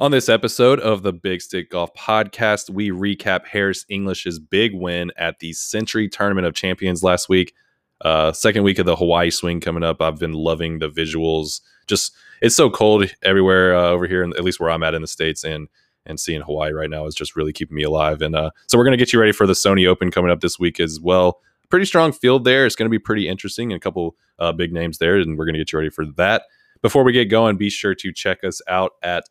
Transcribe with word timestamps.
On 0.00 0.10
this 0.10 0.28
episode 0.28 0.80
of 0.80 1.02
the 1.02 1.12
Big 1.12 1.42
Stick 1.42 1.70
Golf 1.70 1.92
Podcast, 1.94 2.70
we 2.70 2.90
recap 2.90 3.46
Harris 3.46 3.84
English's 3.88 4.38
big 4.38 4.74
win 4.74 5.12
at 5.16 5.38
the 5.38 5.52
Sentry 5.52 6.08
Tournament 6.08 6.46
of 6.46 6.54
Champions 6.54 7.02
last 7.02 7.28
week. 7.28 7.52
Uh, 8.00 8.32
second 8.32 8.64
week 8.64 8.78
of 8.78 8.86
the 8.86 8.96
Hawaii 8.96 9.30
swing 9.30 9.60
coming 9.60 9.84
up. 9.84 10.00
I've 10.00 10.18
been 10.18 10.32
loving 10.32 10.78
the 10.78 10.88
visuals. 10.88 11.60
Just 11.86 12.14
it's 12.40 12.56
so 12.56 12.70
cold 12.70 13.04
everywhere 13.22 13.76
uh, 13.76 13.88
over 13.90 14.06
here, 14.08 14.24
and 14.24 14.34
at 14.34 14.42
least 14.42 14.58
where 14.58 14.70
I'm 14.70 14.82
at 14.82 14.94
in 14.94 15.02
the 15.02 15.08
states, 15.08 15.44
and 15.44 15.68
and 16.06 16.18
seeing 16.18 16.40
Hawaii 16.40 16.72
right 16.72 16.90
now 16.90 17.06
is 17.06 17.14
just 17.14 17.36
really 17.36 17.52
keeping 17.52 17.76
me 17.76 17.84
alive. 17.84 18.22
And 18.22 18.34
uh, 18.34 18.50
so 18.66 18.78
we're 18.78 18.84
gonna 18.84 18.96
get 18.96 19.12
you 19.12 19.20
ready 19.20 19.30
for 19.32 19.46
the 19.46 19.52
Sony 19.52 19.86
Open 19.86 20.10
coming 20.10 20.32
up 20.32 20.40
this 20.40 20.58
week 20.58 20.80
as 20.80 20.98
well. 21.00 21.40
Pretty 21.68 21.86
strong 21.86 22.12
field 22.12 22.44
there. 22.44 22.66
It's 22.66 22.74
gonna 22.74 22.90
be 22.90 22.98
pretty 22.98 23.28
interesting, 23.28 23.70
and 23.70 23.76
a 23.76 23.80
couple 23.80 24.16
uh, 24.38 24.52
big 24.52 24.72
names 24.72 24.98
there, 24.98 25.16
and 25.16 25.38
we're 25.38 25.46
gonna 25.46 25.58
get 25.58 25.70
you 25.70 25.78
ready 25.78 25.90
for 25.90 26.06
that. 26.16 26.44
Before 26.80 27.04
we 27.04 27.12
get 27.12 27.26
going, 27.26 27.56
be 27.56 27.70
sure 27.70 27.94
to 27.94 28.12
check 28.12 28.42
us 28.42 28.60
out 28.66 28.92
at 29.04 29.28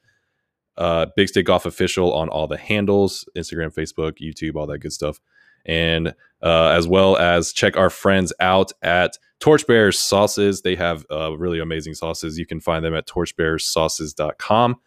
uh, 0.82 1.06
Big 1.16 1.28
Stick 1.28 1.46
Golf 1.46 1.68
Official 1.68 2.12
on 2.12 2.28
all 2.30 2.48
the 2.48 2.58
handles 2.58 3.24
Instagram, 3.38 3.72
Facebook, 3.72 4.14
YouTube, 4.20 4.56
all 4.56 4.66
that 4.66 4.80
good 4.80 4.92
stuff. 4.92 5.22
And 5.64 6.16
uh, 6.42 6.70
as 6.70 6.88
well 6.88 7.18
as 7.18 7.54
check 7.54 7.78
our 7.78 7.92
friends 7.92 8.34
out 8.40 8.72
at 8.82 9.16
Torchbearers 9.40 10.00
Sauces. 10.00 10.64
They 10.64 10.74
have 10.76 11.06
uh, 11.12 11.38
really 11.38 11.60
amazing 11.60 11.94
sauces. 11.94 12.40
You 12.40 12.48
can 12.48 12.60
find 12.60 12.84
them 12.84 12.96
at 12.96 13.08
torchbearersauces.com. 13.08 14.78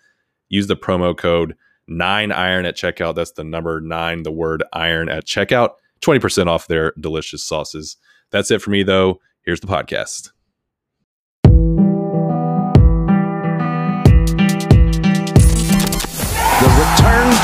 Use 0.48 0.67
the 0.67 0.77
promo 0.77 1.17
code 1.17 1.55
9iron 1.89 2.67
at 2.67 2.77
checkout. 2.77 3.15
That's 3.15 3.33
the 3.33 3.45
number 3.45 3.81
9, 3.81 4.25
the 4.25 4.33
word 4.33 4.65
iron 4.73 5.09
at 5.09 5.27
checkout. 5.27 5.75
20% 6.01 6.48
off 6.48 6.67
their 6.67 6.92
delicious 6.98 7.45
sauces. 7.45 7.97
That's 8.31 8.51
it 8.51 8.61
for 8.61 8.70
me, 8.70 8.83
though. 8.83 9.20
Here's 9.42 9.61
the 9.61 9.69
podcast. 9.69 10.34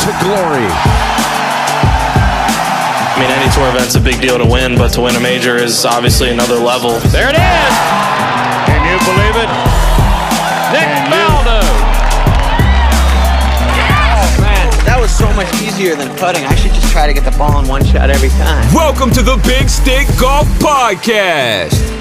To 0.00 0.12
glory. 0.24 0.64
I 3.04 3.16
mean, 3.20 3.28
any 3.30 3.52
tour 3.52 3.68
event's 3.68 3.94
a 3.96 4.00
big 4.00 4.18
deal 4.20 4.38
to 4.38 4.46
win, 4.46 4.78
but 4.78 4.88
to 4.94 5.02
win 5.02 5.14
a 5.14 5.20
major 5.20 5.56
is 5.56 5.84
obviously 5.84 6.30
another 6.30 6.56
level. 6.56 6.98
There 7.12 7.28
it 7.28 7.36
is. 7.36 7.72
Can 8.64 8.80
you 8.88 8.96
believe 9.04 9.36
it? 9.36 9.50
Nick 10.72 10.88
Faldo. 11.12 11.60
Oh 13.92 14.24
man, 14.40 14.72
that 14.88 14.96
was 14.98 15.12
so 15.12 15.30
much 15.34 15.52
easier 15.60 15.94
than 15.96 16.08
putting. 16.16 16.46
I 16.46 16.54
should 16.54 16.72
just 16.72 16.90
try 16.90 17.06
to 17.06 17.12
get 17.12 17.24
the 17.24 17.36
ball 17.36 17.60
in 17.60 17.68
one 17.68 17.84
shot 17.84 18.08
every 18.08 18.30
time. 18.30 18.72
Welcome 18.72 19.10
to 19.10 19.20
the 19.22 19.36
Big 19.44 19.68
Stick 19.68 20.08
Golf 20.18 20.48
Podcast. 20.64 21.99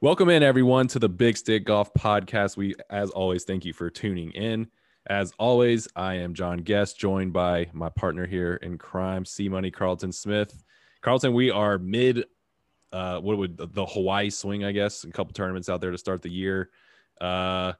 Welcome 0.00 0.28
in, 0.28 0.44
everyone, 0.44 0.86
to 0.88 1.00
the 1.00 1.08
Big 1.08 1.36
Stick 1.36 1.64
Golf 1.64 1.92
Podcast. 1.92 2.56
We, 2.56 2.76
as 2.88 3.10
always, 3.10 3.42
thank 3.42 3.64
you 3.64 3.72
for 3.72 3.90
tuning 3.90 4.30
in. 4.30 4.68
As 5.08 5.32
always, 5.40 5.88
I 5.96 6.14
am 6.14 6.34
John 6.34 6.58
Guest, 6.58 7.00
joined 7.00 7.32
by 7.32 7.68
my 7.72 7.88
partner 7.88 8.24
here 8.24 8.60
in 8.62 8.78
crime, 8.78 9.24
C 9.24 9.48
Money 9.48 9.72
Carlton 9.72 10.12
Smith. 10.12 10.62
Carlton, 11.00 11.34
we 11.34 11.50
are 11.50 11.78
mid, 11.78 12.26
uh, 12.92 13.18
what 13.18 13.38
would 13.38 13.56
the 13.56 13.86
Hawaii 13.86 14.30
swing, 14.30 14.64
I 14.64 14.70
guess, 14.70 15.02
a 15.02 15.10
couple 15.10 15.32
tournaments 15.32 15.68
out 15.68 15.80
there 15.80 15.90
to 15.90 15.98
start 15.98 16.22
the 16.22 16.30
year. 16.30 16.70
Uh, 17.20 17.72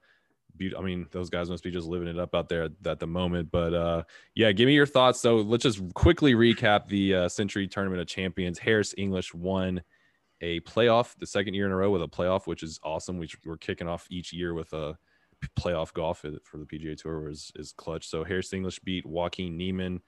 I 0.77 0.83
mean, 0.83 1.07
those 1.13 1.31
guys 1.31 1.49
must 1.49 1.63
be 1.63 1.71
just 1.71 1.87
living 1.87 2.09
it 2.09 2.19
up 2.19 2.35
out 2.35 2.49
there 2.49 2.69
at, 2.85 2.99
the 2.99 3.07
moment. 3.07 3.53
But 3.53 3.75
uh, 3.75 4.03
yeah, 4.35 4.51
give 4.51 4.67
me 4.67 4.75
your 4.75 4.87
thoughts. 4.87 5.21
So 5.21 5.37
let's 5.37 5.63
just 5.63 5.95
quickly 5.95 6.35
recap 6.35 6.89
the 6.89 7.15
uh, 7.15 7.29
Sentry 7.29 7.69
Tournament 7.69 8.01
of 8.01 8.09
Champions. 8.09 8.59
Harris 8.59 8.93
English 8.99 9.33
won 9.35 9.83
a 10.41 10.61
playoff 10.61 11.17
the 11.19 11.27
second 11.27 11.55
year 11.55 11.67
in 11.67 11.73
a 11.73 11.77
row 11.77 11.91
with 11.91 12.03
a 12.03 12.09
playoff, 12.09 12.47
which 12.47 12.63
is 12.63 12.79
awesome. 12.83 13.19
We, 13.19 13.29
we're 13.45 13.57
kicking 13.57 13.89
off 13.89 14.07
each 14.11 14.33
year 14.33 14.55
with 14.55 14.73
a 14.73 14.97
playoff 15.59 15.93
golf 15.93 16.25
for 16.45 16.59
the 16.59 16.65
PGA 16.65 16.97
Tour 16.97 17.29
is, 17.29 17.53
is 17.57 17.73
clutch. 17.73 18.09
So 18.09 18.25
Harris 18.25 18.53
English 18.53 18.81
beat 18.81 19.07
Joaquin 19.07 19.57
Niemann, 19.57 20.01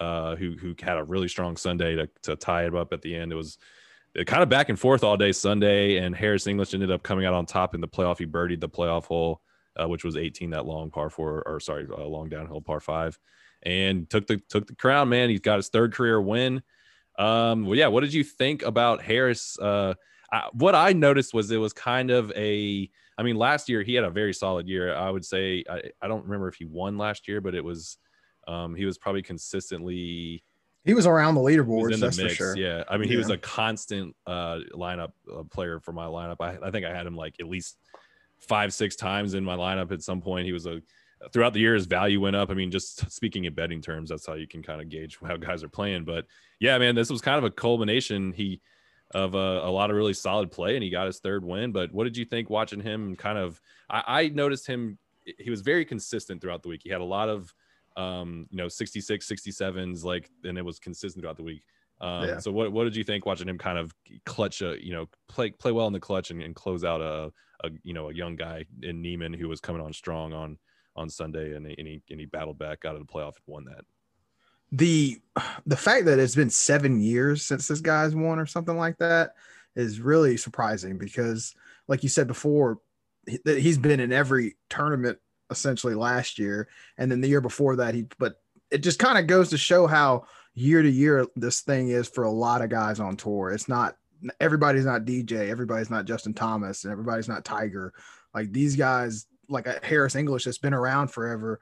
uh, 0.00 0.36
who 0.36 0.52
who 0.52 0.74
had 0.80 0.96
a 0.96 1.04
really 1.04 1.28
strong 1.28 1.56
Sunday 1.56 1.96
to, 1.96 2.08
to 2.22 2.36
tie 2.36 2.66
it 2.66 2.74
up 2.74 2.92
at 2.92 3.02
the 3.02 3.14
end. 3.14 3.32
It 3.32 3.36
was 3.36 3.58
kind 4.26 4.42
of 4.42 4.48
back 4.48 4.68
and 4.68 4.78
forth 4.78 5.02
all 5.02 5.16
day 5.16 5.32
Sunday, 5.32 5.96
and 5.96 6.14
Harris 6.14 6.46
English 6.46 6.74
ended 6.74 6.90
up 6.90 7.02
coming 7.02 7.26
out 7.26 7.34
on 7.34 7.46
top 7.46 7.74
in 7.74 7.80
the 7.80 7.88
playoff. 7.88 8.18
He 8.18 8.26
birdied 8.26 8.60
the 8.60 8.68
playoff 8.68 9.06
hole, 9.06 9.40
uh, 9.76 9.88
which 9.88 10.04
was 10.04 10.16
18, 10.16 10.50
that 10.50 10.66
long 10.66 10.90
par 10.90 11.10
four, 11.10 11.42
or 11.46 11.60
sorry, 11.60 11.86
uh, 11.90 12.04
long 12.04 12.28
downhill 12.28 12.60
par 12.60 12.80
five, 12.80 13.18
and 13.62 14.08
took 14.08 14.26
the 14.26 14.40
took 14.48 14.66
the 14.66 14.76
crown. 14.76 15.08
Man, 15.08 15.30
he's 15.30 15.40
got 15.40 15.56
his 15.56 15.68
third 15.68 15.92
career 15.94 16.20
win. 16.20 16.62
Um, 17.18 17.66
well, 17.66 17.76
yeah. 17.76 17.88
What 17.88 18.00
did 18.00 18.12
you 18.12 18.24
think 18.24 18.62
about 18.62 19.02
Harris? 19.02 19.58
Uh, 19.58 19.94
I, 20.32 20.48
what 20.52 20.74
I 20.74 20.92
noticed 20.92 21.32
was 21.34 21.50
it 21.50 21.58
was 21.58 21.72
kind 21.72 22.10
of 22.10 22.32
a. 22.36 22.90
I 23.16 23.22
mean, 23.22 23.36
last 23.36 23.68
year 23.68 23.82
he 23.82 23.94
had 23.94 24.04
a 24.04 24.10
very 24.10 24.34
solid 24.34 24.66
year. 24.66 24.94
I 24.94 25.08
would 25.08 25.24
say 25.24 25.62
I, 25.70 25.82
I 26.02 26.08
don't 26.08 26.24
remember 26.24 26.48
if 26.48 26.56
he 26.56 26.64
won 26.64 26.98
last 26.98 27.28
year, 27.28 27.40
but 27.40 27.54
it 27.54 27.62
was 27.62 27.96
um, 28.48 28.74
he 28.74 28.84
was 28.84 28.98
probably 28.98 29.22
consistently 29.22 30.42
He 30.84 30.94
was 30.94 31.06
around 31.06 31.36
the 31.36 31.44
he 31.44 31.56
leaderboards, 31.56 31.94
in 31.94 32.00
the 32.00 32.06
that's 32.06 32.18
mix. 32.18 32.32
for 32.32 32.36
sure. 32.36 32.56
Yeah, 32.56 32.82
I 32.88 32.96
mean, 32.98 33.08
he 33.08 33.16
was 33.16 33.30
a 33.30 33.38
constant 33.38 34.16
uh, 34.26 34.58
lineup 34.74 35.12
uh, 35.32 35.44
player 35.44 35.78
for 35.80 35.92
my 35.92 36.06
lineup. 36.06 36.36
I, 36.40 36.58
I 36.66 36.70
think 36.72 36.84
I 36.84 36.92
had 36.94 37.06
him 37.06 37.16
like 37.16 37.36
at 37.40 37.46
least 37.46 37.78
five, 38.40 38.74
six 38.74 38.96
times 38.96 39.34
in 39.34 39.44
my 39.44 39.56
lineup 39.56 39.92
at 39.92 40.02
some 40.02 40.20
point. 40.20 40.44
He 40.46 40.52
was 40.52 40.66
a 40.66 40.82
throughout 41.32 41.52
the 41.52 41.60
year 41.60 41.74
his 41.74 41.86
value 41.86 42.20
went 42.20 42.36
up. 42.36 42.50
I 42.50 42.54
mean, 42.54 42.70
just 42.70 43.10
speaking 43.12 43.44
in 43.44 43.54
betting 43.54 43.80
terms, 43.80 44.10
that's 44.10 44.26
how 44.26 44.34
you 44.34 44.46
can 44.46 44.62
kind 44.62 44.80
of 44.80 44.88
gauge 44.88 45.18
how 45.24 45.36
guys 45.36 45.62
are 45.62 45.68
playing. 45.68 46.04
But 46.04 46.26
yeah, 46.60 46.78
man, 46.78 46.94
this 46.94 47.10
was 47.10 47.20
kind 47.20 47.38
of 47.38 47.44
a 47.44 47.50
culmination. 47.50 48.32
He 48.32 48.60
of 49.12 49.34
a, 49.34 49.38
a 49.38 49.70
lot 49.70 49.90
of 49.90 49.96
really 49.96 50.12
solid 50.12 50.50
play, 50.50 50.74
and 50.74 50.82
he 50.82 50.90
got 50.90 51.06
his 51.06 51.20
third 51.20 51.44
win. 51.44 51.72
But 51.72 51.92
what 51.92 52.04
did 52.04 52.16
you 52.16 52.24
think 52.24 52.50
watching 52.50 52.80
him? 52.80 53.16
Kind 53.16 53.38
of, 53.38 53.60
I, 53.88 54.02
I 54.06 54.28
noticed 54.28 54.66
him. 54.66 54.98
He 55.38 55.50
was 55.50 55.60
very 55.60 55.84
consistent 55.84 56.42
throughout 56.42 56.62
the 56.62 56.68
week. 56.68 56.82
He 56.84 56.90
had 56.90 57.00
a 57.00 57.04
lot 57.04 57.28
of, 57.28 57.54
um, 57.96 58.46
you 58.50 58.58
know, 58.58 58.68
66, 58.68 59.26
67s, 59.26 60.04
like, 60.04 60.30
and 60.42 60.58
it 60.58 60.64
was 60.64 60.78
consistent 60.78 61.22
throughout 61.22 61.36
the 61.36 61.44
week. 61.44 61.62
Um, 62.00 62.28
Yeah. 62.28 62.38
So 62.40 62.50
what, 62.50 62.72
what 62.72 62.84
did 62.84 62.96
you 62.96 63.04
think 63.04 63.24
watching 63.24 63.48
him 63.48 63.56
kind 63.56 63.78
of 63.78 63.94
clutch 64.26 64.60
a, 64.60 64.76
you 64.84 64.92
know, 64.92 65.06
play 65.28 65.50
play 65.50 65.72
well 65.72 65.86
in 65.86 65.92
the 65.92 66.00
clutch 66.00 66.30
and, 66.30 66.42
and 66.42 66.54
close 66.54 66.84
out 66.84 67.00
a, 67.00 67.32
a, 67.66 67.70
you 67.84 67.94
know, 67.94 68.10
a 68.10 68.14
young 68.14 68.36
guy 68.36 68.66
in 68.82 69.00
Niemann 69.00 69.32
who 69.32 69.48
was 69.48 69.60
coming 69.60 69.80
on 69.80 69.92
strong 69.92 70.32
on 70.32 70.58
on 70.96 71.10
Sunday 71.10 71.54
and, 71.54 71.66
and 71.66 71.86
he 71.86 72.02
he 72.06 72.26
battled 72.26 72.58
back 72.58 72.84
out 72.84 72.94
of 72.94 73.00
the 73.00 73.12
playoff 73.12 73.36
and 73.36 73.46
won 73.46 73.64
that. 73.64 73.84
The 74.72 75.20
the 75.66 75.76
fact 75.76 76.06
that 76.06 76.18
it's 76.18 76.34
been 76.34 76.50
seven 76.50 77.00
years 77.00 77.42
since 77.42 77.68
this 77.68 77.80
guy's 77.80 78.14
won 78.14 78.38
or 78.38 78.46
something 78.46 78.76
like 78.76 78.98
that 78.98 79.34
is 79.76 80.00
really 80.00 80.36
surprising 80.36 80.98
because, 80.98 81.54
like 81.88 82.02
you 82.02 82.08
said 82.08 82.26
before, 82.26 82.78
he's 83.44 83.78
been 83.78 84.00
in 84.00 84.12
every 84.12 84.56
tournament 84.68 85.18
essentially 85.50 85.94
last 85.94 86.38
year, 86.38 86.68
and 86.98 87.10
then 87.10 87.20
the 87.20 87.28
year 87.28 87.40
before 87.40 87.76
that 87.76 87.94
he. 87.94 88.06
But 88.18 88.40
it 88.70 88.78
just 88.78 88.98
kind 88.98 89.18
of 89.18 89.26
goes 89.26 89.50
to 89.50 89.58
show 89.58 89.86
how 89.86 90.26
year 90.54 90.82
to 90.82 90.90
year 90.90 91.26
this 91.36 91.60
thing 91.60 91.88
is 91.88 92.08
for 92.08 92.24
a 92.24 92.30
lot 92.30 92.62
of 92.62 92.70
guys 92.70 93.00
on 93.00 93.16
tour. 93.16 93.50
It's 93.50 93.68
not 93.68 93.96
everybody's 94.40 94.86
not 94.86 95.04
DJ, 95.04 95.50
everybody's 95.50 95.90
not 95.90 96.06
Justin 96.06 96.34
Thomas, 96.34 96.84
and 96.84 96.92
everybody's 96.92 97.28
not 97.28 97.44
Tiger. 97.44 97.92
Like 98.34 98.52
these 98.52 98.76
guys, 98.76 99.26
like 99.48 99.66
a 99.66 99.80
Harris 99.82 100.14
English 100.14 100.44
that's 100.44 100.58
been 100.58 100.74
around 100.74 101.08
forever, 101.08 101.60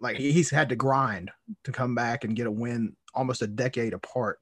like 0.00 0.16
he's 0.16 0.50
had 0.50 0.68
to 0.68 0.76
grind 0.76 1.30
to 1.64 1.72
come 1.72 1.94
back 1.94 2.24
and 2.24 2.36
get 2.36 2.46
a 2.46 2.50
win 2.50 2.94
almost 3.14 3.42
a 3.42 3.46
decade 3.46 3.92
apart. 3.94 4.38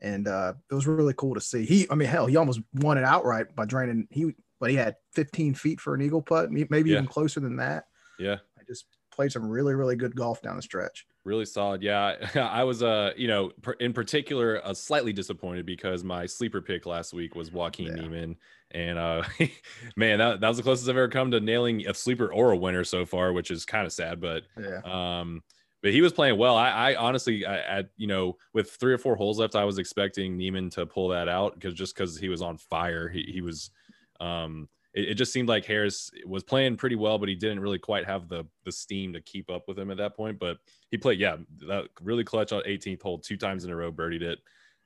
And 0.00 0.28
uh, 0.28 0.54
it 0.70 0.74
was 0.74 0.86
really 0.86 1.14
cool 1.16 1.34
to 1.34 1.40
see. 1.40 1.64
He, 1.66 1.86
I 1.90 1.94
mean, 1.94 2.08
hell, 2.08 2.26
he 2.26 2.36
almost 2.36 2.60
won 2.74 2.96
it 2.96 3.04
outright 3.04 3.54
by 3.54 3.66
draining. 3.66 4.06
He, 4.10 4.34
but 4.58 4.70
he 4.70 4.76
had 4.76 4.96
15 5.14 5.54
feet 5.54 5.80
for 5.80 5.94
an 5.94 6.00
eagle 6.02 6.22
putt, 6.22 6.50
maybe 6.50 6.90
Yeah. 6.90 6.96
even 6.98 7.06
closer 7.06 7.40
than 7.40 7.56
that. 7.56 7.84
Yeah. 8.18 8.36
I 8.58 8.62
just 8.66 8.86
played 9.12 9.32
some 9.32 9.46
really, 9.48 9.74
really 9.74 9.96
good 9.96 10.14
golf 10.14 10.40
down 10.42 10.56
the 10.56 10.62
stretch. 10.62 11.06
Really 11.24 11.44
solid. 11.44 11.82
Yeah. 11.82 12.16
I 12.34 12.64
was, 12.64 12.82
uh, 12.82 13.12
you 13.16 13.28
know, 13.28 13.52
in 13.80 13.92
particular, 13.92 14.64
uh, 14.64 14.72
slightly 14.72 15.12
disappointed 15.12 15.66
because 15.66 16.02
my 16.04 16.24
sleeper 16.24 16.62
pick 16.62 16.86
last 16.86 17.12
week 17.12 17.34
was 17.34 17.50
Joaquin 17.52 17.88
Yeah. 17.88 18.02
Niemann. 18.02 18.36
And, 18.72 18.98
uh, 18.98 19.24
man, 19.96 20.18
that, 20.18 20.40
that 20.40 20.48
was 20.48 20.56
the 20.56 20.62
closest 20.62 20.88
I've 20.88 20.96
ever 20.96 21.08
come 21.08 21.30
to 21.32 21.40
nailing 21.40 21.86
a 21.86 21.94
sleeper 21.94 22.32
or 22.32 22.52
a 22.52 22.56
winner 22.56 22.84
so 22.84 23.04
far, 23.04 23.32
which 23.32 23.50
is 23.50 23.64
kind 23.64 23.86
of 23.86 23.92
sad. 23.92 24.20
But, 24.20 24.44
Yeah. 24.58 24.80
um, 24.84 25.42
but 25.82 25.92
he 25.92 26.02
was 26.02 26.12
playing 26.12 26.38
well. 26.38 26.56
I, 26.56 26.92
I 26.92 26.94
honestly, 26.96 27.46
I, 27.46 27.58
at 27.78 27.90
you 27.96 28.06
know, 28.06 28.36
with 28.52 28.70
three 28.70 28.92
or 28.92 28.98
four 28.98 29.16
holes 29.16 29.38
left, 29.38 29.56
I 29.56 29.64
was 29.64 29.78
expecting 29.78 30.36
Niemann 30.36 30.70
to 30.70 30.84
pull 30.86 31.08
that 31.08 31.26
out 31.28 31.54
because 31.54 31.72
just 31.74 31.94
because 31.94 32.18
he 32.18 32.28
was 32.28 32.42
on 32.42 32.58
fire, 32.58 33.08
he, 33.08 33.22
he 33.32 33.40
was, 33.40 33.70
um, 34.20 34.68
it, 34.92 35.10
it 35.10 35.14
just 35.14 35.32
seemed 35.32 35.48
like 35.48 35.64
Harris 35.64 36.10
was 36.26 36.44
playing 36.44 36.76
pretty 36.76 36.96
well, 36.96 37.18
but 37.18 37.30
he 37.30 37.34
didn't 37.34 37.60
really 37.60 37.78
quite 37.78 38.04
have 38.04 38.28
the 38.28 38.44
the 38.64 38.72
steam 38.72 39.14
to 39.14 39.22
keep 39.22 39.48
up 39.50 39.68
with 39.68 39.78
him 39.78 39.90
at 39.90 39.96
that 39.96 40.14
point. 40.16 40.38
But 40.38 40.58
he 40.90 40.98
played, 40.98 41.18
yeah, 41.18 41.38
that 41.66 41.88
really 42.02 42.24
clutch 42.24 42.52
on 42.52 42.62
18th 42.66 43.02
hole, 43.02 43.18
two 43.18 43.38
times 43.38 43.64
in 43.64 43.70
a 43.70 43.76
row, 43.76 43.90
birdied 43.90 44.22
it. 44.22 44.40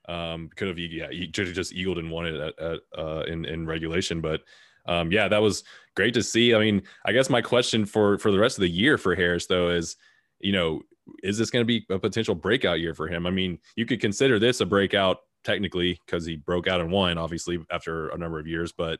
Um, 0.07 0.49
could 0.55 0.67
have, 0.67 0.77
yeah, 0.77 1.09
he 1.09 1.27
could 1.27 1.47
have 1.47 1.55
just 1.55 1.73
eagled 1.73 1.97
and 1.97 2.11
won 2.11 2.27
it 2.27 2.35
at, 2.35 2.59
at 2.59 2.79
uh, 2.97 3.23
in 3.27 3.45
in 3.45 3.65
regulation, 3.65 4.21
but 4.21 4.41
um, 4.87 5.11
yeah, 5.11 5.27
that 5.27 5.41
was 5.41 5.63
great 5.95 6.13
to 6.13 6.23
see. 6.23 6.53
I 6.53 6.59
mean, 6.59 6.83
I 7.05 7.11
guess 7.11 7.29
my 7.29 7.41
question 7.41 7.85
for 7.85 8.17
for 8.17 8.31
the 8.31 8.39
rest 8.39 8.57
of 8.57 8.61
the 8.61 8.69
year 8.69 8.97
for 8.97 9.15
Harris 9.15 9.47
though 9.47 9.69
is, 9.69 9.95
you 10.39 10.51
know, 10.51 10.81
is 11.23 11.37
this 11.37 11.49
going 11.49 11.61
to 11.61 11.67
be 11.67 11.85
a 11.89 11.99
potential 11.99 12.35
breakout 12.35 12.79
year 12.79 12.93
for 12.93 13.07
him? 13.07 13.25
I 13.25 13.31
mean, 13.31 13.59
you 13.75 13.85
could 13.85 14.01
consider 14.01 14.39
this 14.39 14.61
a 14.61 14.65
breakout 14.65 15.17
technically 15.43 15.99
because 16.05 16.25
he 16.25 16.35
broke 16.35 16.67
out 16.67 16.81
and 16.81 16.91
won, 16.91 17.17
obviously 17.17 17.59
after 17.71 18.09
a 18.09 18.17
number 18.17 18.39
of 18.39 18.47
years. 18.47 18.71
But 18.71 18.99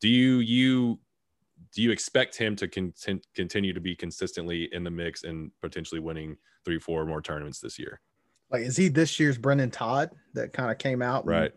do 0.00 0.08
you 0.08 0.38
you 0.38 1.00
do 1.74 1.82
you 1.82 1.90
expect 1.90 2.36
him 2.36 2.54
to 2.56 2.68
con- 2.68 2.92
continue 3.34 3.72
to 3.72 3.80
be 3.80 3.96
consistently 3.96 4.68
in 4.72 4.84
the 4.84 4.90
mix 4.90 5.24
and 5.24 5.50
potentially 5.60 6.00
winning 6.00 6.36
three, 6.64 6.78
four 6.78 7.04
more 7.06 7.22
tournaments 7.22 7.60
this 7.60 7.78
year? 7.78 8.00
Like, 8.50 8.62
is 8.62 8.76
he 8.76 8.88
this 8.88 9.18
year's 9.18 9.38
Brendon 9.38 9.70
Todd 9.70 10.10
that 10.34 10.52
kind 10.52 10.70
of 10.70 10.78
came 10.78 11.02
out? 11.02 11.26
Right. 11.26 11.52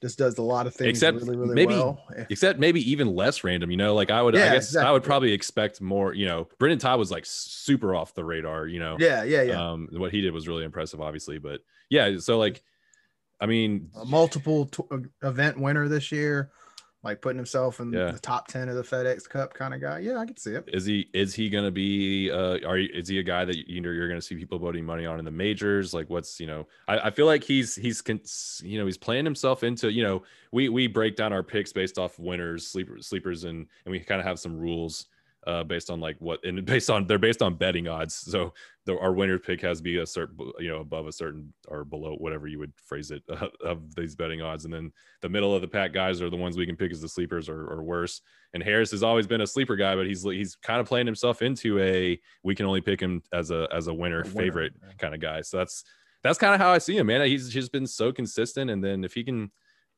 Just 0.00 0.16
does 0.18 0.38
a 0.38 0.42
lot 0.42 0.68
of 0.68 0.74
things 0.74 0.90
Except 0.90 1.18
really, 1.18 1.36
really 1.36 1.54
maybe- 1.56 1.74
well. 1.74 2.00
Except 2.30 2.60
maybe 2.60 2.88
even 2.88 3.08
less 3.16 3.42
random, 3.42 3.70
you 3.72 3.76
know. 3.76 3.96
Like 3.96 4.10
I 4.10 4.22
would, 4.22 4.36
I 4.36 4.38
Yeah, 4.38 4.52
guess 4.54 4.76
I 4.76 4.92
would 4.92 5.02
probably 5.02 5.32
expect 5.32 5.80
more. 5.80 6.14
You 6.14 6.26
know, 6.26 6.48
Brendon 6.60 6.78
Todd 6.78 7.00
was 7.00 7.10
like 7.10 7.24
super 7.26 7.96
off 7.96 8.14
the 8.14 8.24
radar. 8.24 8.68
You 8.68 8.78
know, 8.78 8.96
Yeah, 9.00 9.24
yeah, 9.24 9.42
yeah. 9.42 9.70
um, 9.72 9.88
what 9.92 10.12
he 10.12 10.20
did 10.20 10.32
was 10.32 10.46
really 10.46 10.62
impressive, 10.64 11.00
obviously. 11.00 11.38
But 11.38 11.62
yeah, 11.90 12.16
so 12.18 12.38
like, 12.38 12.62
I 13.40 13.46
mean, 13.46 13.90
a 14.00 14.04
multiple 14.04 14.66
t- 14.66 14.84
uh, 14.92 14.98
event 15.24 15.58
winner 15.58 15.88
this 15.88 16.12
year, 16.12 16.50
like 17.04 17.22
putting 17.22 17.36
himself 17.38 17.78
in 17.80 17.92
Yeah. 17.92 18.10
the 18.10 18.18
top 18.18 18.48
10 18.48 18.68
of 18.68 18.74
the 18.76 18.82
FedEx 18.82 19.28
Cup 19.28 19.54
kind 19.54 19.72
of 19.72 19.80
guy. 19.80 20.00
Yeah, 20.00 20.16
I 20.18 20.26
can 20.26 20.36
see 20.36 20.52
it. 20.52 20.64
is 20.72 20.84
he 20.84 21.08
is 21.14 21.32
he 21.34 21.48
going 21.48 21.64
to 21.64 21.70
be 21.70 22.30
uh 22.30 22.58
are 22.66 22.76
you, 22.78 22.88
is 22.92 23.08
he 23.08 23.18
a 23.18 23.22
guy 23.22 23.44
that 23.44 23.56
you 23.68 23.80
know 23.80 23.90
you're 23.90 24.08
going 24.08 24.20
to 24.20 24.26
see 24.26 24.34
people 24.34 24.58
voting 24.58 24.84
money 24.84 25.06
on 25.06 25.18
in 25.18 25.24
the 25.24 25.30
majors 25.30 25.94
like 25.94 26.10
what's 26.10 26.40
you 26.40 26.46
know 26.46 26.66
i, 26.88 26.98
I 26.98 27.10
feel 27.10 27.26
like 27.26 27.44
he's 27.44 27.74
he's 27.76 28.02
con- 28.02 28.20
you 28.62 28.78
know 28.80 28.84
he's 28.86 28.98
playing 28.98 29.24
himself 29.24 29.62
into 29.62 29.92
you 29.92 30.02
know 30.02 30.22
we 30.52 30.68
we 30.68 30.86
break 30.88 31.14
down 31.14 31.32
our 31.32 31.42
picks 31.44 31.72
based 31.72 31.98
off 31.98 32.18
winners 32.18 32.66
sleeper, 32.66 32.96
sleepers 33.00 33.44
and 33.44 33.66
and 33.84 33.92
we 33.92 34.00
kind 34.00 34.20
of 34.20 34.26
have 34.26 34.40
some 34.40 34.56
rules 34.58 35.06
uh 35.48 35.64
based 35.64 35.90
on 35.90 35.98
like 35.98 36.16
what 36.18 36.44
and 36.44 36.64
based 36.66 36.90
on 36.90 37.06
they're 37.06 37.18
based 37.18 37.42
on 37.42 37.54
betting 37.54 37.88
odds. 37.88 38.14
So 38.14 38.52
the, 38.84 38.98
our 38.98 39.12
winner 39.12 39.38
pick 39.38 39.60
has 39.62 39.78
to 39.78 39.82
be 39.82 39.98
a 39.98 40.06
certain 40.06 40.36
you 40.58 40.68
know 40.68 40.80
above 40.80 41.06
a 41.06 41.12
certain 41.12 41.52
or 41.66 41.84
below 41.84 42.14
whatever 42.16 42.46
you 42.46 42.58
would 42.58 42.72
phrase 42.76 43.10
it 43.10 43.22
uh, 43.30 43.48
of 43.64 43.94
these 43.94 44.14
betting 44.14 44.42
odds. 44.42 44.64
And 44.64 44.72
then 44.72 44.92
the 45.22 45.28
middle 45.28 45.54
of 45.54 45.62
the 45.62 45.68
pack 45.68 45.92
guys 45.92 46.22
are 46.22 46.30
the 46.30 46.36
ones 46.36 46.56
we 46.56 46.66
can 46.66 46.76
pick 46.76 46.92
as 46.92 47.00
the 47.00 47.08
sleepers 47.08 47.48
or, 47.48 47.66
or 47.66 47.82
worse. 47.82 48.20
And 48.54 48.62
Harris 48.62 48.90
has 48.92 49.02
always 49.02 49.26
been 49.26 49.40
a 49.40 49.46
sleeper 49.46 49.76
guy, 49.76 49.96
but 49.96 50.06
he's 50.06 50.22
he's 50.22 50.54
kind 50.56 50.80
of 50.80 50.86
playing 50.86 51.06
himself 51.06 51.42
into 51.42 51.78
a 51.80 52.20
we 52.42 52.54
can 52.54 52.66
only 52.66 52.80
pick 52.80 53.00
him 53.00 53.22
as 53.32 53.50
a 53.50 53.66
as 53.72 53.88
a 53.88 53.94
winner, 53.94 54.20
A 54.20 54.22
winner, 54.24 54.36
favorite 54.36 54.72
kind 54.98 55.14
of 55.14 55.20
guy. 55.20 55.40
So 55.40 55.56
that's 55.56 55.84
that's 56.22 56.38
kind 56.38 56.54
of 56.54 56.60
how 56.60 56.70
I 56.70 56.78
see 56.78 56.96
him, 56.96 57.06
man. 57.06 57.26
He's 57.26 57.48
just 57.48 57.72
been 57.72 57.86
so 57.86 58.12
consistent, 58.12 58.70
and 58.70 58.82
then 58.82 59.04
if 59.04 59.14
he 59.14 59.22
can, 59.24 59.50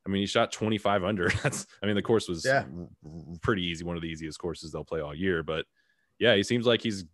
I 0.06 0.10
mean, 0.10 0.20
he 0.22 0.26
shot 0.26 0.50
25 0.52 1.04
under. 1.04 1.28
That's 1.42 1.66
I 1.82 1.86
mean, 1.86 1.94
the 1.94 2.02
course 2.02 2.28
was 2.28 2.44
Yeah. 2.44 2.64
pretty 3.42 3.64
easy, 3.64 3.84
one 3.84 3.96
of 3.96 4.02
the 4.02 4.08
easiest 4.08 4.38
courses 4.38 4.72
they'll 4.72 4.84
play 4.84 5.00
all 5.00 5.14
year. 5.14 5.42
But 5.42 5.66
yeah, 6.18 6.34
he 6.34 6.42
seems 6.42 6.66
like 6.66 6.82
he's 6.82 7.04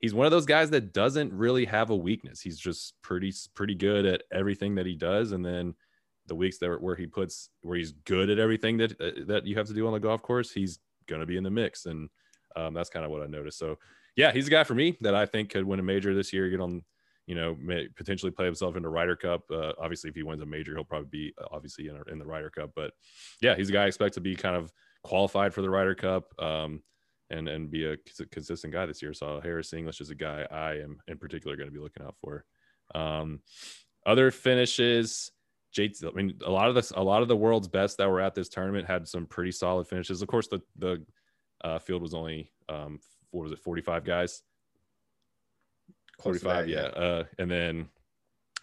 he's 0.00 0.14
one 0.14 0.26
of 0.26 0.32
those 0.32 0.46
guys 0.46 0.70
that 0.70 0.92
doesn't 0.92 1.32
really 1.32 1.64
have 1.64 1.90
a 1.90 1.96
weakness. 1.96 2.40
He's 2.40 2.58
just 2.58 2.94
pretty 3.02 3.32
pretty 3.54 3.74
good 3.74 4.04
at 4.06 4.22
everything 4.32 4.74
that 4.76 4.86
he 4.86 4.94
does, 4.94 5.32
and 5.32 5.44
then 5.44 5.74
the 6.26 6.34
weeks 6.34 6.58
that 6.58 6.80
where 6.80 6.96
he 6.96 7.06
puts 7.06 7.50
where 7.62 7.76
he's 7.76 7.92
good 8.04 8.30
at 8.30 8.38
everything 8.38 8.76
that 8.78 9.00
uh, 9.00 9.10
that 9.26 9.46
you 9.46 9.54
have 9.56 9.66
to 9.66 9.74
do 9.74 9.86
on 9.86 9.92
the 9.92 10.00
golf 10.00 10.22
course, 10.22 10.50
he's 10.50 10.78
gonna 11.06 11.26
be 11.26 11.36
in 11.36 11.44
the 11.44 11.50
mix, 11.50 11.86
and 11.86 12.08
um, 12.56 12.72
that's 12.74 12.90
kind 12.90 13.04
of 13.04 13.10
what 13.10 13.22
I 13.22 13.26
noticed. 13.26 13.58
So 13.58 13.78
yeah, 14.16 14.32
he's 14.32 14.46
a 14.46 14.50
guy 14.50 14.64
for 14.64 14.74
me 14.74 14.96
that 15.00 15.14
I 15.14 15.26
think 15.26 15.50
could 15.50 15.64
win 15.64 15.80
a 15.80 15.82
major 15.82 16.14
this 16.14 16.32
year, 16.32 16.48
get 16.48 16.60
on, 16.60 16.82
you 17.26 17.34
know, 17.34 17.56
may 17.60 17.88
potentially 17.96 18.30
play 18.30 18.44
himself 18.44 18.76
into 18.76 18.88
Ryder 18.88 19.16
Cup. 19.16 19.42
Uh, 19.50 19.72
obviously, 19.78 20.10
if 20.10 20.16
he 20.16 20.22
wins 20.22 20.42
a 20.42 20.46
major, 20.46 20.74
he'll 20.74 20.84
probably 20.84 21.08
be 21.10 21.34
uh, 21.40 21.46
obviously 21.50 21.88
in, 21.88 21.98
in 22.10 22.18
the 22.18 22.26
Ryder 22.26 22.50
Cup. 22.50 22.70
But 22.74 22.92
yeah, 23.40 23.56
he's 23.56 23.70
a 23.70 23.72
guy 23.72 23.84
I 23.84 23.86
expect 23.86 24.14
to 24.14 24.20
be 24.20 24.36
kind 24.36 24.56
of 24.56 24.72
qualified 25.02 25.54
for 25.54 25.62
the 25.62 25.70
Ryder 25.70 25.94
Cup. 25.94 26.34
Um, 26.38 26.82
and, 27.30 27.48
and 27.48 27.70
be 27.70 27.86
a 27.86 27.96
consistent 28.30 28.72
guy 28.72 28.86
this 28.86 29.02
year. 29.02 29.14
So 29.14 29.40
Harris 29.42 29.72
English 29.72 30.00
is 30.00 30.10
a 30.10 30.14
guy 30.14 30.46
I 30.50 30.74
am 30.74 30.98
in 31.08 31.18
particular 31.18 31.56
going 31.56 31.68
to 31.68 31.74
be 31.74 31.80
looking 31.80 32.04
out 32.04 32.16
for. 32.20 32.44
Um, 32.94 33.40
other 34.06 34.30
finishes, 34.30 35.30
JT. 35.76 36.04
I 36.04 36.10
mean, 36.14 36.38
a 36.44 36.50
lot 36.50 36.68
of 36.68 36.74
this, 36.74 36.90
a 36.90 37.02
lot 37.02 37.22
of 37.22 37.28
the 37.28 37.36
world's 37.36 37.68
best 37.68 37.98
that 37.98 38.08
were 38.08 38.20
at 38.20 38.34
this 38.34 38.48
tournament 38.48 38.86
had 38.86 39.08
some 39.08 39.26
pretty 39.26 39.52
solid 39.52 39.86
finishes. 39.86 40.22
Of 40.22 40.28
course, 40.28 40.48
the 40.48 40.60
the 40.76 41.04
uh, 41.62 41.78
field 41.78 42.02
was 42.02 42.14
only 42.14 42.52
um, 42.68 42.98
what 43.30 43.44
was 43.44 43.52
it, 43.52 43.58
forty 43.58 43.82
five 43.82 44.04
guys? 44.04 44.42
Close 46.18 46.42
45 46.42 46.66
that, 46.66 46.68
yeah. 46.68 47.02
uh 47.02 47.24
and 47.38 47.50
then 47.50 47.88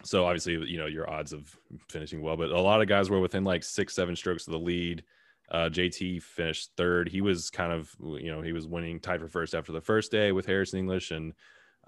so 0.04 0.24
obviously 0.24 0.54
you 0.68 0.78
know 0.78 0.86
your 0.86 1.08
odds 1.08 1.32
of 1.32 1.56
finishing 1.88 2.22
well 2.22 2.36
but 2.36 2.50
a 2.50 2.60
lot 2.60 2.80
of 2.80 2.88
guys 2.88 3.10
were 3.10 3.20
within 3.20 3.44
like 3.44 3.62
six 3.62 3.94
seven 3.94 4.16
strokes 4.16 4.46
of 4.46 4.52
the 4.52 4.58
lead. 4.58 5.04
Uh 5.50 5.68
jt 5.68 6.22
finished 6.22 6.70
third. 6.76 7.08
He 7.08 7.20
was 7.20 7.50
kind 7.50 7.72
of 7.72 7.94
you 8.00 8.30
know 8.30 8.42
he 8.42 8.52
was 8.52 8.66
winning 8.66 9.00
tied 9.00 9.20
for 9.20 9.28
first 9.28 9.54
after 9.54 9.72
the 9.72 9.80
first 9.80 10.10
day 10.10 10.32
with 10.32 10.46
harrison 10.46 10.78
english 10.78 11.10
and 11.10 11.34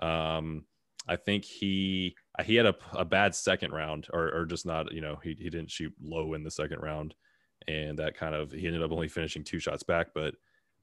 um 0.01 0.65
i 1.09 1.17
think 1.17 1.45
he 1.45 2.15
he 2.45 2.57
had 2.57 2.67
a, 2.67 2.75
a 2.93 3.05
bad 3.05 3.35
second 3.35 3.73
round 3.73 4.09
or, 4.13 4.35
or 4.35 4.45
just 4.45 4.67
not 4.67 4.93
you 4.93 5.01
know 5.01 5.19
he, 5.23 5.37
he 5.39 5.49
didn't 5.51 5.71
shoot 5.71 5.93
low 6.03 6.35
in 6.35 6.43
the 6.43 6.51
second 6.51 6.81
round 6.81 7.15
and 7.69 7.99
that 7.99 8.17
kind 8.17 8.35
of 8.35 8.53
he 8.53 8.67
ended 8.67 8.83
up 8.83 8.93
only 8.93 9.09
finishing 9.09 9.45
two 9.45 9.59
shots 9.59 9.83
back 9.83 10.09
but 10.15 10.35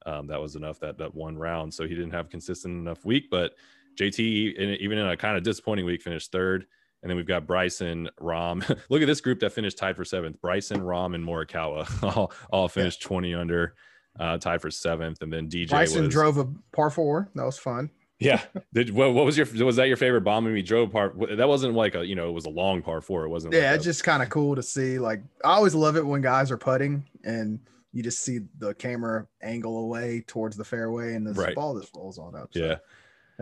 um, 0.06 0.26
that 0.28 0.40
was 0.40 0.56
enough 0.56 0.80
that 0.80 0.98
that 0.98 1.14
one 1.14 1.36
round. 1.36 1.72
So 1.72 1.86
he 1.86 1.94
didn't 1.94 2.12
have 2.12 2.30
consistent 2.30 2.74
enough 2.74 3.04
week 3.04 3.28
but 3.30 3.54
JT, 3.98 4.54
in, 4.56 4.70
even 4.80 4.98
in 4.98 5.06
a 5.06 5.16
kind 5.16 5.36
of 5.36 5.42
disappointing 5.42 5.84
week, 5.84 6.02
finished 6.02 6.32
third. 6.32 6.66
And 7.02 7.10
then 7.10 7.16
we've 7.16 7.26
got 7.26 7.46
Bryson, 7.46 8.08
Rahm. 8.20 8.60
Look 8.88 9.02
at 9.02 9.06
this 9.06 9.20
group 9.20 9.40
that 9.40 9.52
finished 9.52 9.76
tied 9.76 9.96
for 9.96 10.04
seventh. 10.04 10.40
Bryson, 10.40 10.80
Rahm, 10.80 11.14
and 11.16 11.24
Morikawa 11.26 11.86
all, 12.16 12.32
all 12.52 12.68
finished 12.68 13.02
20 13.02 13.34
under, 13.34 13.74
uh, 14.20 14.38
tied 14.38 14.62
for 14.62 14.70
seventh. 14.70 15.20
And 15.20 15.32
then 15.32 15.48
DJ 15.48 15.70
Bryson 15.70 16.04
was, 16.04 16.12
drove 16.12 16.38
a 16.38 16.46
par 16.72 16.90
four. 16.90 17.28
That 17.34 17.44
was 17.44 17.58
fun. 17.58 17.90
Yeah. 18.20 18.40
Did 18.72 18.90
what, 18.94 19.14
what 19.14 19.24
was 19.24 19.36
your 19.36 19.48
was 19.64 19.74
that 19.74 19.88
your 19.88 19.96
favorite 19.96 20.20
bomb? 20.20 20.44
We 20.44 20.62
drove 20.62 20.92
par. 20.92 21.12
That 21.36 21.48
wasn't 21.48 21.74
like 21.74 21.96
a 21.96 22.06
you 22.06 22.14
know 22.14 22.28
it 22.28 22.32
was 22.32 22.44
a 22.44 22.50
long 22.50 22.80
par 22.80 23.00
four. 23.00 23.24
It 23.24 23.30
wasn't. 23.30 23.52
Yeah, 23.52 23.70
like 23.70 23.74
it's 23.78 23.84
a- 23.84 23.88
just 23.88 24.04
kind 24.04 24.22
of 24.22 24.28
cool 24.28 24.54
to 24.54 24.62
see. 24.62 25.00
Like, 25.00 25.24
I 25.44 25.54
always 25.54 25.74
love 25.74 25.96
it 25.96 26.06
when 26.06 26.20
guys 26.20 26.52
are 26.52 26.56
putting 26.56 27.04
and 27.24 27.58
you 27.92 28.00
just 28.00 28.20
see 28.20 28.38
the 28.58 28.74
camera 28.74 29.26
angle 29.42 29.76
away 29.78 30.22
towards 30.28 30.56
the 30.56 30.62
fairway 30.64 31.14
and 31.14 31.26
the 31.26 31.32
Right. 31.32 31.52
ball 31.56 31.76
just 31.76 31.96
rolls 31.96 32.16
on 32.16 32.36
up. 32.36 32.50
So 32.52 32.60
yeah. 32.60 32.76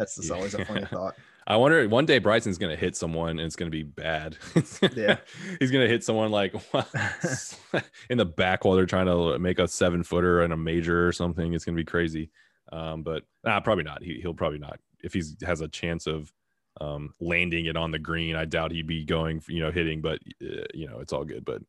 That's 0.00 0.16
just 0.16 0.30
always 0.30 0.54
a 0.54 0.64
funny 0.64 0.80
Yeah. 0.80 0.86
thought. 0.92 1.14
I 1.46 1.56
wonder 1.56 1.88
one 1.88 2.06
day 2.06 2.18
Bryson's 2.18 2.58
gonna 2.58 2.76
hit 2.76 2.96
someone 2.96 3.30
and 3.30 3.40
it's 3.40 3.56
gonna 3.56 3.70
be 3.70 3.82
bad. 3.82 4.36
Yeah. 4.94 5.16
he's 5.58 5.70
gonna 5.70 5.88
hit 5.88 6.04
someone 6.04 6.30
like 6.30 6.54
in 8.10 8.18
the 8.18 8.24
back 8.24 8.64
while 8.64 8.74
they're 8.76 8.86
trying 8.86 9.06
to 9.06 9.38
make 9.38 9.58
a 9.58 9.66
seven 9.66 10.02
footer 10.02 10.42
and 10.42 10.52
a 10.52 10.56
major 10.56 11.06
or 11.06 11.12
something. 11.12 11.52
It's 11.54 11.64
gonna 11.64 11.76
be 11.76 11.84
crazy. 11.84 12.30
Um, 12.72 13.02
but 13.02 13.24
nah, 13.44 13.58
probably 13.60 13.84
not. 13.84 14.02
He, 14.02 14.20
he'll 14.20 14.34
probably 14.34 14.58
not. 14.58 14.78
If 15.02 15.12
he 15.14 15.22
has 15.44 15.60
a 15.60 15.68
chance 15.68 16.06
of 16.06 16.32
um, 16.80 17.14
landing 17.20 17.66
it 17.66 17.76
on 17.76 17.90
the 17.90 17.98
green, 17.98 18.36
I 18.36 18.44
doubt 18.44 18.70
he'd 18.70 18.86
be 18.86 19.04
going, 19.04 19.42
you 19.48 19.60
know, 19.60 19.72
hitting. 19.72 20.00
But 20.00 20.20
uh, 20.42 20.66
you 20.72 20.88
know, 20.88 21.00
it's 21.00 21.12
all 21.12 21.24
good. 21.24 21.44
But 21.44 21.62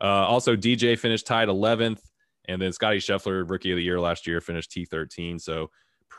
uh, 0.00 0.26
also, 0.26 0.56
DJ 0.56 0.98
finished 0.98 1.26
tied 1.26 1.48
11th, 1.48 2.00
and 2.48 2.60
then 2.60 2.72
Scotty 2.72 2.98
Scheffler, 2.98 3.48
rookie 3.48 3.70
of 3.70 3.76
the 3.76 3.82
year 3.82 4.00
last 4.00 4.26
year, 4.26 4.40
finished 4.40 4.72
T13. 4.72 5.40
So 5.40 5.70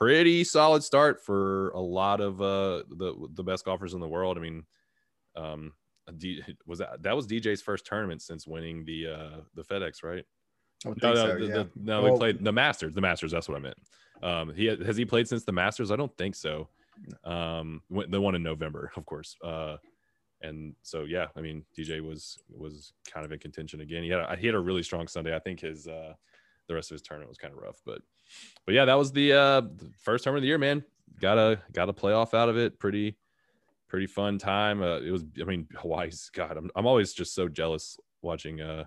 pretty 0.01 0.43
solid 0.43 0.84
start 0.84 1.24
for 1.24 1.70
a 1.70 1.79
lot 1.79 2.22
of 2.22 2.41
uh, 2.41 2.81
the 2.89 3.27
the 3.36 3.43
best 3.43 3.65
golfers 3.65 3.93
in 3.93 4.00
the 4.00 4.08
world. 4.08 4.36
I 4.36 4.41
mean, 4.41 4.63
um, 5.36 5.74
D, 6.17 6.41
was 6.65 6.79
that 6.79 7.03
that 7.03 7.15
was 7.15 7.27
DJ's 7.27 7.62
first 7.62 7.86
tournament 7.86 8.22
since 8.24 8.48
winning 8.48 8.84
the 8.84 9.08
uh, 9.08 9.41
the 9.53 9.63
FedEx, 9.63 10.03
right? 10.03 10.25
No, 10.84 10.96
no, 11.03 11.15
so, 11.15 11.27
the, 11.38 11.46
yeah. 11.46 11.53
the- 11.53 11.70
no, 11.75 12.01
Well- 12.01 12.13
we 12.13 12.20
played 12.20 12.43
the 12.43 12.51
Masters. 12.51 12.96
The 12.96 13.01
Masters, 13.01 13.31
that's 13.31 13.48
what 13.48 13.58
I 13.58 13.60
meant. 13.60 13.77
Um, 14.24 14.53
he 14.55 14.65
has 14.65 14.98
he 14.98 15.05
played 15.05 15.27
since 15.27 15.43
the 15.43 15.51
Masters? 15.51 15.91
I 15.91 15.96
don't 15.96 16.15
think 16.17 16.36
so. 16.36 16.70
Um, 17.24 17.81
the 17.89 18.22
one 18.22 18.36
in 18.36 18.43
November, 18.43 18.91
of 18.96 19.05
course. 19.05 19.36
Uh, 19.43 19.77
and 20.41 20.75
so 20.81 21.03
yeah, 21.03 21.27
I 21.36 21.41
mean, 21.41 21.63
DJ 21.77 22.01
was 22.01 22.39
was 22.50 22.93
kind 23.12 23.24
of 23.25 23.31
in 23.31 23.38
contention 23.39 23.81
again. 23.81 24.01
He 24.03 24.10
had 24.10 24.20
a, 24.20 24.36
he 24.36 24.48
had 24.48 24.55
a 24.55 24.60
really 24.60 24.81
strong 24.81 25.08
Sunday. 25.08 25.36
I 25.36 25.39
think 25.39 25.60
his 25.60 25.88
uh, 25.88 26.13
the 26.67 26.74
rest 26.74 26.89
of 26.89 26.96
his 26.96 27.03
tournament 27.03 27.29
was 27.29 27.38
kind 27.38 27.53
of 27.53 27.60
rough, 27.60 27.79
but 27.86 28.01
but 28.66 28.76
yeah, 28.76 28.86
that 28.86 28.98
was 28.98 29.12
the 29.12 29.34
uh 29.34 29.62
first 30.04 30.24
tournament 30.24 30.40
of 30.40 30.44
the 30.44 30.48
year, 30.48 30.58
man. 30.58 30.84
Got 31.20 31.38
a 31.38 31.60
got 31.72 31.90
a 31.90 31.94
playoff 31.94 32.34
out 32.34 32.50
of 32.50 32.58
it. 32.58 32.80
Pretty 32.80 33.16
pretty 33.88 34.08
fun 34.08 34.38
time. 34.38 34.82
Uh, 34.82 35.00
it 35.00 35.12
was. 35.12 35.24
I 35.40 35.44
mean, 35.44 35.68
Hawaii's 35.76 36.30
God. 36.34 36.58
I'm 36.58 36.72
I'm 36.76 36.88
always 36.88 37.14
just 37.14 37.36
so 37.36 37.48
jealous 37.48 37.98
watching 38.22 38.62
uh 38.62 38.86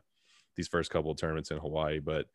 these 0.57 0.69
first 0.69 0.91
couple 0.91 1.11
of 1.11 1.17
tournaments 1.17 1.51
in 1.51 1.59
Hawaii, 1.59 1.99
but 1.99 2.27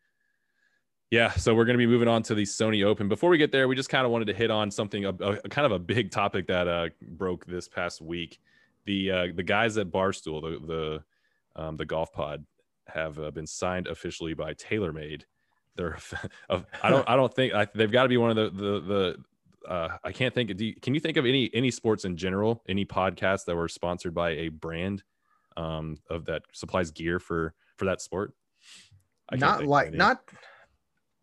yeah, 1.10 1.32
so 1.32 1.54
we're 1.54 1.64
going 1.64 1.74
to 1.74 1.78
be 1.78 1.88
moving 1.88 2.06
on 2.06 2.22
to 2.24 2.36
the 2.36 2.44
Sony 2.44 2.84
Open. 2.84 3.08
Before 3.08 3.30
we 3.30 3.38
get 3.38 3.50
there, 3.50 3.66
we 3.66 3.74
just 3.74 3.88
kind 3.88 4.06
of 4.06 4.12
wanted 4.12 4.26
to 4.26 4.34
hit 4.34 4.50
on 4.50 4.70
something, 4.70 5.06
a, 5.06 5.08
a 5.08 5.48
kind 5.48 5.66
of 5.66 5.72
a 5.72 5.78
big 5.78 6.12
topic 6.12 6.46
that 6.46 6.68
uh, 6.68 6.88
broke 7.02 7.44
this 7.46 7.66
past 7.66 8.00
week. 8.00 8.38
The 8.84 9.10
uh, 9.10 9.26
the 9.34 9.42
guys 9.42 9.76
at 9.76 9.90
Barstool, 9.90 10.40
the 10.40 10.66
the 10.66 11.60
um, 11.60 11.76
the 11.76 11.84
golf 11.84 12.12
pod, 12.12 12.44
have 12.86 13.18
uh, 13.18 13.30
been 13.32 13.46
signed 13.46 13.88
officially 13.88 14.34
by 14.34 14.54
TaylorMade. 14.54 15.22
They're, 15.76 15.98
of, 16.48 16.66
I 16.82 16.90
don't 16.90 17.08
I 17.08 17.16
don't 17.16 17.32
think 17.32 17.54
I, 17.54 17.66
they've 17.74 17.90
got 17.90 18.04
to 18.04 18.08
be 18.08 18.16
one 18.16 18.30
of 18.30 18.36
the 18.36 18.50
the 18.50 18.80
the. 18.80 19.16
Uh, 19.68 19.98
I 20.02 20.12
can't 20.12 20.34
think. 20.34 20.56
Do 20.56 20.64
you, 20.64 20.74
can 20.80 20.94
you 20.94 21.00
think 21.00 21.18
of 21.18 21.26
any 21.26 21.50
any 21.52 21.70
sports 21.70 22.04
in 22.04 22.16
general, 22.16 22.62
any 22.68 22.84
podcasts 22.86 23.44
that 23.44 23.54
were 23.54 23.68
sponsored 23.68 24.14
by 24.14 24.30
a 24.30 24.48
brand 24.48 25.02
um, 25.56 25.98
of 26.08 26.24
that 26.26 26.42
supplies 26.52 26.90
gear 26.90 27.18
for 27.18 27.54
for 27.76 27.84
that 27.84 28.00
sport? 28.00 28.32
Not 29.32 29.62
of 29.62 29.68
like 29.68 29.92
not 29.92 30.22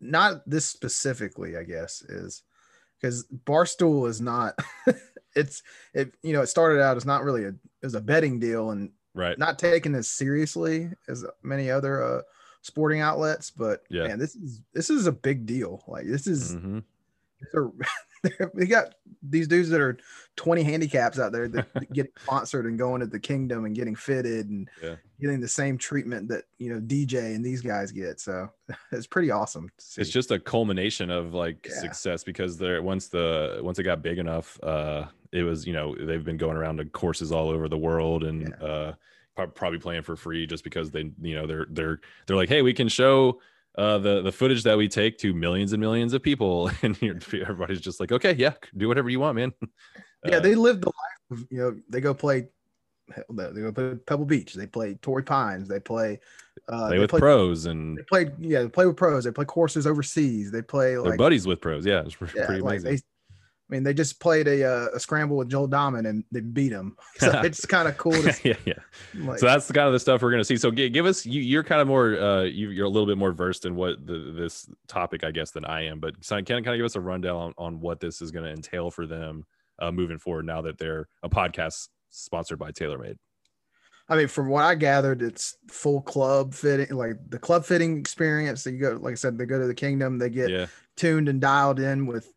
not 0.00 0.48
this 0.48 0.66
specifically 0.66 1.56
i 1.56 1.62
guess 1.62 2.02
is 2.02 2.42
because 3.00 3.26
barstool 3.44 4.08
is 4.08 4.20
not 4.20 4.54
it's 5.36 5.62
it 5.94 6.14
you 6.22 6.32
know 6.32 6.42
it 6.42 6.46
started 6.46 6.80
out 6.80 6.96
as 6.96 7.06
not 7.06 7.24
really 7.24 7.44
a 7.44 7.52
as 7.82 7.94
a 7.94 8.00
betting 8.00 8.38
deal 8.38 8.70
and 8.70 8.90
right. 9.14 9.38
not 9.38 9.58
taken 9.58 9.94
as 9.94 10.08
seriously 10.08 10.90
as 11.08 11.24
many 11.42 11.70
other 11.70 12.02
uh 12.02 12.22
sporting 12.62 13.00
outlets, 13.00 13.50
but 13.50 13.82
Yeah. 13.88 14.08
man, 14.08 14.18
this 14.18 14.34
is 14.36 14.60
this 14.72 14.90
is 14.90 15.06
a 15.06 15.12
big 15.12 15.46
deal. 15.46 15.82
Like 15.86 16.06
this 16.06 16.26
is 16.26 16.54
Mhm. 16.56 16.82
they're, 17.52 17.70
they're, 18.24 18.50
we 18.54 18.66
got 18.66 18.94
these 19.22 19.46
dudes 19.46 19.68
that 19.70 19.80
are 19.80 19.96
20 20.36 20.62
handicaps 20.64 21.18
out 21.20 21.30
there 21.32 21.46
that 21.48 21.68
get 21.92 22.12
sponsored 22.22 22.66
and 22.66 22.76
going 22.78 23.00
to 23.00 23.06
the 23.06 23.18
kingdom 23.20 23.64
and 23.64 23.74
getting 23.76 23.94
fitted 23.94 24.48
and 24.48 24.68
Yeah. 24.82 24.96
getting 25.20 25.40
the 25.40 25.48
same 25.48 25.78
treatment 25.78 26.28
that 26.28 26.44
you 26.58 26.72
know 26.72 26.80
DJ 26.80 27.34
and 27.36 27.44
these 27.44 27.60
guys 27.62 27.92
get. 27.92 28.20
So 28.20 28.50
it's 28.92 29.06
pretty 29.06 29.30
awesome. 29.30 29.68
To 29.78 29.84
see. 29.84 30.00
It's 30.00 30.10
just 30.10 30.30
a 30.32 30.38
culmination 30.38 31.10
of 31.10 31.32
like 31.34 31.66
Yeah. 31.68 31.80
success 31.80 32.24
because 32.24 32.58
they're 32.58 32.82
once 32.82 33.06
the 33.08 33.60
once 33.62 33.78
it 33.78 33.84
got 33.84 34.02
big 34.02 34.18
enough, 34.18 34.58
uh, 34.62 35.06
it 35.30 35.42
was 35.44 35.66
you 35.66 35.72
know 35.72 35.94
they've 35.94 36.24
been 36.24 36.38
going 36.38 36.56
around 36.56 36.78
to 36.78 36.84
courses 36.86 37.30
all 37.32 37.48
over 37.50 37.68
the 37.68 37.78
world 37.78 38.24
and 38.24 38.52
uh, 38.54 38.58
prob- 38.58 38.96
probably 39.46 39.78
playing 39.78 40.02
for 40.02 40.16
free 40.16 40.46
just 40.46 40.64
because 40.64 40.90
they 40.90 41.10
you 41.20 41.34
know 41.34 41.46
they're 41.46 41.66
they're 41.70 42.00
they're 42.26 42.36
like 42.36 42.48
hey 42.48 42.62
we 42.62 42.72
can 42.74 42.88
show 42.88 43.40
uh, 43.76 43.98
the 43.98 44.22
the 44.22 44.32
footage 44.32 44.64
that 44.64 44.76
we 44.76 44.88
take 44.88 45.18
to 45.18 45.32
millions 45.32 45.72
and 45.72 45.80
millions 45.80 46.12
of 46.12 46.22
people 46.22 46.70
and 46.82 46.96
everybody's 47.02 47.80
just 47.80 48.00
like 48.00 48.12
okay 48.12 48.34
yeah 48.34 48.52
do 48.76 48.88
whatever 48.88 49.08
you 49.08 49.20
want 49.20 49.36
man 49.36 49.52
yeah, 50.26 50.36
Uh, 50.36 50.40
they 50.40 50.54
live 50.54 50.80
the 50.80 50.88
life 50.88 51.30
of 51.40 51.46
you 51.50 51.58
know 51.58 51.76
they 51.88 52.00
go 52.00 52.14
play. 52.14 52.48
They 53.30 53.60
go 53.62 53.72
play 53.72 53.94
Pebble 54.06 54.26
Beach. 54.26 54.52
They 54.52 54.66
play 54.66 54.94
Torrey 55.00 55.22
Pines. 55.22 55.66
They 55.66 55.80
play. 55.80 56.20
Uh, 56.68 56.88
play 56.88 56.96
they 56.96 56.98
with 56.98 57.10
play, 57.10 57.20
pros 57.20 57.64
and 57.64 57.96
They 57.96 58.02
play. 58.02 58.30
Yeah, 58.38 58.62
they 58.62 58.68
play 58.68 58.84
with 58.86 58.96
pros. 58.96 59.24
They 59.24 59.30
play 59.30 59.46
courses 59.46 59.86
overseas. 59.86 60.50
They 60.50 60.60
play 60.60 60.92
they're 60.92 61.02
like 61.02 61.18
buddies 61.18 61.46
with 61.46 61.60
pros 61.60 61.86
yeah 61.86 62.02
it's 62.04 62.16
yeah, 62.34 62.44
pretty 62.44 62.60
like 62.60 62.80
amazing 62.80 62.96
they. 62.96 63.00
I 63.68 63.74
mean, 63.74 63.82
they 63.82 63.92
just 63.92 64.18
played 64.18 64.48
a 64.48 64.64
uh, 64.64 64.88
a 64.94 65.00
scramble 65.00 65.36
with 65.36 65.50
Joel 65.50 65.68
Dahmen 65.68 66.08
and 66.08 66.24
they 66.32 66.40
beat 66.40 66.72
him. 66.72 66.96
So 67.18 67.40
it's 67.44 67.66
kind 67.66 67.88
of 67.88 67.96
cool 67.96 68.12
to 68.12 68.34
yeah 68.44 68.54
yeah 68.64 68.74
like, 69.16 69.40
so 69.40 69.46
that's 69.46 69.66
the 69.66 69.72
kind 69.72 69.88
of 69.88 69.92
the 69.92 69.98
stuff 69.98 70.22
we're 70.22 70.30
going 70.30 70.40
to 70.40 70.44
see 70.44 70.56
so 70.56 70.70
gi- 70.70 70.90
give 70.90 71.04
us 71.04 71.26
you, 71.26 71.42
you're 71.42 71.64
kind 71.64 71.80
of 71.80 71.88
more 71.88 72.16
uh 72.16 72.42
you, 72.42 72.70
you're 72.70 72.86
a 72.86 72.88
little 72.88 73.06
bit 73.06 73.18
more 73.18 73.32
versed 73.32 73.64
in 73.64 73.74
what 73.74 74.06
the, 74.06 74.32
this 74.36 74.70
topic 74.86 75.24
i 75.24 75.32
guess 75.32 75.50
than 75.50 75.64
i 75.64 75.84
am 75.84 75.98
but 75.98 76.14
can 76.24 76.44
kind 76.44 76.68
of 76.68 76.76
give 76.76 76.84
us 76.84 76.94
a 76.94 77.00
rundown 77.00 77.34
on, 77.34 77.54
on 77.58 77.80
what 77.80 77.98
this 77.98 78.22
is 78.22 78.30
going 78.30 78.44
to 78.44 78.52
entail 78.52 78.88
for 78.88 79.04
them 79.04 79.44
uh 79.80 79.90
moving 79.90 80.16
forward 80.16 80.46
now 80.46 80.62
that 80.62 80.78
they're 80.78 81.08
a 81.24 81.28
podcast 81.28 81.88
sponsored 82.10 82.58
by 82.58 82.70
TaylorMade 82.70 83.16
I 84.10 84.16
mean, 84.16 84.28
from 84.28 84.48
what 84.48 84.64
I 84.64 84.74
gathered, 84.74 85.20
it's 85.20 85.58
full 85.68 86.00
club 86.00 86.54
fitting, 86.54 86.96
like 86.96 87.16
the 87.28 87.38
club 87.38 87.66
fitting 87.66 87.98
experience. 87.98 88.64
That 88.64 88.72
you 88.72 88.78
go, 88.78 88.98
like 89.02 89.12
I 89.12 89.16
said, 89.16 89.36
they 89.36 89.44
go 89.44 89.58
to 89.58 89.66
the 89.66 89.74
kingdom, 89.74 90.16
they 90.16 90.30
get 90.30 90.48
yeah 90.48 90.66
tuned 90.96 91.28
and 91.28 91.40
dialed 91.40 91.78
in 91.78 92.06
with, 92.06 92.32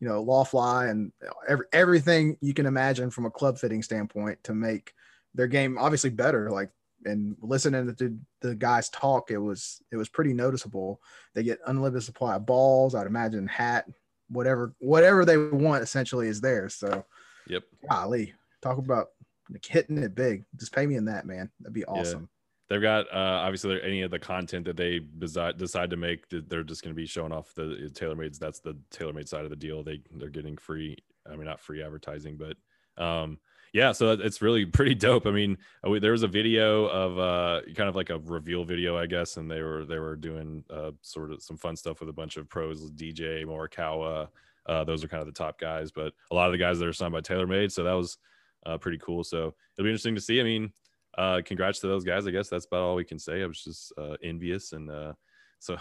you 0.00 0.08
know, 0.08 0.24
Lawfly 0.24 0.90
and 0.90 1.12
every, 1.48 1.66
everything 1.72 2.36
you 2.40 2.54
can 2.54 2.66
imagine 2.66 3.10
from 3.10 3.26
a 3.26 3.30
club 3.30 3.58
fitting 3.58 3.82
standpoint 3.82 4.42
to 4.44 4.54
make 4.54 4.92
their 5.34 5.46
game 5.46 5.78
obviously 5.78 6.10
better. 6.10 6.50
Like, 6.50 6.70
and 7.04 7.36
listening 7.40 7.94
to 7.94 8.18
the 8.40 8.54
guys 8.54 8.88
talk, 8.88 9.30
it 9.30 9.38
was 9.38 9.80
it 9.92 9.96
was 9.96 10.08
pretty 10.08 10.32
noticeable. 10.32 11.00
They 11.34 11.42
get 11.42 11.60
unlimited 11.66 12.02
supply 12.02 12.36
of 12.36 12.46
balls. 12.46 12.94
I'd 12.94 13.06
imagine 13.06 13.46
hat, 13.46 13.86
whatever 14.28 14.74
whatever 14.78 15.24
they 15.24 15.36
want 15.36 15.82
essentially 15.82 16.28
is 16.28 16.40
there. 16.40 16.68
So, 16.68 17.04
yep 17.46 17.62
golly, 17.88 18.34
talk 18.60 18.78
about 18.78 19.08
like, 19.50 19.64
hitting 19.64 19.98
it 19.98 20.14
big. 20.14 20.44
Just 20.56 20.74
pay 20.74 20.86
me 20.86 20.96
in 20.96 21.04
that, 21.04 21.26
man. 21.26 21.50
That'd 21.60 21.74
be 21.74 21.84
awesome. 21.84 22.28
They've 22.68 22.82
got 22.82 23.06
uh 23.12 23.42
obviously 23.44 23.80
any 23.82 24.02
of 24.02 24.10
the 24.10 24.18
content 24.18 24.64
that 24.66 24.76
they 24.76 25.00
decide 25.18 25.56
decide 25.56 25.90
to 25.90 25.96
make 25.96 26.28
they're 26.28 26.64
just 26.64 26.82
going 26.82 26.94
to 26.94 27.00
be 27.00 27.06
showing 27.06 27.32
off 27.32 27.54
the 27.54 27.90
TaylorMades 27.94 28.38
that's 28.38 28.60
the 28.60 28.76
TaylorMade 28.90 29.28
side 29.28 29.44
of 29.44 29.50
the 29.50 29.56
deal. 29.56 29.82
They 29.82 30.00
they're 30.16 30.28
getting 30.30 30.56
free 30.56 30.96
i 31.30 31.34
mean 31.34 31.46
not 31.46 31.60
free 31.60 31.82
advertising 31.82 32.36
but 32.36 33.02
um 33.02 33.38
yeah 33.72 33.90
so 33.92 34.12
it's 34.12 34.40
really 34.40 34.64
pretty 34.78 34.94
dope. 34.94 35.26
I 35.26 35.30
mean 35.30 35.58
uh, 35.84 35.98
there 35.98 36.12
was 36.12 36.22
a 36.22 36.28
video 36.28 36.86
of 36.86 37.18
uh 37.18 37.60
kind 37.74 37.88
of 37.88 37.96
like 37.96 38.10
a 38.10 38.18
reveal 38.18 38.64
video 38.64 38.96
i 38.96 39.06
guess 39.06 39.36
and 39.36 39.50
they 39.50 39.62
were 39.62 39.84
they 39.84 39.98
were 39.98 40.16
doing 40.16 40.64
uh 40.70 40.92
sort 41.02 41.32
of 41.32 41.42
some 41.42 41.56
fun 41.56 41.76
stuff 41.76 42.00
with 42.00 42.08
a 42.08 42.12
bunch 42.12 42.36
of 42.36 42.48
pros 42.48 42.90
dj 42.92 43.44
morikawa 43.44 44.28
uh 44.66 44.84
those 44.84 45.02
are 45.04 45.08
kind 45.08 45.20
of 45.20 45.26
the 45.26 45.32
top 45.32 45.58
guys 45.58 45.90
but 45.90 46.12
a 46.30 46.34
lot 46.34 46.46
of 46.46 46.52
the 46.52 46.58
guys 46.58 46.78
that 46.78 46.88
are 46.88 46.92
signed 46.92 47.12
by 47.12 47.20
TaylorMade 47.20 47.72
so 47.72 47.82
that 47.84 47.92
was 47.92 48.18
uh 48.66 48.76
pretty 48.78 48.98
cool. 48.98 49.24
So 49.24 49.54
it'll 49.76 49.84
be 49.84 49.90
interesting 49.90 50.14
to 50.16 50.20
see. 50.20 50.40
I 50.40 50.44
mean 50.44 50.72
uh 51.18 51.40
congrats 51.44 51.80
to 51.80 51.86
those 51.86 52.04
guys 52.04 52.26
i 52.26 52.30
guess 52.30 52.48
that's 52.48 52.66
about 52.66 52.82
all 52.82 52.94
we 52.94 53.04
can 53.04 53.18
say 53.18 53.42
i 53.42 53.46
was 53.46 53.62
just 53.62 53.92
uh 53.98 54.16
envious 54.22 54.72
and 54.72 54.90
uh 54.90 55.12
so 55.58 55.78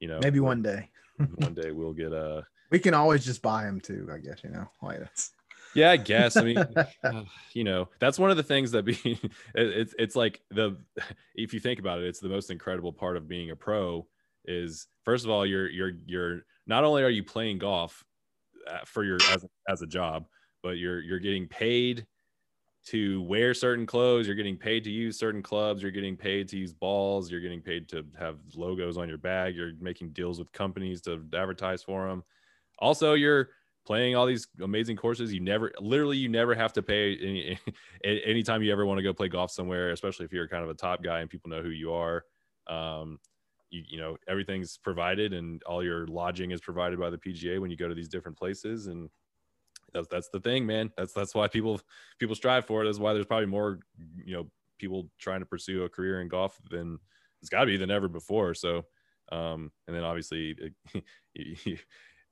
you 0.00 0.08
know 0.08 0.18
Maybe 0.20 0.40
one 0.40 0.60
day 0.60 0.90
one 1.36 1.54
day 1.54 1.70
we'll 1.70 1.92
get 1.92 2.12
uh 2.12 2.42
we 2.70 2.80
can 2.80 2.94
always 2.94 3.24
just 3.24 3.40
buy 3.40 3.64
them 3.64 3.80
too. 3.80 4.08
I 4.12 4.18
guess 4.18 4.42
you 4.42 4.50
know, 4.50 4.66
like 4.82 4.98
that's 4.98 5.30
yeah 5.74 5.90
i 5.90 5.96
guess 5.96 6.36
i 6.36 6.42
mean 6.42 6.58
uh, 7.04 7.22
you 7.52 7.64
know 7.64 7.88
that's 7.98 8.18
one 8.18 8.30
of 8.30 8.36
the 8.36 8.42
things 8.42 8.70
that 8.70 8.84
be 8.84 8.98
it, 9.02 9.30
it's 9.54 9.94
it's 9.98 10.16
like 10.16 10.40
the 10.50 10.76
if 11.34 11.52
you 11.52 11.60
think 11.60 11.78
about 11.78 11.98
it 11.98 12.06
it's 12.06 12.20
the 12.20 12.28
most 12.28 12.50
incredible 12.50 12.92
part 12.92 13.16
of 13.16 13.28
being 13.28 13.50
a 13.50 13.56
pro 13.56 14.06
is 14.44 14.86
first 15.04 15.24
of 15.24 15.30
all 15.30 15.44
you're 15.44 15.68
you're 15.68 15.92
you're 16.06 16.40
not 16.66 16.84
only 16.84 17.02
are 17.02 17.10
you 17.10 17.24
playing 17.24 17.58
golf 17.58 18.04
uh, 18.70 18.78
for 18.86 19.04
your 19.04 19.18
as, 19.32 19.44
as 19.68 19.82
a 19.82 19.86
job 19.86 20.26
but 20.62 20.78
you're 20.78 21.00
you're 21.00 21.18
getting 21.18 21.48
paid 21.48 22.06
to 22.86 23.22
wear 23.22 23.54
certain 23.54 23.86
clothes 23.86 24.26
you're 24.26 24.36
getting 24.36 24.56
paid 24.56 24.84
to 24.84 24.90
use 24.90 25.18
certain 25.18 25.42
clubs 25.42 25.80
you're 25.82 25.90
getting 25.90 26.16
paid 26.16 26.48
to 26.48 26.56
use 26.58 26.72
balls 26.72 27.30
you're 27.30 27.40
getting 27.40 27.60
paid 27.60 27.88
to 27.88 28.04
have 28.18 28.36
logos 28.54 28.98
on 28.98 29.08
your 29.08 29.18
bag 29.18 29.56
you're 29.56 29.72
making 29.80 30.10
deals 30.10 30.38
with 30.38 30.50
companies 30.52 31.00
to 31.00 31.24
advertise 31.34 31.82
for 31.82 32.08
them 32.08 32.22
also 32.78 33.14
you're 33.14 33.48
playing 33.86 34.16
all 34.16 34.26
these 34.26 34.46
amazing 34.62 34.96
courses 34.96 35.32
you 35.32 35.40
never 35.40 35.72
literally 35.80 36.16
you 36.16 36.28
never 36.28 36.54
have 36.54 36.72
to 36.72 36.82
pay 36.82 37.16
any 37.16 37.58
anytime 38.04 38.62
you 38.62 38.72
ever 38.72 38.86
want 38.86 38.98
to 38.98 39.02
go 39.02 39.12
play 39.12 39.28
golf 39.28 39.50
somewhere 39.50 39.90
especially 39.90 40.24
if 40.24 40.32
you're 40.32 40.48
kind 40.48 40.64
of 40.64 40.70
a 40.70 40.74
top 40.74 41.02
guy 41.02 41.20
and 41.20 41.30
people 41.30 41.50
know 41.50 41.62
who 41.62 41.70
you 41.70 41.92
are. 41.92 42.24
Um 42.66 43.18
you, 43.70 43.82
you 43.88 43.98
know 43.98 44.16
everything's 44.28 44.78
provided 44.78 45.32
and 45.32 45.62
all 45.64 45.82
your 45.82 46.06
lodging 46.06 46.50
is 46.50 46.60
provided 46.60 46.98
by 46.98 47.10
the 47.10 47.18
pga 47.18 47.60
when 47.60 47.70
you 47.70 47.76
go 47.76 47.88
to 47.88 47.94
these 47.94 48.08
different 48.08 48.38
places 48.38 48.86
and 48.86 49.10
that's 49.94 50.08
that's 50.08 50.28
the 50.28 50.40
thing 50.40 50.66
man. 50.66 50.90
That's 50.96 51.12
that's 51.12 51.34
why 51.34 51.48
people 51.48 51.80
people 52.18 52.34
strive 52.34 52.66
for 52.66 52.82
it. 52.82 52.86
That's 52.86 52.98
why 52.98 53.14
there's 53.14 53.26
probably 53.26 53.46
more 53.46 53.78
you 54.24 54.34
know 54.34 54.50
people 54.78 55.08
trying 55.18 55.40
to 55.40 55.46
pursue 55.46 55.84
a 55.84 55.88
career 55.88 56.20
in 56.20 56.28
golf 56.28 56.58
than 56.70 56.98
it's 57.40 57.48
got 57.48 57.60
to 57.60 57.66
be 57.66 57.76
than 57.76 57.90
ever 57.90 58.08
before. 58.08 58.54
So 58.54 58.84
um 59.32 59.70
and 59.86 59.96
then 59.96 60.04
obviously 60.04 60.56
it, 60.94 61.04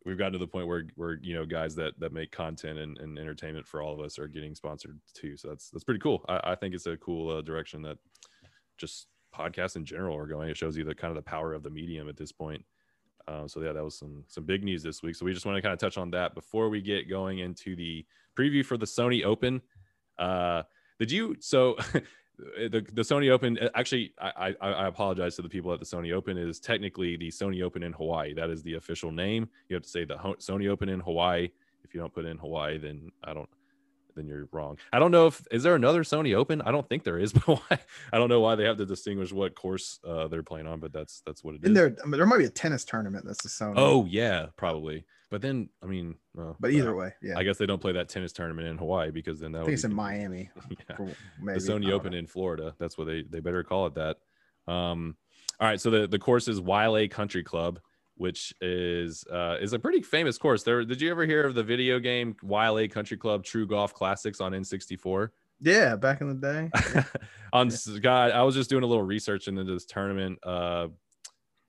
we've 0.05 0.19
gotten 0.19 0.33
to 0.33 0.39
the 0.39 0.47
point 0.47 0.67
where 0.67 0.85
where 0.97 1.19
you 1.23 1.35
know 1.35 1.47
guys 1.47 1.75
that 1.77 1.99
that 2.01 2.13
make 2.13 2.33
content 2.33 2.79
and, 2.79 2.99
and 2.99 3.19
entertainment 3.19 3.67
for 3.67 3.81
all 3.81 3.95
of 3.95 4.01
us 4.01 4.19
are 4.19 4.29
getting 4.29 4.55
sponsored 4.55 5.01
too. 5.15 5.37
So 5.37 5.49
that's 5.49 5.71
that's 5.71 5.85
pretty 5.85 6.01
cool. 6.01 6.25
I, 6.29 6.41
I 6.45 6.55
think 6.55 6.75
it's 6.75 6.87
a 6.87 6.97
cool 6.97 7.31
uh, 7.31 7.43
direction 7.43 7.83
that 7.83 7.99
just 8.79 9.07
podcasts 9.35 9.77
in 9.77 9.85
general 9.85 10.17
are 10.17 10.27
going. 10.27 10.51
It 10.51 10.57
shows 10.57 10.77
you 10.77 10.85
the 10.85 10.95
kind 10.95 11.11
of 11.11 11.17
the 11.17 11.31
power 11.31 11.55
of 11.55 11.63
the 11.63 11.71
medium 11.71 12.09
at 12.09 12.17
this 12.17 12.33
point 12.33 12.65
um, 13.29 13.49
so 13.49 13.61
yeah 13.61 13.73
that 13.73 13.85
was 13.85 13.99
some 13.99 14.25
some 14.27 14.45
big 14.45 14.65
news 14.65 14.83
this 14.83 15.03
week. 15.03 15.15
So 15.15 15.25
we 15.25 15.33
just 15.33 15.47
want 15.47 15.57
to 15.57 15.63
kind 15.63 15.73
of 15.73 15.79
touch 15.79 15.99
on 15.99 16.11
that 16.13 16.35
before 16.35 16.69
we 16.69 16.81
get 16.81 17.09
going 17.09 17.39
into 17.41 17.77
the 17.77 18.05
preview 18.39 18.65
for 18.65 18.77
the 18.77 18.87
sony 18.87 19.25
open. 19.25 19.61
Uh 20.19 20.63
did 20.99 21.11
you 21.11 21.37
so 21.41 21.77
the, 22.39 22.85
the 22.93 23.03
Sony 23.03 23.31
Open 23.31 23.59
actually 23.75 24.13
I, 24.21 24.55
I 24.61 24.69
I 24.69 24.87
apologize 24.89 25.37
to 25.37 25.43
the 25.43 25.49
people 25.49 25.73
at 25.73 25.81
the 25.81 25.87
Sony 25.87 26.13
Open. 26.13 26.37
It 26.37 26.49
is 26.49 26.61
technically 26.61 27.17
the 27.17 27.29
Sony 27.29 27.63
Open 27.63 27.83
in 27.83 27.93
Hawaii. 27.93 28.35
That 28.35 28.51
is 28.51 28.63
the 28.63 28.75
official 28.75 29.11
name. 29.11 29.49
You 29.69 29.75
have 29.75 29.83
to 29.83 29.89
say 29.89 30.05
the 30.05 30.17
Ho- 30.17 30.37
Sony 30.39 30.69
Open 30.69 30.89
in 30.89 31.01
Hawaii. 31.01 31.51
If 31.85 31.95
you 31.95 32.01
don't 32.01 32.13
put 32.13 32.25
in 32.25 32.39
Hawaii 32.39 32.79
then 32.79 33.11
I 33.25 33.35
don't 33.35 33.49
then 34.15 34.27
you're 34.27 34.49
wrong 34.53 34.79
I 34.93 34.99
don't 34.99 35.11
know 35.11 35.27
if 35.27 35.43
is 35.51 35.63
there 35.63 35.75
another 35.75 36.03
Sony 36.03 36.35
Open 36.35 36.61
I 36.63 36.71
don't 36.71 36.89
think 36.89 37.05
there 37.05 37.19
is 37.19 37.33
but 37.47 37.47
why 37.47 37.79
I 38.13 38.19
don't 38.19 38.29
know 38.29 38.41
why 38.41 38.55
they 38.55 38.65
have 38.65 38.79
to 38.79 38.87
distinguish 38.87 39.33
what 39.33 39.55
course 39.55 39.99
uh, 40.07 40.29
they're 40.29 40.43
playing 40.43 40.67
on 40.67 40.81
but 40.81 40.93
that's 40.93 41.23
that's 41.27 41.43
what 41.45 41.55
it 41.55 41.63
is 41.63 41.69
in 41.69 41.75
there. 41.75 41.97
I 42.03 42.07
mean, 42.07 42.19
there 42.19 42.27
might 42.27 42.39
be 42.39 42.45
a 42.45 42.51
tennis 42.51 42.85
tournament 42.85 43.25
that's 43.27 43.43
the 43.43 43.49
Sony. 43.49 43.75
oh 43.77 44.05
yeah 44.07 44.47
probably 44.57 45.05
but 45.31 45.41
then 45.41 45.71
I 45.83 45.87
mean 45.87 46.17
uh, 46.39 46.53
but 46.61 46.71
either 46.71 46.95
way, 46.95 47.13
yeah. 47.23 47.39
I 47.39 47.43
guess 47.43 47.59
they 47.59 47.67
don't 47.67 47.81
play 47.81 47.93
that 47.93 48.09
tennis 48.09 48.33
tournament 48.33 48.69
in 48.69 48.79
Hawaii 48.79 49.11
because 49.11 49.41
then 49.41 49.53
that 49.53 49.59
I 49.59 49.63
would 49.63 49.67
think 49.67 49.75
it's 49.75 49.83
be 49.85 49.91
in. 49.91 49.97
Miami. 49.97 50.51
Yeah. 50.71 50.97
the 50.97 51.15
maybe. 51.41 51.57
I 51.57 51.59
Sony 51.59 51.91
Open 51.91 52.13
know. 52.13 52.19
in 52.19 52.27
Florida. 52.27 52.75
That's 52.79 52.97
what 52.99 53.07
they 53.07 53.23
they 53.23 53.41
better 53.41 53.63
call 53.63 53.87
it 53.87 53.95
that. 53.95 54.17
Um, 54.71 55.17
all 55.61 55.69
right, 55.69 55.81
so 55.81 55.91
the 55.91 56.07
the 56.07 56.19
course 56.19 56.49
is 56.49 56.61
Waialae 56.61 57.11
Country 57.11 57.43
Club, 57.43 57.81
which 58.23 58.55
is 58.61 59.25
uh, 59.33 59.57
is 59.61 59.73
a 59.73 59.79
pretty 59.81 60.01
famous 60.01 60.39
course. 60.39 60.63
There, 60.63 60.85
did 60.85 61.01
you 61.01 61.11
ever 61.11 61.27
hear 61.27 61.45
of 61.45 61.57
the 61.57 61.63
video 61.65 61.99
game 61.99 62.37
Waialae 62.45 62.89
Country 62.89 63.17
Club 63.17 63.43
True 63.43 63.67
Golf 63.67 63.93
Classics 63.93 64.41
on 64.41 64.53
N64? 64.53 65.31
Yeah, 65.59 65.97
back 65.97 66.21
in 66.21 66.29
the 66.29 66.35
day. 66.35 66.71
on 67.53 67.69
God, 68.01 68.31
I 68.31 68.45
was 68.45 68.55
just 68.55 68.71
doing 68.71 68.85
a 68.85 68.87
little 68.87 69.03
research 69.03 69.49
into 69.49 69.65
this 69.65 69.85
tournament, 69.87 70.39
uh, 70.45 70.87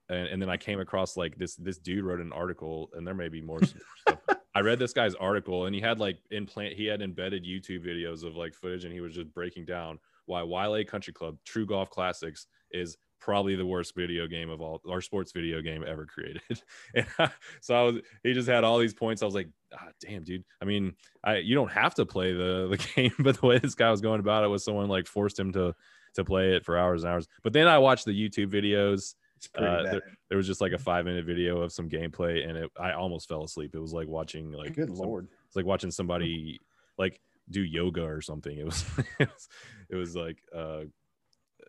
and, 0.09 0.27
and 0.27 0.41
then 0.43 0.49
I 0.51 0.57
came 0.57 0.79
across 0.79 1.17
like 1.17 1.39
this 1.39 1.55
this 1.55 1.79
dude 1.79 2.05
wrote 2.05 2.19
an 2.19 2.31
article, 2.31 2.91
and 2.93 3.05
there 3.05 3.15
may 3.15 3.29
be 3.29 3.41
more 3.41 3.59
stuff. 3.63 4.19
I 4.55 4.59
read 4.59 4.77
this 4.77 4.93
guy's 4.93 5.15
article, 5.15 5.65
and 5.65 5.73
he 5.73 5.81
had 5.81 5.97
like 5.97 6.19
implant 6.29 6.75
he 6.75 6.85
had 6.85 7.01
embedded 7.01 7.43
YouTube 7.43 7.83
videos 7.83 8.23
of 8.23 8.35
like 8.35 8.53
footage, 8.53 8.85
and 8.85 8.93
he 8.93 9.01
was 9.01 9.15
just 9.15 9.33
breaking 9.33 9.65
down 9.65 9.97
why 10.27 10.41
Waialae 10.41 10.87
Country 10.87 11.13
Club 11.13 11.37
True 11.45 11.65
Golf 11.65 11.89
Classics 11.89 12.45
is 12.69 12.95
probably 13.23 13.55
the 13.55 13.65
worst 13.65 13.95
video 13.95 14.27
game 14.27 14.49
of 14.49 14.59
all 14.59 14.81
our 14.89 14.99
sports 14.99 15.31
video 15.31 15.61
game 15.61 15.83
ever 15.87 16.05
created. 16.05 16.41
and 16.95 17.05
I, 17.17 17.31
so 17.61 17.73
I 17.73 17.81
was 17.83 18.01
he 18.21 18.33
just 18.33 18.49
had 18.49 18.65
all 18.65 18.77
these 18.77 18.93
points. 18.93 19.21
I 19.21 19.25
was 19.25 19.33
like, 19.33 19.47
ah, 19.73 19.87
damn, 20.01 20.23
dude. 20.23 20.43
I 20.61 20.65
mean, 20.65 20.93
I 21.23 21.37
you 21.37 21.55
don't 21.55 21.71
have 21.71 21.95
to 21.95 22.05
play 22.05 22.33
the 22.33 22.67
the 22.67 22.77
game, 22.95 23.13
but 23.19 23.39
the 23.39 23.47
way 23.47 23.59
this 23.59 23.75
guy 23.75 23.89
was 23.89 24.01
going 24.01 24.19
about 24.19 24.43
it 24.43 24.49
was 24.49 24.65
someone 24.65 24.89
like 24.89 25.07
forced 25.07 25.39
him 25.39 25.53
to 25.53 25.73
to 26.15 26.25
play 26.25 26.55
it 26.55 26.65
for 26.65 26.77
hours 26.77 27.03
and 27.03 27.13
hours. 27.13 27.27
But 27.43 27.53
then 27.53 27.67
I 27.67 27.77
watched 27.77 28.05
the 28.05 28.11
YouTube 28.11 28.51
videos. 28.51 29.15
Uh, 29.57 29.83
there, 29.83 30.01
there, 30.29 30.37
was 30.37 30.47
just 30.47 30.61
like 30.61 30.71
a 30.71 30.77
five 30.77 31.03
minute 31.03 31.25
video 31.25 31.61
of 31.61 31.73
some 31.73 31.89
gameplay, 31.89 32.47
and 32.47 32.57
it, 32.57 32.71
I 32.79 32.93
almost 32.93 33.27
fell 33.27 33.43
asleep. 33.43 33.75
It 33.75 33.79
was 33.79 33.91
like 33.91 34.07
watching 34.07 34.51
like 34.51 34.73
good 34.73 34.95
some, 34.95 35.05
lord, 35.05 35.27
it's 35.47 35.55
like 35.55 35.65
watching 35.65 35.91
somebody 35.91 36.61
like 36.97 37.19
do 37.49 37.61
yoga 37.61 38.03
or 38.03 38.21
something. 38.21 38.57
It 38.57 38.65
was 38.65 38.85
it 39.19 39.29
was, 39.29 39.47
it 39.89 39.95
was 39.95 40.15
like 40.15 40.37
uh 40.55 40.83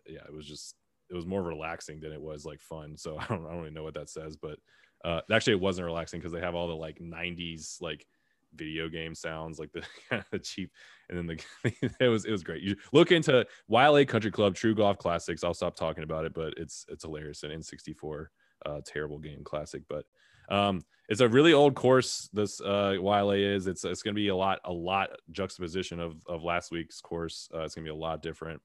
yeah, 0.07 0.23
it 0.25 0.33
was 0.33 0.47
just 0.47 0.75
it 1.09 1.15
was 1.15 1.25
more 1.25 1.43
relaxing 1.43 1.99
than 1.99 2.11
it 2.11 2.21
was 2.21 2.45
like 2.45 2.61
fun. 2.61 2.97
So 2.97 3.17
I 3.19 3.25
don't 3.27 3.45
I 3.45 3.51
don't 3.51 3.61
even 3.61 3.73
know 3.73 3.83
what 3.83 3.93
that 3.95 4.09
says, 4.09 4.35
but 4.35 4.57
uh 5.03 5.21
actually 5.31 5.53
it 5.53 5.61
wasn't 5.61 5.85
relaxing 5.85 6.19
because 6.19 6.33
they 6.33 6.39
have 6.39 6.55
all 6.55 6.67
the 6.67 6.75
like 6.75 6.99
90s 6.99 7.81
like 7.81 8.05
video 8.53 8.87
game 8.87 9.13
sounds 9.13 9.59
like 9.59 9.71
the 9.73 9.83
the 10.31 10.39
cheap 10.39 10.71
and 11.09 11.17
then 11.17 11.27
the 11.27 11.93
it 11.99 12.07
was 12.07 12.25
it 12.25 12.31
was 12.31 12.43
great. 12.43 12.63
You 12.63 12.75
look 12.93 13.11
into 13.11 13.45
Waialae 13.69 14.07
country 14.07 14.31
club 14.31 14.55
true 14.55 14.75
golf 14.75 14.97
classics. 14.97 15.43
I'll 15.43 15.53
stop 15.53 15.75
talking 15.75 16.03
about 16.03 16.25
it 16.25 16.33
but 16.33 16.53
it's 16.57 16.85
it's 16.89 17.03
hilarious. 17.03 17.43
An 17.43 17.51
n64 17.51 18.27
uh 18.65 18.81
terrible 18.85 19.19
game 19.19 19.43
classic 19.43 19.83
but 19.89 20.05
um 20.49 20.81
it's 21.09 21.21
a 21.21 21.27
really 21.27 21.53
old 21.53 21.75
course 21.75 22.29
this 22.33 22.61
uh 22.61 22.93
Waialae 22.97 23.55
is. 23.55 23.67
It's 23.67 23.83
it's 23.83 24.01
going 24.01 24.15
to 24.15 24.19
be 24.19 24.29
a 24.29 24.35
lot 24.35 24.59
a 24.63 24.73
lot 24.73 25.09
juxtaposition 25.31 25.99
of 25.99 26.15
of 26.27 26.43
last 26.43 26.71
week's 26.71 27.01
course. 27.01 27.49
Uh, 27.53 27.61
it's 27.61 27.75
going 27.75 27.85
to 27.85 27.91
be 27.91 27.95
a 27.95 27.99
lot 27.99 28.23
different. 28.23 28.61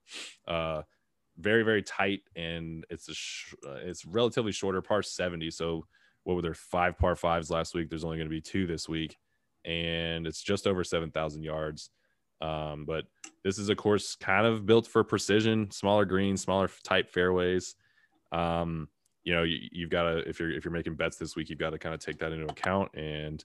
Uh 0.47 0.83
very 1.41 1.63
very 1.63 1.83
tight 1.83 2.21
and 2.37 2.85
it's 2.91 3.09
a 3.09 3.15
sh- 3.15 3.55
uh, 3.67 3.79
it's 3.83 4.05
relatively 4.05 4.53
shorter 4.53 4.83
par 4.83 5.03
70 5.03 5.51
so 5.51 5.85
what 6.25 6.37
were 6.37 6.43
there 6.43 6.55
five 6.55 6.99
par 6.99 7.17
fives 7.17 7.51
last 7.51 7.75
week? 7.75 7.89
There's 7.89 8.05
only 8.05 8.19
going 8.19 8.29
to 8.29 8.35
be 8.35 8.41
two 8.41 8.67
this 8.67 8.89
week 8.89 9.17
and 9.65 10.27
it's 10.27 10.43
just 10.43 10.67
over 10.67 10.85
7000 10.85 11.43
yards. 11.43 11.91
Um, 12.41 12.85
but 12.87 13.05
this 13.45 13.59
is 13.59 13.69
a 13.69 13.75
course 13.75 14.17
kind 14.17 14.47
of 14.47 14.65
built 14.65 14.87
for 14.87 15.05
precision 15.05 15.71
smaller 15.71 16.05
greens 16.05 16.43
smaller 16.43 16.71
tight 16.85 17.11
fairways. 17.11 17.75
Um, 18.33 18.89
you 19.25 19.35
know 19.35 19.43
you, 19.43 19.83
have 19.83 19.91
got 19.91 20.05
to 20.05 20.19
if 20.29 20.41
you're 20.41 20.51
if 20.51 20.65
you're 20.65 20.73
making 20.73 20.95
bets 20.95 21.19
this 21.19 21.37
week 21.37 21.51
you've 21.51 21.59
got 21.59 21.71
to 21.71 21.79
kind 21.79 21.95
of 21.95 22.01
take 22.01 22.19
that 22.21 22.33
into 22.33 22.47
account 22.47 22.91
and 22.95 23.45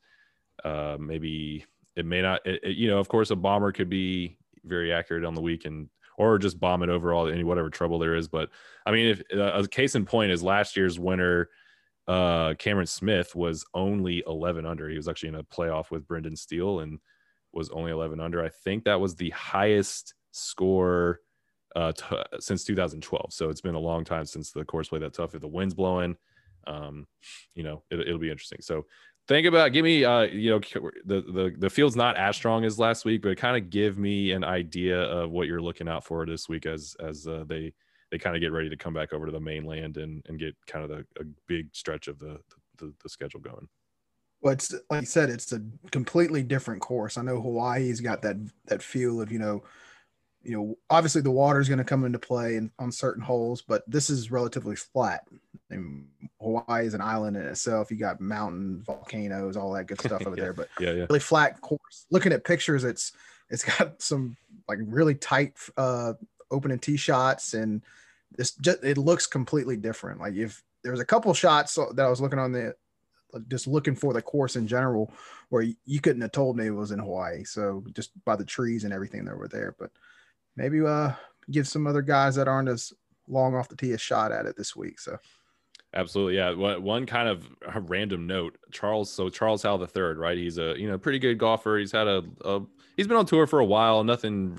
uh, 0.64 0.96
maybe 0.98 1.66
it 1.98 2.06
may 2.06 2.22
not 2.22 2.40
it, 2.46 2.62
it, 2.64 2.78
you 2.78 2.88
know 2.88 2.98
of 2.98 3.10
course 3.10 3.30
a 3.32 3.36
bomber 3.36 3.74
could 3.74 3.90
be 3.90 4.38
very 4.64 4.94
accurate 4.94 5.26
on 5.26 5.34
the 5.34 5.42
week 5.42 5.66
and 5.66 5.90
or 6.18 6.38
just 6.38 6.60
bomb 6.60 6.84
it 6.84 6.90
over 6.90 7.14
all 7.14 7.28
any 7.28 7.44
whatever 7.44 7.70
trouble 7.70 8.00
there 8.00 8.16
is. 8.16 8.28
But 8.28 8.50
I 8.86 8.92
mean, 8.92 9.08
if 9.08 9.22
uh, 9.34 9.64
a 9.64 9.68
case 9.68 9.96
in 9.96 10.06
point 10.06 10.32
is 10.32 10.44
last 10.44 10.78
year's 10.78 11.00
winner, 11.00 11.50
uh, 12.08 12.54
Cameron 12.56 12.88
Smith 12.88 13.36
was 13.36 13.66
only 13.74 14.24
11 14.28 14.66
under. 14.66 14.90
He 14.90 14.98
was 14.98 15.08
actually 15.08 15.30
in 15.30 15.36
a 15.36 15.44
playoff 15.44 15.92
with 15.92 16.08
Brendan 16.08 16.36
Steele 16.36 16.80
and 16.80 17.00
was 17.52 17.70
only 17.70 17.92
11 17.92 18.20
under. 18.20 18.44
I 18.44 18.50
think 18.50 18.84
that 18.84 19.00
was 19.00 19.16
the 19.16 19.32
highest 19.32 20.14
score 20.32 21.22
uh, 21.76 21.92
t- 21.94 22.16
since 22.40 22.64
2012. 22.64 23.34
So 23.34 23.50
it's 23.50 23.62
been 23.62 23.76
a 23.76 23.80
long 23.80 24.04
time 24.04 24.26
since 24.26 24.52
the 24.52 24.66
course 24.66 24.90
played 24.90 25.02
that 25.02 25.14
tough. 25.14 25.36
If 25.36 25.42
the 25.42 25.48
wind's 25.48 25.74
blowing, 25.74 26.16
um, 26.68 27.08
you 27.54 27.64
know, 27.64 27.84
it, 27.90 28.00
it'll 28.00 28.20
be 28.20 28.32
interesting. 28.32 28.60
So 28.62 28.86
think 29.28 29.48
about 29.48 29.74
give 29.74 29.84
me 29.84 30.04
uh 30.04 30.22
you 30.22 30.52
know 30.52 30.60
the 31.06 31.22
the 31.22 31.56
the 31.58 31.70
field's 31.70 31.96
not 31.96 32.18
as 32.18 32.36
strong 32.36 32.64
as 32.64 32.78
last 32.78 33.06
week 33.06 33.22
but 33.22 33.38
kind 33.38 33.58
of 33.58 33.70
give 33.70 33.98
me 33.98 34.32
an 34.32 34.44
idea 34.44 35.00
of 35.02 35.32
what 35.32 35.48
you're 35.48 35.62
looking 35.62 35.88
out 35.88 36.06
for 36.06 36.26
this 36.26 36.48
week 36.48 36.66
as 36.66 36.96
as 37.00 37.28
uh, 37.28 37.44
they 37.48 37.74
they 38.12 38.18
kind 38.18 38.36
of 38.36 38.42
get 38.42 38.52
ready 38.52 38.70
to 38.70 38.78
come 38.78 38.94
back 38.94 39.14
over 39.14 39.26
to 39.26 39.32
the 39.32 39.40
mainland 39.40 39.98
and 39.98 40.24
and 40.28 40.40
get 40.40 40.56
kind 40.68 40.84
of 40.84 40.90
the, 40.90 41.06
a 41.20 41.26
big 41.48 41.68
stretch 41.74 42.08
of 42.08 42.20
the, 42.20 42.40
the 42.78 42.94
the 43.04 43.10
schedule 43.10 43.40
going. 43.40 43.68
Well 44.42 44.54
it's 44.54 44.74
like 44.90 45.02
you 45.02 45.08
said 45.08 45.30
it's 45.30 45.52
a 45.54 45.62
completely 45.92 46.44
different 46.44 46.82
course. 46.82 47.18
I 47.18 47.24
know 47.24 47.42
hawaii's 47.42 48.02
got 48.02 48.22
that 48.22 48.38
that 48.66 48.84
feel 48.84 49.22
of 49.22 49.32
you 49.32 49.40
know 49.40 49.64
you 50.46 50.56
know, 50.56 50.78
obviously 50.92 51.22
the 51.22 51.32
water 51.32 51.60
is 51.60 51.68
going 51.68 51.80
to 51.80 51.84
come 51.84 52.06
into 52.06 52.20
play 52.20 52.56
in, 52.56 52.72
on 52.78 52.92
certain 52.92 53.24
holes, 53.24 53.64
but 53.64 53.84
this 53.88 54.12
is 54.12 54.30
relatively 54.30 54.76
flat. 54.76 55.28
And 55.72 56.08
Hawaii 56.40 56.86
is 56.86 56.94
an 56.94 57.02
island 57.02 57.36
in 57.36 57.44
itself. 57.44 57.90
You 57.90 57.98
got 57.98 58.22
mountain, 58.22 58.84
volcanoes, 58.86 59.58
all 59.58 59.74
that 59.74 59.88
good 59.88 60.00
stuff 60.00 60.22
over 60.28 60.38
yeah. 60.38 60.44
there, 60.44 60.54
but 60.54 60.70
yeah, 60.80 60.92
yeah, 60.92 61.06
really 61.10 61.20
flat 61.20 61.60
course. 61.62 62.06
Looking 62.12 62.32
at 62.32 62.44
pictures, 62.44 62.84
it's 62.84 63.12
it's 63.50 63.64
got 63.64 64.02
some 64.02 64.38
like 64.68 64.80
really 64.84 65.16
tight 65.16 65.54
uh 65.78 66.14
opening 66.52 66.80
tee 66.80 66.98
shots, 66.98 67.56
and 67.56 67.82
this 68.38 68.52
just 68.56 68.84
it 68.84 69.00
looks 69.00 69.26
completely 69.26 69.78
different. 69.78 70.20
Like 70.20 70.36
if 70.36 70.64
there's 70.84 71.00
a 71.00 71.06
couple 71.06 71.34
shots 71.34 71.74
that 71.76 72.06
I 72.06 72.10
was 72.10 72.22
looking 72.22 72.40
on 72.40 72.52
the 72.52 72.76
just 73.48 73.68
looking 73.68 73.96
for 73.96 74.14
the 74.14 74.22
course 74.22 74.56
in 74.56 74.68
general, 74.68 75.12
where 75.50 75.66
you 75.86 76.00
couldn't 76.00 76.22
have 76.22 76.32
told 76.32 76.56
me 76.56 76.68
it 76.68 76.70
was 76.70 76.92
in 76.92 77.00
Hawaii. 77.00 77.44
So 77.44 77.84
just 77.94 78.12
by 78.24 78.36
the 78.36 78.46
trees 78.46 78.84
and 78.84 78.94
everything 78.94 79.26
that 79.26 79.38
were 79.38 79.48
there, 79.48 79.76
but 79.80 79.90
maybe 80.56 80.80
uh 80.82 81.12
give 81.52 81.68
some 81.68 81.88
other 81.88 82.02
guys 82.02 82.36
that 82.36 82.48
aren't 82.48 82.70
as 82.70 82.92
long 83.28 83.56
off 83.56 83.70
the 83.70 83.76
tee 83.76 83.92
a 83.92 83.98
shot 83.98 84.32
at 84.32 84.46
it 84.46 84.56
this 84.58 84.76
week. 84.76 85.00
So 85.00 85.18
absolutely, 85.94 86.38
yeah. 86.38 86.54
One 86.54 87.06
kind 87.06 87.28
of 87.28 87.48
random 87.90 88.28
note: 88.28 88.58
Charles. 88.72 89.12
So 89.12 89.30
Charles 89.30 89.64
Howell 89.64 89.80
the 89.80 89.88
third, 89.88 90.18
right? 90.18 90.38
He's 90.38 90.58
a 90.58 90.76
you 90.78 90.90
know 90.90 90.98
pretty 90.98 91.20
good 91.20 91.38
golfer. 91.38 91.78
He's 91.78 91.92
had 91.92 92.08
a, 92.08 92.24
a 92.44 92.62
he's 92.98 93.08
been 93.08 93.18
on 93.18 93.26
tour 93.26 93.48
for 93.48 93.60
a 93.60 93.66
while. 93.66 94.04
Nothing 94.04 94.56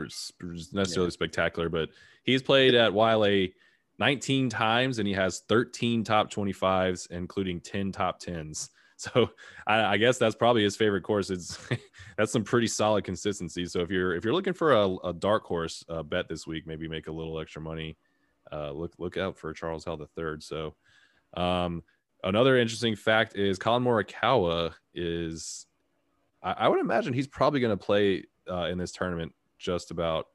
necessarily 0.72 1.08
yeah. 1.08 1.10
spectacular, 1.10 1.68
but 1.68 1.90
he's 2.24 2.42
played 2.42 2.74
at 2.74 2.92
Waialae 2.92 3.52
19 3.98 4.50
times 4.50 4.98
and 4.98 5.08
he 5.08 5.14
has 5.14 5.40
13 5.48 6.04
top 6.04 6.30
25s, 6.30 7.10
including 7.10 7.60
10 7.60 7.92
top 7.92 8.20
10s. 8.20 8.68
So 8.96 9.30
I, 9.66 9.84
I, 9.84 9.96
guess 9.98 10.16
that's 10.16 10.34
probably 10.34 10.62
his 10.62 10.74
favorite 10.74 11.02
course. 11.02 11.28
It's 11.28 11.58
that's 12.16 12.32
some 12.32 12.44
pretty 12.44 12.66
solid 12.66 13.04
consistency. 13.04 13.66
So 13.66 13.80
if 13.80 13.90
you're 13.90 14.14
if 14.14 14.24
you're 14.24 14.34
looking 14.34 14.54
for 14.54 14.72
a, 14.72 14.88
a 15.04 15.12
dark 15.12 15.44
horse 15.44 15.84
uh, 15.88 16.02
bet 16.02 16.28
this 16.28 16.46
week, 16.46 16.66
maybe 16.66 16.88
make 16.88 17.06
a 17.06 17.12
little 17.12 17.38
extra 17.38 17.60
money. 17.60 17.98
Uh, 18.50 18.70
look 18.70 18.94
look 18.98 19.16
out 19.16 19.36
for 19.36 19.52
Charles 19.52 19.84
Howell 19.84 19.98
the 19.98 20.06
third. 20.06 20.42
So 20.42 20.74
um, 21.36 21.82
another 22.24 22.56
interesting 22.56 22.96
fact 22.96 23.36
is 23.36 23.58
Collin 23.58 23.84
Morikawa 23.84 24.72
is 24.94 25.66
I, 26.42 26.52
I 26.52 26.68
would 26.68 26.80
imagine 26.80 27.12
he's 27.12 27.28
probably 27.28 27.60
going 27.60 27.76
to 27.76 27.84
play 27.84 28.24
uh, 28.50 28.64
in 28.64 28.78
this 28.78 28.92
tournament 28.92 29.32
just 29.58 29.90
about 29.90 30.26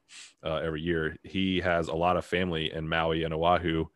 uh, 0.44 0.56
every 0.56 0.82
year. 0.82 1.16
He 1.24 1.60
has 1.60 1.88
a 1.88 1.94
lot 1.94 2.16
of 2.16 2.24
family 2.24 2.72
in 2.72 2.88
Maui 2.88 3.24
and 3.24 3.34
Oahu 3.34 3.86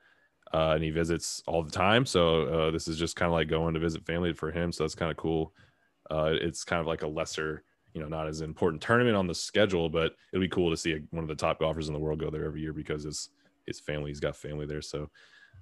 uh, 0.57 0.73
and 0.73 0.83
he 0.83 0.89
visits 0.89 1.43
all 1.47 1.63
the 1.63 1.71
time. 1.71 2.07
So 2.07 2.45
uh, 2.45 2.71
this 2.71 2.89
is 2.89 2.99
just 2.99 3.15
kind 3.15 3.27
of 3.27 3.35
like 3.35 3.47
going 3.47 3.75
to 3.75 3.81
visit 3.81 4.07
family 4.07 4.33
for 4.33 4.51
him. 4.51 4.73
So 4.73 4.85
that's 4.85 4.95
kind 4.95 5.11
of 5.11 5.17
cool. 5.19 5.53
Uh, 6.11 6.33
it's 6.33 6.65
kind 6.65 6.81
of 6.81 6.87
like 6.87 7.03
a 7.03 7.07
lesser, 7.07 7.63
you 7.93 8.01
know, 8.01 8.09
not 8.09 8.27
as 8.27 8.41
important 8.41 8.83
tournament 8.83 9.17
on 9.17 9.27
the 9.27 9.35
schedule, 9.35 9.91
but 9.91 10.15
it'll 10.33 10.41
be 10.41 10.49
cool 10.49 10.71
to 10.71 10.77
see 10.77 11.03
one 11.11 11.23
of 11.23 11.29
the 11.29 11.35
top 11.35 11.61
golfers 11.61 11.89
in 11.89 11.93
the 11.93 12.01
world 12.01 12.21
go 12.21 12.31
there 12.31 12.47
every 12.47 12.63
year 12.63 12.73
because 12.73 13.05
his 13.05 13.29
his 13.67 13.81
family, 13.81 14.11
he's 14.11 14.21
got 14.21 14.35
family 14.35 14.65
there. 14.65 14.81
So 14.81 15.11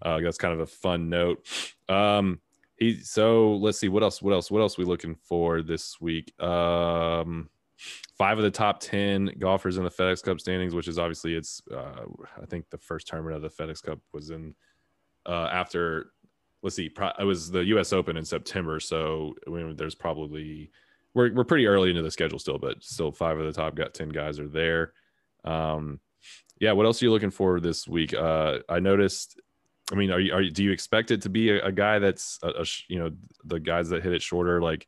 uh, 0.03 0.21
that's 0.21 0.39
kind 0.39 0.55
of 0.55 0.61
a 0.61 0.67
fun 0.67 1.09
note. 1.09 1.45
Um, 1.89 2.41
he 2.77 3.01
so 3.01 3.57
let's 3.57 3.81
see 3.81 3.89
what 3.89 4.05
else, 4.05 4.23
what 4.23 4.33
else, 4.33 4.49
what 4.49 4.61
else 4.61 4.79
we 4.79 4.85
looking 4.85 5.17
for 5.17 5.61
this 5.61 6.01
week. 6.01 6.41
Um, 6.41 7.51
five 8.17 8.39
of 8.39 8.45
the 8.45 8.51
top 8.51 8.79
10 8.79 9.33
golfers 9.41 9.77
in 9.77 9.83
the 9.83 9.91
FedEx 9.91 10.23
Cup 10.23 10.39
standings, 10.39 10.73
which 10.73 10.87
is 10.87 11.01
obviously 11.01 11.35
it's, 11.35 11.63
uh, 11.75 12.05
I 12.41 12.47
think 12.47 12.71
the 12.71 12.79
first 12.79 13.09
tournament 13.09 13.35
of 13.35 13.43
the 13.43 13.65
FedEx 13.65 13.83
Cup 13.83 13.99
was 14.13 14.31
in 14.31 14.55
uh, 15.27 15.49
after 15.53 16.13
let's 16.63 16.77
see, 16.77 16.89
pro- 16.89 17.13
it 17.19 17.25
was 17.25 17.51
the 17.51 17.65
U.S. 17.67 17.93
Open 17.93 18.17
in 18.17 18.25
September, 18.25 18.81
so 18.81 19.35
I 19.47 19.51
mean, 19.51 19.77
there's 19.77 19.95
probably 19.95 20.71
we're 21.15 21.33
we're 21.33 21.45
pretty 21.45 21.67
early 21.67 21.91
into 21.91 22.03
the 22.03 22.11
schedule 22.11 22.39
still, 22.39 22.59
but 22.59 22.83
still 22.83 23.13
five 23.13 23.39
of 23.39 23.47
the 23.47 23.53
top 23.53 23.77
got 23.77 23.95
ten 23.95 24.09
guys 24.09 24.41
are 24.41 24.49
there. 24.49 24.93
Um, 25.45 26.01
yeah, 26.59 26.73
what 26.73 26.87
else 26.87 27.01
are 27.01 27.05
you 27.05 27.13
looking 27.13 27.31
for 27.31 27.61
this 27.61 27.87
week? 27.87 28.15
Uh, 28.15 28.59
I 28.69 28.81
noticed. 28.81 29.41
I 29.93 29.97
mean, 29.97 30.11
are 30.11 30.19
you, 30.19 30.33
are 30.33 30.41
you, 30.41 30.51
do 30.51 30.65
you 30.65 30.73
expect 30.73 31.11
it 31.11 31.21
to 31.23 31.29
be 31.29 31.51
a, 31.51 31.67
a 31.67 31.71
guy 31.71 31.99
that's 31.99 32.39
a, 32.43 32.49
a, 32.49 32.65
you 32.89 32.99
know 32.99 33.11
the 33.45 33.61
guys 33.61 33.91
that 33.91 34.03
hit 34.03 34.15
it 34.15 34.23
shorter 34.23 34.63
like 34.63 34.87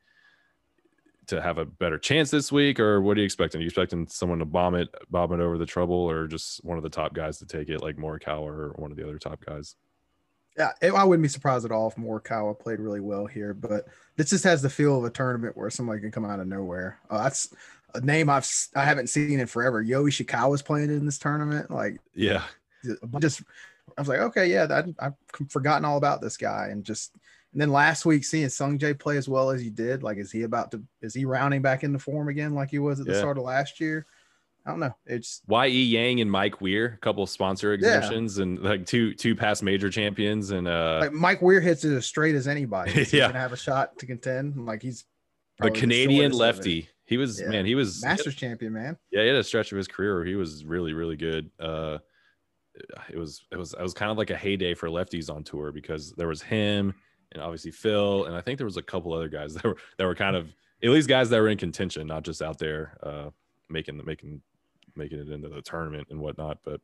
to 1.26 1.42
have 1.42 1.58
a 1.58 1.66
better 1.66 1.98
chance 1.98 2.30
this 2.30 2.50
week, 2.50 2.80
or 2.80 3.02
what 3.02 3.16
are 3.16 3.20
you 3.20 3.26
expecting? 3.26 3.60
Are 3.60 3.62
you 3.62 3.68
expecting 3.68 4.06
someone 4.06 4.38
to 4.38 4.46
bomb 4.46 4.74
it, 4.74 4.88
bomb 5.10 5.32
it 5.32 5.40
over 5.40 5.58
the 5.58 5.66
trouble, 5.66 5.96
or 5.96 6.26
just 6.26 6.64
one 6.64 6.78
of 6.78 6.82
the 6.82 6.88
top 6.88 7.12
guys 7.12 7.38
to 7.38 7.46
take 7.46 7.68
it, 7.68 7.82
like 7.82 7.96
Morikawa 7.96 8.46
or 8.46 8.72
one 8.76 8.90
of 8.90 8.96
the 8.96 9.04
other 9.04 9.18
top 9.18 9.44
guys? 9.44 9.76
Yeah, 10.58 10.72
I 10.82 11.04
wouldn't 11.04 11.22
be 11.22 11.28
surprised 11.28 11.66
at 11.66 11.70
all 11.70 11.88
if 11.88 11.96
Morikawa 11.96 12.58
played 12.58 12.80
really 12.80 13.00
well 13.00 13.26
here, 13.26 13.52
but 13.52 13.88
this 14.16 14.30
just 14.30 14.44
has 14.44 14.62
the 14.62 14.70
feel 14.70 14.98
of 14.98 15.04
a 15.04 15.10
tournament 15.10 15.56
where 15.56 15.68
somebody 15.68 16.00
can 16.00 16.10
come 16.10 16.24
out 16.24 16.40
of 16.40 16.46
nowhere. 16.46 16.98
Uh, 17.10 17.24
that's 17.24 17.54
a 17.94 18.00
name 18.00 18.30
I've 18.30 18.48
I 18.74 18.84
haven't 18.84 19.08
seen 19.08 19.38
in 19.38 19.46
forever. 19.46 19.78
Ryo 19.78 20.04
Ishikawa's 20.04 20.62
playing 20.62 20.88
in 20.88 21.04
this 21.04 21.18
tournament. 21.18 21.70
Like, 21.70 22.00
yeah, 22.14 22.44
just 23.20 23.42
I 23.96 24.00
was 24.00 24.08
like, 24.08 24.20
okay, 24.20 24.46
yeah, 24.46 24.66
that, 24.66 24.86
I've 24.98 25.14
forgotten 25.50 25.84
all 25.84 25.98
about 25.98 26.22
this 26.22 26.38
guy, 26.38 26.68
and 26.70 26.84
just 26.84 27.12
and 27.52 27.60
then 27.60 27.70
last 27.70 28.04
week 28.06 28.24
seeing 28.24 28.46
Sungjae 28.46 28.98
play 28.98 29.16
as 29.16 29.28
well 29.28 29.50
as 29.50 29.60
he 29.60 29.70
did, 29.70 30.02
like, 30.02 30.18
is 30.18 30.32
he 30.32 30.42
about 30.42 30.70
to 30.72 30.82
is 31.02 31.14
he 31.14 31.24
rounding 31.24 31.62
back 31.62 31.84
into 31.84 31.98
form 31.98 32.28
again 32.28 32.54
like 32.54 32.70
he 32.70 32.78
was 32.78 33.00
at 33.00 33.06
the 33.06 33.12
yeah. 33.12 33.18
start 33.18 33.38
of 33.38 33.44
last 33.44 33.80
year? 33.80 34.06
I 34.66 34.70
don't 34.70 34.80
know. 34.80 34.94
It's 35.06 35.42
Ye 35.48 35.68
Yang 35.84 36.20
and 36.22 36.30
Mike 36.30 36.60
Weir, 36.60 36.94
a 36.94 36.98
couple 36.98 37.22
of 37.22 37.30
sponsor 37.30 37.72
exhibitions, 37.72 38.38
and 38.38 38.58
like 38.60 38.84
two 38.84 39.14
two 39.14 39.36
past 39.36 39.62
major 39.62 39.90
champions, 39.90 40.50
and 40.50 40.66
uh, 40.66 40.98
like 41.02 41.12
Mike 41.12 41.40
Weir 41.40 41.60
hits 41.60 41.84
it 41.84 41.94
as 41.94 42.04
straight 42.04 42.34
as 42.34 42.48
anybody. 42.48 42.90
He's 42.94 43.12
Yeah. 43.12 43.28
gonna 43.28 43.38
have 43.38 43.52
a 43.52 43.56
shot 43.56 43.96
to 44.00 44.06
contend. 44.06 44.66
Like 44.66 44.82
he's 44.82 45.04
the 45.60 45.70
Canadian 45.70 46.32
it. 46.32 46.34
lefty. 46.34 46.88
He 47.04 47.16
was 47.16 47.40
Yeah. 47.40 47.48
man, 47.50 47.64
he 47.64 47.76
was 47.76 48.02
Masters 48.04 48.34
champion, 48.34 48.72
man. 48.72 48.96
yeah, 49.12 49.22
he 49.22 49.28
had 49.28 49.36
a 49.36 49.44
stretch 49.44 49.70
of 49.70 49.78
his 49.78 49.86
career 49.86 50.16
where 50.16 50.24
he 50.24 50.34
was 50.34 50.64
really, 50.64 50.92
really 50.92 51.16
good. 51.16 51.48
Uh, 51.60 51.98
it 53.08 53.16
was, 53.16 53.42
it 53.52 53.56
was, 53.56 53.72
it 53.72 53.80
was 53.80 53.94
kind 53.94 54.10
of 54.10 54.18
like 54.18 54.30
a 54.30 54.36
heyday 54.36 54.74
for 54.74 54.88
lefties 54.88 55.32
on 55.32 55.42
tour 55.44 55.70
because 55.72 56.12
there 56.12 56.28
was 56.28 56.42
him 56.42 56.92
and 57.32 57.40
obviously 57.42 57.70
Phil, 57.70 58.24
and 58.24 58.34
I 58.36 58.40
think 58.40 58.58
there 58.58 58.66
was 58.66 58.76
a 58.76 58.82
couple 58.82 59.12
other 59.12 59.28
guys 59.28 59.54
that 59.54 59.64
were 59.64 59.76
that 59.96 60.04
were 60.04 60.14
kind 60.16 60.34
of 60.34 60.52
at 60.82 60.90
least 60.90 61.08
guys 61.08 61.30
that 61.30 61.38
were 61.40 61.48
in 61.48 61.56
contention, 61.56 62.06
not 62.08 62.24
just 62.24 62.42
out 62.42 62.58
there 62.58 62.98
uh, 63.04 63.30
making 63.70 64.00
making 64.04 64.42
making 64.96 65.18
it 65.18 65.28
into 65.28 65.48
the 65.48 65.62
tournament 65.62 66.08
and 66.10 66.20
whatnot. 66.20 66.58
But 66.64 66.80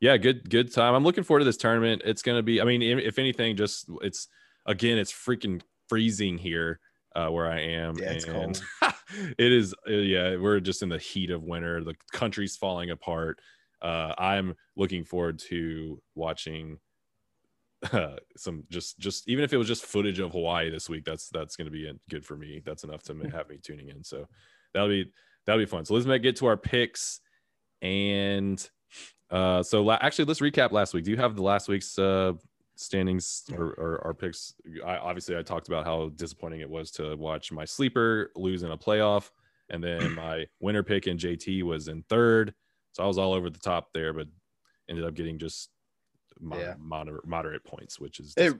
yeah, 0.00 0.16
good 0.16 0.48
good 0.50 0.72
time. 0.72 0.94
I'm 0.94 1.04
looking 1.04 1.24
forward 1.24 1.40
to 1.40 1.44
this 1.44 1.56
tournament. 1.56 2.02
It's 2.04 2.22
gonna 2.22 2.42
be. 2.42 2.60
I 2.60 2.64
mean, 2.64 2.82
if 2.82 3.18
anything, 3.18 3.56
just 3.56 3.86
it's 4.02 4.28
again, 4.66 4.98
it's 4.98 5.12
freaking 5.12 5.60
freezing 5.88 6.38
here 6.38 6.80
uh, 7.14 7.28
where 7.28 7.50
I 7.50 7.60
am. 7.60 7.96
Yeah, 7.98 8.10
it's 8.10 8.24
and 8.24 8.60
it 9.38 9.52
is. 9.52 9.74
uh, 9.88 9.92
yeah, 9.92 10.36
we're 10.36 10.60
just 10.60 10.82
in 10.82 10.88
the 10.88 10.98
heat 10.98 11.30
of 11.30 11.42
winter. 11.42 11.82
The 11.82 11.94
country's 12.12 12.56
falling 12.56 12.90
apart. 12.90 13.40
Uh, 13.80 14.14
I'm 14.18 14.54
looking 14.76 15.04
forward 15.04 15.38
to 15.50 16.00
watching 16.14 16.78
uh, 17.92 18.16
some 18.36 18.64
just 18.70 18.98
just 18.98 19.28
even 19.28 19.44
if 19.44 19.52
it 19.52 19.58
was 19.58 19.68
just 19.68 19.84
footage 19.84 20.18
of 20.18 20.32
Hawaii 20.32 20.70
this 20.70 20.88
week. 20.88 21.04
That's 21.04 21.28
that's 21.28 21.56
going 21.56 21.66
to 21.66 21.70
be 21.70 21.90
good 22.10 22.24
for 22.24 22.36
me. 22.36 22.62
That's 22.64 22.84
enough 22.84 23.02
to 23.04 23.14
have 23.32 23.48
me 23.48 23.58
tuning 23.62 23.88
in. 23.88 24.02
So 24.02 24.26
that'll 24.72 24.88
be 24.88 25.12
that'll 25.46 25.62
be 25.62 25.66
fun. 25.66 25.84
So 25.84 25.94
let's 25.94 26.06
make, 26.06 26.22
get 26.22 26.36
to 26.36 26.46
our 26.46 26.56
picks 26.56 27.20
and 27.84 28.70
uh, 29.30 29.62
so 29.62 29.82
la- 29.82 29.98
actually 30.00 30.24
let's 30.24 30.40
recap 30.40 30.72
last 30.72 30.94
week. 30.94 31.04
Do 31.04 31.10
you 31.10 31.16
have 31.18 31.36
the 31.36 31.42
last 31.42 31.68
week's 31.68 31.98
uh, 31.98 32.32
standings 32.76 33.44
or, 33.52 33.66
or 33.74 34.00
our 34.04 34.14
picks? 34.14 34.54
I, 34.84 34.96
obviously, 34.96 35.36
I 35.36 35.42
talked 35.42 35.68
about 35.68 35.84
how 35.84 36.08
disappointing 36.16 36.60
it 36.60 36.70
was 36.70 36.90
to 36.92 37.14
watch 37.16 37.52
my 37.52 37.64
sleeper 37.64 38.32
lose 38.34 38.62
in 38.62 38.70
a 38.70 38.78
playoff, 38.78 39.30
and 39.70 39.84
then 39.84 40.12
my 40.14 40.46
winner 40.60 40.82
pick 40.82 41.06
in 41.06 41.18
JT 41.18 41.62
was 41.62 41.88
in 41.88 42.02
third. 42.08 42.54
So 42.92 43.02
I 43.02 43.06
was 43.06 43.18
all 43.18 43.32
over 43.34 43.50
the 43.50 43.58
top 43.58 43.92
there, 43.92 44.12
but 44.12 44.28
ended 44.88 45.04
up 45.04 45.14
getting 45.14 45.38
just 45.38 45.70
mod- 46.40 46.60
Yeah. 46.60 46.74
moderate, 46.78 47.26
moderate 47.26 47.64
points, 47.64 47.98
which 48.00 48.20
is 48.20 48.34
It, 48.36 48.54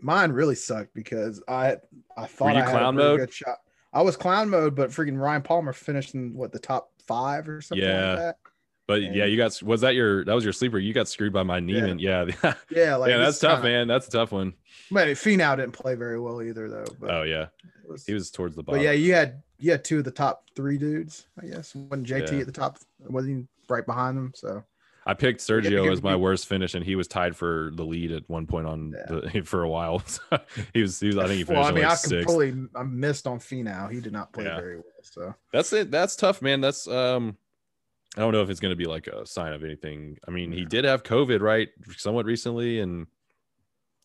mine 0.00 0.32
really 0.32 0.54
sucked 0.54 0.94
because 0.94 1.42
I 1.46 1.76
I 2.16 2.26
thought 2.26 2.56
you 2.56 2.62
I 2.62 2.70
had 2.70 2.82
a 2.82 3.16
good 3.18 3.32
shot. 3.32 3.58
I 3.92 4.00
was 4.00 4.16
clown 4.16 4.48
mode, 4.48 4.74
but 4.74 4.88
freaking 4.88 5.18
Ryan 5.20 5.42
Palmer 5.42 5.74
finished 5.74 6.14
in 6.14 6.32
what 6.34 6.50
the 6.50 6.58
top 6.58 6.91
five 7.06 7.48
or 7.48 7.60
something 7.60 7.86
Yeah. 7.86 8.08
like 8.10 8.18
that. 8.18 8.36
But 8.88 9.02
yeah, 9.14 9.24
you 9.26 9.36
got 9.36 9.62
was 9.62 9.80
that 9.82 9.94
your 9.94 10.24
that 10.24 10.34
was 10.34 10.44
your 10.44 10.52
sleeper? 10.52 10.78
You 10.78 10.92
got 10.92 11.08
screwed 11.08 11.32
by 11.32 11.44
my 11.44 11.60
Niemann. 11.60 11.98
Yeah, 11.98 12.26
yeah, 12.44 12.54
Yeah, 12.68 12.96
like 12.96 13.10
that's 13.16 13.38
tough, 13.38 13.62
kinda- 13.62 13.68
man. 13.68 13.88
That's 13.88 14.08
a 14.08 14.10
tough 14.10 14.32
one. 14.32 14.54
But 14.90 15.06
Finau 15.08 15.56
didn't 15.56 15.72
play 15.72 15.94
very 15.94 16.18
well 16.20 16.42
either, 16.42 16.68
though. 16.68 16.84
But 17.00 17.10
Oh 17.10 17.22
yeah, 17.22 17.46
was, 17.88 18.04
he 18.04 18.12
was 18.12 18.30
towards 18.30 18.56
the 18.56 18.62
bottom. 18.62 18.80
But 18.80 18.84
yeah, 18.84 18.90
you 18.92 19.14
had 19.14 19.42
you 19.58 19.70
had 19.70 19.84
two 19.84 19.98
of 19.98 20.04
the 20.04 20.10
top 20.10 20.46
three 20.56 20.76
dudes, 20.78 21.26
I 21.40 21.46
guess. 21.46 21.74
Wasn't 21.74 22.06
JT 22.06 22.32
Yeah. 22.32 22.38
at 22.40 22.46
the 22.46 22.52
top? 22.52 22.78
Wasn't 22.98 23.38
he 23.38 23.46
right 23.72 23.86
behind 23.86 24.16
them? 24.18 24.32
So 24.34 24.64
I 25.04 25.14
picked 25.14 25.40
Sergio 25.40 25.90
as 25.90 26.02
my 26.02 26.14
worst 26.14 26.46
finish, 26.46 26.74
and 26.74 26.84
he 26.84 26.94
was 26.94 27.08
tied 27.08 27.34
for 27.34 27.72
the 27.74 27.84
lead 27.84 28.12
at 28.12 28.22
one 28.28 28.46
point 28.46 28.66
on 28.66 28.94
Yeah. 28.96 29.20
the 29.32 29.42
for 29.44 29.62
a 29.62 29.68
while. 29.68 30.02
So 30.06 30.38
he 30.72 30.82
was, 30.82 31.00
he 31.00 31.08
was 31.08 31.18
I 31.18 31.26
think 31.26 31.38
he 31.38 31.44
finished 31.44 31.50
well, 31.58 31.64
I 31.64 31.68
in 31.70 31.74
mean, 31.74 31.84
like 31.84 31.92
I 31.92 31.94
sixth. 31.96 32.26
completely 32.26 32.68
I 32.76 32.82
missed 32.84 33.26
on 33.26 33.38
Finau. 33.40 33.90
He 33.90 34.00
did 34.00 34.12
not 34.12 34.32
play 34.32 34.44
Yeah. 34.44 34.56
very 34.60 34.76
well. 34.76 34.84
So 35.02 35.34
That's 35.52 35.72
it. 35.72 35.90
That's 35.90 36.14
tough, 36.14 36.40
man. 36.40 36.60
That's 36.60 36.86
um, 36.86 37.36
I 38.16 38.20
don't 38.20 38.32
know 38.32 38.42
if 38.42 38.50
it's 38.50 38.60
going 38.60 38.70
to 38.72 38.76
be 38.76 38.84
like 38.84 39.06
a 39.08 39.26
sign 39.26 39.52
of 39.54 39.64
anything. 39.64 40.18
I 40.28 40.30
mean, 40.30 40.52
he 40.52 40.64
did 40.64 40.84
have 40.84 41.02
COVID, 41.02 41.40
right, 41.40 41.70
somewhat 41.96 42.26
recently, 42.26 42.78
and 42.80 43.06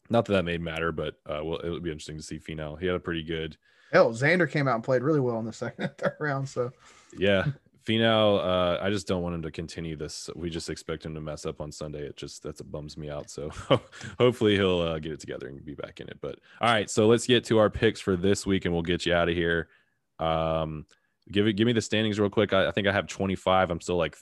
not 0.10 0.26
that 0.26 0.34
that 0.34 0.46
made 0.46 0.62
matter, 0.62 0.92
but 0.94 1.16
uh, 1.26 1.42
well, 1.44 1.58
it 1.60 1.70
would 1.70 1.84
be 1.84 1.92
interesting 1.92 2.18
to 2.18 2.24
see 2.24 2.40
Finau. 2.40 2.80
He 2.80 2.86
had 2.88 2.96
a 2.96 3.00
pretty 3.00 3.24
good, 3.24 3.58
hell, 3.92 4.12
Xander 4.14 4.50
came 4.50 4.68
out 4.68 4.76
and 4.76 4.84
played 4.84 5.02
really 5.04 5.20
well 5.20 5.38
in 5.40 5.46
the 5.46 5.52
second 5.54 5.84
and 5.84 5.98
third 5.98 6.16
round. 6.20 6.48
So 6.50 6.72
yeah. 7.18 7.46
Finau, 7.88 8.40
uh, 8.44 8.80
I 8.84 8.90
just 8.90 9.08
don't 9.08 9.22
want 9.22 9.36
him 9.36 9.42
to 9.44 9.52
continue 9.52 9.96
this. 9.96 10.30
We 10.36 10.50
just 10.50 10.70
expect 10.70 11.06
him 11.06 11.14
to 11.16 11.22
mess 11.22 11.46
up 11.46 11.62
on 11.62 11.72
Sunday. 11.72 12.02
It 12.06 12.18
just 12.18 12.44
that's 12.44 12.60
it 12.60 12.70
bums 12.72 12.98
me 12.98 13.10
out. 13.10 13.30
So 13.30 13.50
hopefully 14.20 14.56
he'll 14.56 14.82
uh, 14.82 15.00
get 15.00 15.14
it 15.14 15.20
together 15.22 15.48
and 15.48 15.64
be 15.64 15.74
back 15.76 16.02
in 16.02 16.10
it. 16.10 16.18
But 16.22 16.40
all 16.60 16.70
right, 16.70 16.90
so 16.90 17.08
let's 17.08 17.26
get 17.26 17.46
to 17.46 17.60
our 17.60 17.70
picks 17.70 18.02
for 18.02 18.18
this 18.18 18.46
week, 18.46 18.66
and 18.66 18.74
we'll 18.74 18.84
get 18.84 19.06
you 19.06 19.14
out 19.14 19.30
of 19.30 19.36
here. 19.36 19.70
Um, 20.20 20.86
give 21.32 21.48
it, 21.48 21.54
give 21.54 21.66
me 21.66 21.74
the 21.74 21.82
standings 21.82 22.20
real 22.20 22.30
quick. 22.30 22.52
I, 22.52 22.68
I 22.68 22.72
think 22.72 22.88
I 22.88 22.92
have 22.92 23.08
25. 23.08 23.72
I'm 23.72 23.80
still 23.80 23.98
like, 23.98 24.18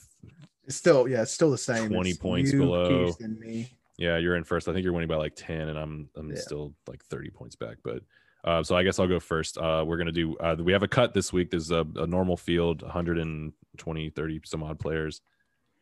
it's 0.64 0.76
still 0.76 1.08
yeah, 1.08 1.22
it's 1.22 1.32
still 1.32 1.50
the 1.50 1.58
same. 1.58 1.88
20 1.88 2.10
It's 2.10 2.18
points 2.18 2.52
you, 2.52 2.60
below. 2.60 3.16
Me. 3.20 3.68
yeah, 3.98 4.16
you're 4.18 4.36
in 4.36 4.44
first. 4.44 4.68
I 4.68 4.72
think 4.74 4.84
you're 4.84 4.92
winning 4.92 5.08
by 5.08 5.16
like 5.16 5.34
10, 5.34 5.68
and 5.68 5.78
I'm 5.78 6.08
I'm 6.16 6.30
Yeah. 6.30 6.36
still 6.40 6.72
like 6.86 7.04
30 7.06 7.30
points 7.30 7.56
back. 7.56 7.78
But 7.82 8.02
uh, 8.46 8.62
so 8.62 8.76
I 8.76 8.84
guess 8.84 8.98
I'll 8.98 9.08
go 9.08 9.18
first. 9.18 9.58
Uh, 9.58 9.84
we're 9.86 9.96
gonna 9.96 10.12
do. 10.12 10.36
Uh, 10.36 10.56
we 10.58 10.72
have 10.72 10.84
a 10.84 10.88
cut 10.88 11.12
this 11.12 11.32
week. 11.32 11.50
There's 11.50 11.72
a, 11.72 11.84
a 11.96 12.06
normal 12.06 12.36
field, 12.36 12.82
120, 12.82 14.10
30 14.10 14.40
some 14.44 14.62
odd 14.62 14.78
players, 14.78 15.20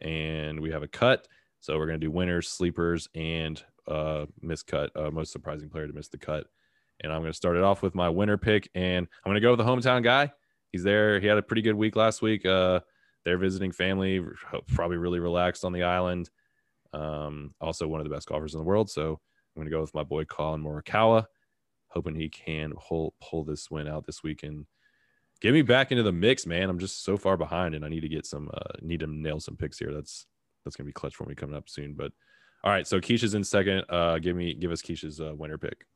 and 0.01 0.59
we 0.61 0.71
have 0.71 0.83
a 0.83 0.89
cut. 0.89 1.29
So 1.61 1.79
we're 1.79 1.87
gonna 1.87 1.99
do 1.99 2.11
winners, 2.11 2.49
sleepers, 2.49 3.09
and 3.15 3.63
uh, 3.87 4.27
miscut. 4.43 4.89
Uh, 4.97 5.11
most 5.11 5.31
surprising 5.31 5.69
player 5.69 5.87
to 5.87 5.93
miss 5.93 6.09
the 6.09 6.19
cut. 6.19 6.47
And 7.03 7.13
I'm 7.13 7.21
gonna 7.21 7.35
start 7.35 7.57
it 7.57 7.63
off 7.63 7.83
with 7.83 7.95
my 7.95 8.09
winner 8.09 8.39
pick, 8.39 8.71
and 8.75 9.07
I'm 9.25 9.31
gonna 9.31 9.41
go 9.41 9.51
with 9.51 9.59
the 9.59 9.65
hometown 9.65 10.03
guy. 10.03 10.33
He's 10.73 10.83
there. 10.83 11.21
He 11.21 11.27
had 11.27 11.39
a 11.39 11.43
pretty 11.43 11.63
good 11.63 11.75
week 11.75 11.97
last 11.97 12.23
week. 12.23 12.47
Uh, 12.47 12.81
they're 13.25 13.39
visiting 13.39 13.73
family, 13.73 14.25
probably 14.69 14.97
really 14.97 15.21
relaxed 15.21 15.65
on 15.65 15.73
the 15.73 15.83
island. 15.83 16.31
Um, 16.95 17.55
also 17.61 17.87
one 17.87 18.01
of 18.01 18.09
the 18.09 18.15
best 18.15 18.29
golfers 18.29 18.55
in 18.55 18.61
the 18.61 18.65
world. 18.65 18.91
So 18.91 19.21
I'm 19.57 19.65
to 19.65 19.71
go 19.71 19.81
with 19.81 19.95
my 19.95 20.03
boy 20.03 20.25
Collin 20.25 20.63
Morikawa, 20.63 21.27
hoping 21.95 22.15
he 22.15 22.29
can 22.29 22.73
pull 22.73 23.15
pull 23.23 23.45
this 23.45 23.71
win 23.71 23.89
out 23.89 24.05
this 24.05 24.23
week 24.23 24.43
and 24.43 24.67
get 25.41 25.53
me 25.53 25.63
back 25.63 25.91
into 25.93 26.03
the 26.03 26.13
mix, 26.13 26.47
man. 26.47 26.69
I'm 26.69 26.79
just 26.79 27.05
so 27.05 27.17
far 27.17 27.37
behind, 27.37 27.75
and 27.75 27.85
I 27.85 27.89
need 27.89 28.01
to 28.01 28.09
get 28.09 28.27
some 28.27 28.51
uh, 28.53 28.73
need 28.83 29.01
to 29.01 29.07
nail 29.07 29.41
some 29.41 29.57
picks 29.57 29.79
here. 29.79 29.93
That's 29.93 30.27
that's 30.65 30.77
going 30.77 30.85
to 30.85 30.89
be 30.89 30.93
clutch 30.93 31.15
for 31.17 31.25
me 31.25 31.35
coming 31.35 31.57
up 31.57 31.69
soon. 31.69 31.95
But 31.95 32.13
all 32.63 32.71
right, 32.73 32.87
so 32.87 33.01
Keisha's 33.01 33.35
in 33.35 33.45
second. 33.45 33.85
Uh, 33.89 34.19
give 34.19 34.37
me 34.37 34.55
give 34.55 34.73
us 34.73 34.83
Keisha's 34.83 35.21
uh, 35.21 35.35
winner 35.35 35.59
pick. 35.59 35.87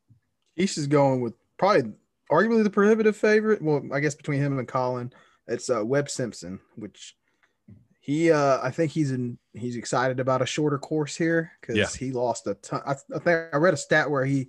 Keisha's 0.59 0.87
going 0.87 1.21
with 1.21 1.35
probably 1.57 1.93
arguably 2.31 2.63
the 2.63 2.71
prohibitive 2.71 3.17
favorite. 3.17 3.63
Well, 3.63 3.83
I 3.93 4.01
guess 4.01 4.15
between 4.15 4.41
him 4.41 4.59
and 4.59 4.69
Collin, 4.69 5.13
it's 5.47 5.71
uh, 5.71 5.85
Webb 5.85 6.11
Simpson, 6.11 6.61
which 6.77 7.17
he 8.01 8.31
uh 8.31 8.59
I 8.63 8.71
think 8.71 8.91
he's 8.93 9.13
in 9.13 9.39
he's 9.53 9.77
excited 9.77 10.19
about 10.19 10.41
a 10.41 10.47
shorter 10.47 10.79
course 10.79 11.15
here 11.15 11.53
because 11.61 11.77
Yeah. 11.77 11.89
he 11.89 12.11
lost 12.11 12.47
a 12.47 12.55
ton. 12.55 12.81
I, 12.87 12.93
I 12.93 13.19
think 13.19 13.49
I 13.53 13.57
read 13.59 13.75
a 13.75 13.79
stat 13.79 14.11
where 14.11 14.25
he 14.25 14.49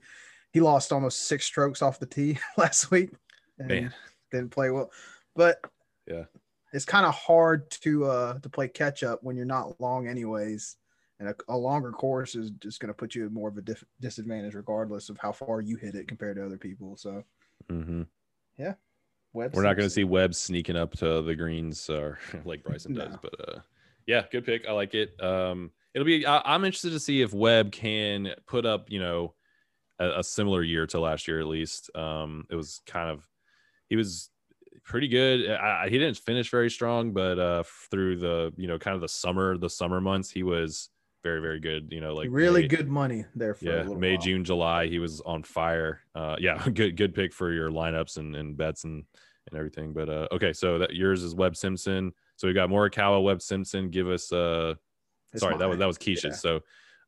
he 0.51 0.59
lost 0.59 0.91
almost 0.91 1.27
six 1.27 1.45
strokes 1.45 1.81
off 1.81 1.99
the 1.99 2.05
tee 2.05 2.37
last 2.57 2.91
week 2.91 3.11
and 3.59 3.67
Man. 3.67 3.93
didn't 4.31 4.51
play 4.51 4.69
well. 4.69 4.91
But 5.35 5.59
Yeah. 6.07 6.25
it's 6.73 6.85
kind 6.85 7.05
of 7.05 7.13
hard 7.13 7.69
to 7.71 8.05
uh 8.05 8.39
to 8.39 8.49
play 8.49 8.67
catch 8.67 9.03
up 9.03 9.23
when 9.23 9.35
you're 9.35 9.45
not 9.45 9.79
long 9.79 10.07
anyways. 10.07 10.75
And 11.19 11.27
a, 11.27 11.35
a 11.49 11.57
longer 11.57 11.91
course 11.91 12.35
is 12.35 12.49
just 12.51 12.79
going 12.79 12.87
to 12.87 12.93
put 12.93 13.13
you 13.13 13.25
at 13.25 13.33
more 13.33 13.49
of 13.49 13.57
a 13.57 13.61
dif- 13.61 13.83
disadvantage, 13.99 14.53
regardless 14.55 15.09
of 15.09 15.17
how 15.17 15.33
far 15.33 15.59
you 15.59 15.75
hit 15.75 15.93
it 15.93 16.07
compared 16.07 16.37
to 16.37 16.45
other 16.45 16.57
people. 16.57 16.95
So, 16.95 17.23
hmm 17.69 18.03
Webb 19.33 19.53
We're 19.53 19.61
not 19.63 19.75
going 19.75 19.85
to 19.87 19.93
see 19.93 20.03
Webb 20.05 20.33
sneaking 20.33 20.75
up 20.75 20.93
to 20.97 21.21
the 21.21 21.35
greens 21.35 21.89
or 21.89 22.17
like 22.45 22.63
Bryson 22.63 22.93
does, 22.93 23.13
No. 23.13 23.19
but 23.21 23.49
uh, 23.49 23.59
yeah, 24.07 24.23
good 24.31 24.45
pick. 24.45 24.65
I 24.67 24.71
like 24.71 24.95
it. 24.95 25.21
Um, 25.21 25.71
it'll 25.93 26.05
be. 26.05 26.25
I, 26.25 26.41
I'm 26.45 26.65
interested 26.65 26.91
to 26.91 26.99
see 26.99 27.21
if 27.21 27.33
Webb 27.33 27.71
can 27.71 28.33
put 28.47 28.65
up, 28.65 28.89
you 28.89 28.99
know, 28.99 29.33
a, 29.99 30.19
a 30.19 30.23
similar 30.23 30.63
year 30.63 30.87
to 30.87 30.99
last 30.99 31.27
year 31.27 31.39
at 31.39 31.47
least. 31.47 31.89
Um, 31.95 32.45
it 32.49 32.55
was 32.55 32.81
kind 32.85 33.09
of 33.09 33.27
he 33.89 33.95
was 33.95 34.29
pretty 34.83 35.07
good. 35.07 35.49
I, 35.49 35.89
he 35.89 35.97
didn't 35.97 36.17
finish 36.17 36.49
very 36.49 36.69
strong, 36.69 37.11
but 37.11 37.39
uh, 37.39 37.63
through 37.91 38.17
the 38.17 38.53
you 38.57 38.67
know 38.67 38.77
kind 38.77 38.95
of 38.95 39.01
the 39.01 39.09
summer 39.09 39.57
the 39.57 39.69
summer 39.69 40.01
months 40.01 40.29
he 40.29 40.43
was 40.43 40.89
very 41.23 41.41
very 41.41 41.59
good. 41.59 41.89
You 41.91 42.01
know, 42.01 42.13
like 42.13 42.29
really 42.31 42.61
May- 42.63 42.67
good 42.67 42.89
money 42.89 43.25
there 43.35 43.53
for 43.53 43.65
yeah, 43.65 43.83
May, 43.83 44.13
while. 44.13 44.21
June, 44.21 44.43
July, 44.43 44.87
he 44.87 44.99
was 44.99 45.21
on 45.21 45.43
fire. 45.43 46.01
Uh, 46.15 46.35
yeah, 46.39 46.63
good, 46.73 46.95
good 46.95 47.13
pick 47.13 47.33
for 47.33 47.51
your 47.51 47.69
lineups 47.69 48.17
and, 48.17 48.35
and 48.35 48.55
bets 48.57 48.83
and, 48.83 49.03
and 49.49 49.57
everything. 49.57 49.93
But 49.93 50.09
uh, 50.09 50.27
okay, 50.31 50.53
so 50.53 50.79
that 50.79 50.95
yours 50.95 51.23
is 51.23 51.35
Webb 51.35 51.55
Simpson. 51.55 52.13
So 52.37 52.47
we 52.47 52.53
got 52.53 52.69
Morikawa, 52.69 53.23
Webb 53.23 53.41
Simpson. 53.41 53.89
Give 53.89 54.09
us 54.09 54.31
uh, 54.31 54.75
It's 55.33 55.41
sorry, 55.41 55.57
that 55.57 55.69
was 55.69 55.79
that 55.79 55.87
was 55.87 55.97
Keisha's. 55.97 56.23
Yeah. 56.23 56.31
So 56.33 56.59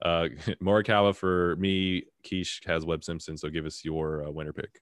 uh, 0.02 0.28
Morikawa 0.62 1.16
for 1.16 1.56
me. 1.58 2.04
Keish 2.24 2.66
has 2.68 2.86
Webb 2.86 3.04
Simpson. 3.04 3.38
So 3.38 3.50
give 3.50 3.66
us 3.66 3.84
your 3.84 4.26
uh, 4.28 4.32
winner 4.32 4.54
pick. 4.54 4.82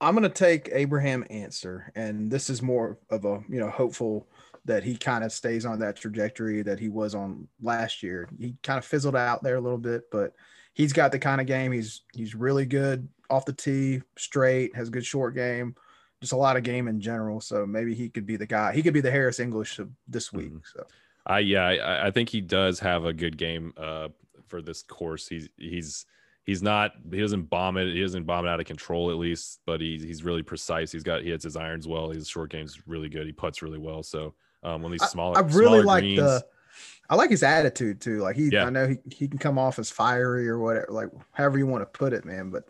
I'm 0.00 0.14
gonna 0.14 0.28
take 0.28 0.68
Abraham 0.72 1.24
Ancer, 1.30 1.90
and 1.94 2.30
this 2.30 2.50
is 2.50 2.60
more 2.60 2.98
of 3.08 3.24
a 3.24 3.42
you 3.48 3.58
know 3.60 3.70
hopeful 3.70 4.28
that 4.66 4.82
he 4.82 4.96
kind 4.96 5.24
of 5.24 5.32
stays 5.32 5.64
on 5.64 5.78
that 5.78 5.96
trajectory 5.96 6.60
that 6.62 6.78
he 6.78 6.88
was 6.88 7.14
on 7.14 7.48
last 7.62 8.02
year. 8.02 8.28
He 8.38 8.56
kind 8.62 8.78
of 8.78 8.84
fizzled 8.84 9.16
out 9.16 9.42
there 9.42 9.56
a 9.56 9.60
little 9.60 9.78
bit, 9.78 10.10
but 10.10 10.34
he's 10.74 10.92
got 10.92 11.12
the 11.12 11.18
kind 11.18 11.40
of 11.40 11.46
game. 11.46 11.72
He's 11.72 12.02
he's 12.12 12.34
really 12.34 12.66
good 12.66 13.08
off 13.30 13.46
the 13.46 13.52
tee, 13.52 14.02
straight, 14.18 14.76
has 14.76 14.90
good 14.90 15.06
short 15.06 15.34
game, 15.34 15.74
just 16.20 16.32
a 16.32 16.36
lot 16.36 16.56
of 16.56 16.62
game 16.62 16.88
in 16.88 17.00
general. 17.00 17.40
So 17.40 17.64
maybe 17.64 17.94
he 17.94 18.08
could 18.08 18.26
be 18.26 18.36
the 18.36 18.46
guy. 18.46 18.72
He 18.72 18.82
could 18.82 18.94
be 18.94 19.00
the 19.00 19.10
Harris 19.10 19.40
English 19.40 19.78
of 19.78 19.90
this 20.06 20.32
week. 20.32 20.52
Mhm. 20.52 20.62
So 20.74 20.86
I 21.26 21.38
yeah, 21.40 21.64
I, 21.64 22.08
I 22.08 22.10
think 22.10 22.28
he 22.28 22.40
does 22.42 22.80
have 22.80 23.04
a 23.06 23.14
good 23.14 23.38
game 23.38 23.72
uh 23.78 24.08
for 24.48 24.62
this 24.62 24.82
course. 24.82 25.28
He's 25.28 25.48
he's 25.56 26.06
he's 26.44 26.62
not 26.62 26.92
he 27.10 27.20
doesn't 27.20 27.50
bomb 27.50 27.76
it. 27.76 27.92
He 27.92 28.00
doesn't 28.00 28.24
bomb 28.24 28.46
it 28.46 28.48
out 28.48 28.60
of 28.60 28.66
control 28.66 29.10
at 29.10 29.16
least, 29.16 29.60
but 29.66 29.80
he's 29.80 30.02
he's 30.02 30.22
really 30.24 30.42
precise. 30.42 30.92
He's 30.92 31.02
got 31.02 31.22
he 31.22 31.30
hits 31.30 31.44
his 31.44 31.56
irons 31.56 31.86
well. 31.88 32.10
His 32.10 32.28
short 32.28 32.50
game's 32.50 32.86
really 32.86 33.08
good. 33.08 33.26
He 33.26 33.32
puts 33.32 33.62
really 33.62 33.78
well. 33.78 34.02
So 34.02 34.34
um 34.62 34.82
when 34.82 34.92
these 34.92 35.02
I- 35.02 35.06
smaller 35.08 35.36
I 35.38 35.40
really 35.40 35.52
smaller 35.52 35.84
like 35.84 36.02
greens, 36.02 36.18
the. 36.20 36.46
I 37.08 37.14
like 37.14 37.30
his 37.30 37.42
attitude 37.44 38.00
too. 38.00 38.18
Like 38.18 38.34
he, 38.36 38.48
Yeah. 38.48 38.64
I 38.66 38.70
know 38.70 38.88
he, 38.88 38.98
he 39.10 39.28
can 39.28 39.38
come 39.38 39.58
off 39.58 39.78
as 39.78 39.90
fiery 39.90 40.48
or 40.48 40.58
whatever, 40.58 40.88
like 40.90 41.08
however 41.32 41.56
you 41.56 41.66
want 41.66 41.82
to 41.82 41.86
put 41.98 42.12
it, 42.12 42.24
man. 42.24 42.50
But 42.50 42.64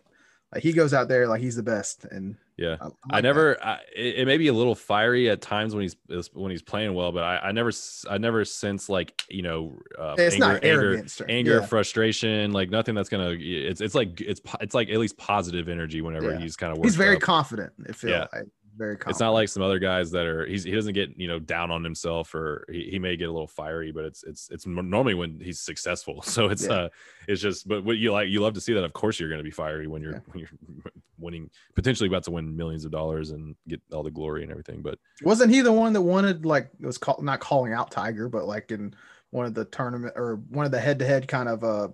like 0.56 0.62
he 0.62 0.72
goes 0.72 0.92
out 0.92 1.08
there 1.08 1.26
like 1.28 1.40
he's 1.40 1.56
the 1.56 1.62
best, 1.62 2.04
and 2.10 2.36
yeah. 2.56 2.76
I, 2.80 2.86
I 2.86 2.90
I 3.18 3.20
never. 3.20 3.62
I, 3.64 3.78
it, 3.94 4.20
it 4.20 4.26
may 4.26 4.36
be 4.38 4.48
a 4.48 4.52
little 4.52 4.74
fiery 4.74 5.28
at 5.30 5.40
times 5.40 5.74
when 5.74 5.82
he's 5.82 5.96
when 6.32 6.50
he's 6.50 6.62
playing 6.62 6.94
well, 6.94 7.12
but 7.12 7.22
I, 7.22 7.38
I 7.48 7.52
never 7.52 7.70
I 8.10 8.18
never 8.18 8.44
sense 8.44 8.88
like 8.88 9.22
you 9.28 9.42
know 9.42 9.78
uh, 9.98 10.14
It's 10.18 10.34
anger, 10.36 10.46
not 10.46 10.64
anger, 10.64 10.94
or- 11.20 11.30
anger, 11.30 11.58
yeah. 11.60 11.66
frustration, 11.66 12.52
like 12.52 12.70
nothing 12.70 12.94
that's 12.94 13.08
gonna. 13.08 13.36
It's 13.38 13.80
it's 13.80 13.94
like 13.94 14.20
it's 14.20 14.40
it's 14.60 14.74
like 14.74 14.88
at 14.90 14.98
least 14.98 15.16
positive 15.16 15.68
energy 15.68 16.00
whenever 16.02 16.30
Yeah. 16.32 16.38
he's 16.38 16.56
kind 16.56 16.72
of 16.72 16.78
working. 16.78 16.88
He's 16.88 16.96
very 16.96 17.16
up. 17.16 17.22
confident. 17.22 17.72
It 17.88 17.94
feels 17.96 18.10
Yeah. 18.10 18.26
like 18.32 18.46
very 18.76 18.96
confident. 18.96 19.10
It's 19.14 19.20
not 19.20 19.30
like 19.30 19.48
some 19.48 19.62
other 19.62 19.78
guys 19.78 20.10
that 20.12 20.26
are 20.26 20.46
he's 20.46 20.64
he 20.64 20.70
doesn't 20.72 20.94
get 20.94 21.18
you 21.18 21.28
know 21.28 21.38
down 21.38 21.70
on 21.70 21.82
himself 21.82 22.34
or 22.34 22.64
he, 22.70 22.90
he 22.92 22.98
may 22.98 23.16
get 23.16 23.28
a 23.28 23.32
little 23.32 23.46
fiery, 23.46 23.92
but 23.92 24.04
it's 24.04 24.22
it's 24.24 24.48
it's 24.50 24.66
normally 24.66 25.14
when 25.14 25.40
he's 25.40 25.60
successful. 25.60 26.22
So 26.26 26.46
it's 26.48 26.66
Yeah. 26.66 26.72
uh 26.74 26.88
it's 27.28 27.40
just 27.40 27.66
but 27.66 27.84
what 27.84 27.96
you 27.96 28.12
like 28.12 28.28
you 28.28 28.40
love 28.40 28.54
to 28.54 28.60
see 28.60 28.72
that. 28.74 28.84
Of 28.84 28.92
course 28.92 29.18
you're 29.18 29.28
going 29.28 29.38
to 29.40 29.44
be 29.44 29.50
fiery 29.50 29.86
when 29.86 30.02
you're 30.02 30.12
Yeah. 30.14 30.20
when 30.26 30.38
you're 30.40 30.50
winning 31.18 31.50
potentially 31.74 32.08
about 32.08 32.24
to 32.24 32.30
win 32.30 32.54
millions 32.56 32.84
of 32.84 32.90
dollars 32.90 33.30
and 33.30 33.56
get 33.66 33.80
all 33.92 34.02
the 34.02 34.10
glory 34.10 34.42
and 34.42 34.50
everything. 34.50 34.82
But 34.82 34.98
Wasn't 35.22 35.50
he 35.52 35.60
the 35.62 35.72
one 35.72 35.92
that 35.94 36.02
wanted 36.02 36.44
like 36.44 36.70
it 36.80 36.86
was 36.86 36.98
called 36.98 37.22
not 37.24 37.40
calling 37.40 37.72
out 37.72 37.90
Tiger, 37.90 38.28
but 38.28 38.46
like 38.46 38.70
in 38.70 38.94
one 39.30 39.46
of 39.46 39.54
the 39.54 39.64
tournament 39.64 40.12
or 40.16 40.36
one 40.50 40.66
of 40.66 40.72
the 40.72 40.80
head 40.80 40.98
to 41.00 41.06
head 41.06 41.26
kind 41.28 41.48
of 41.48 41.64
uh 41.64 41.88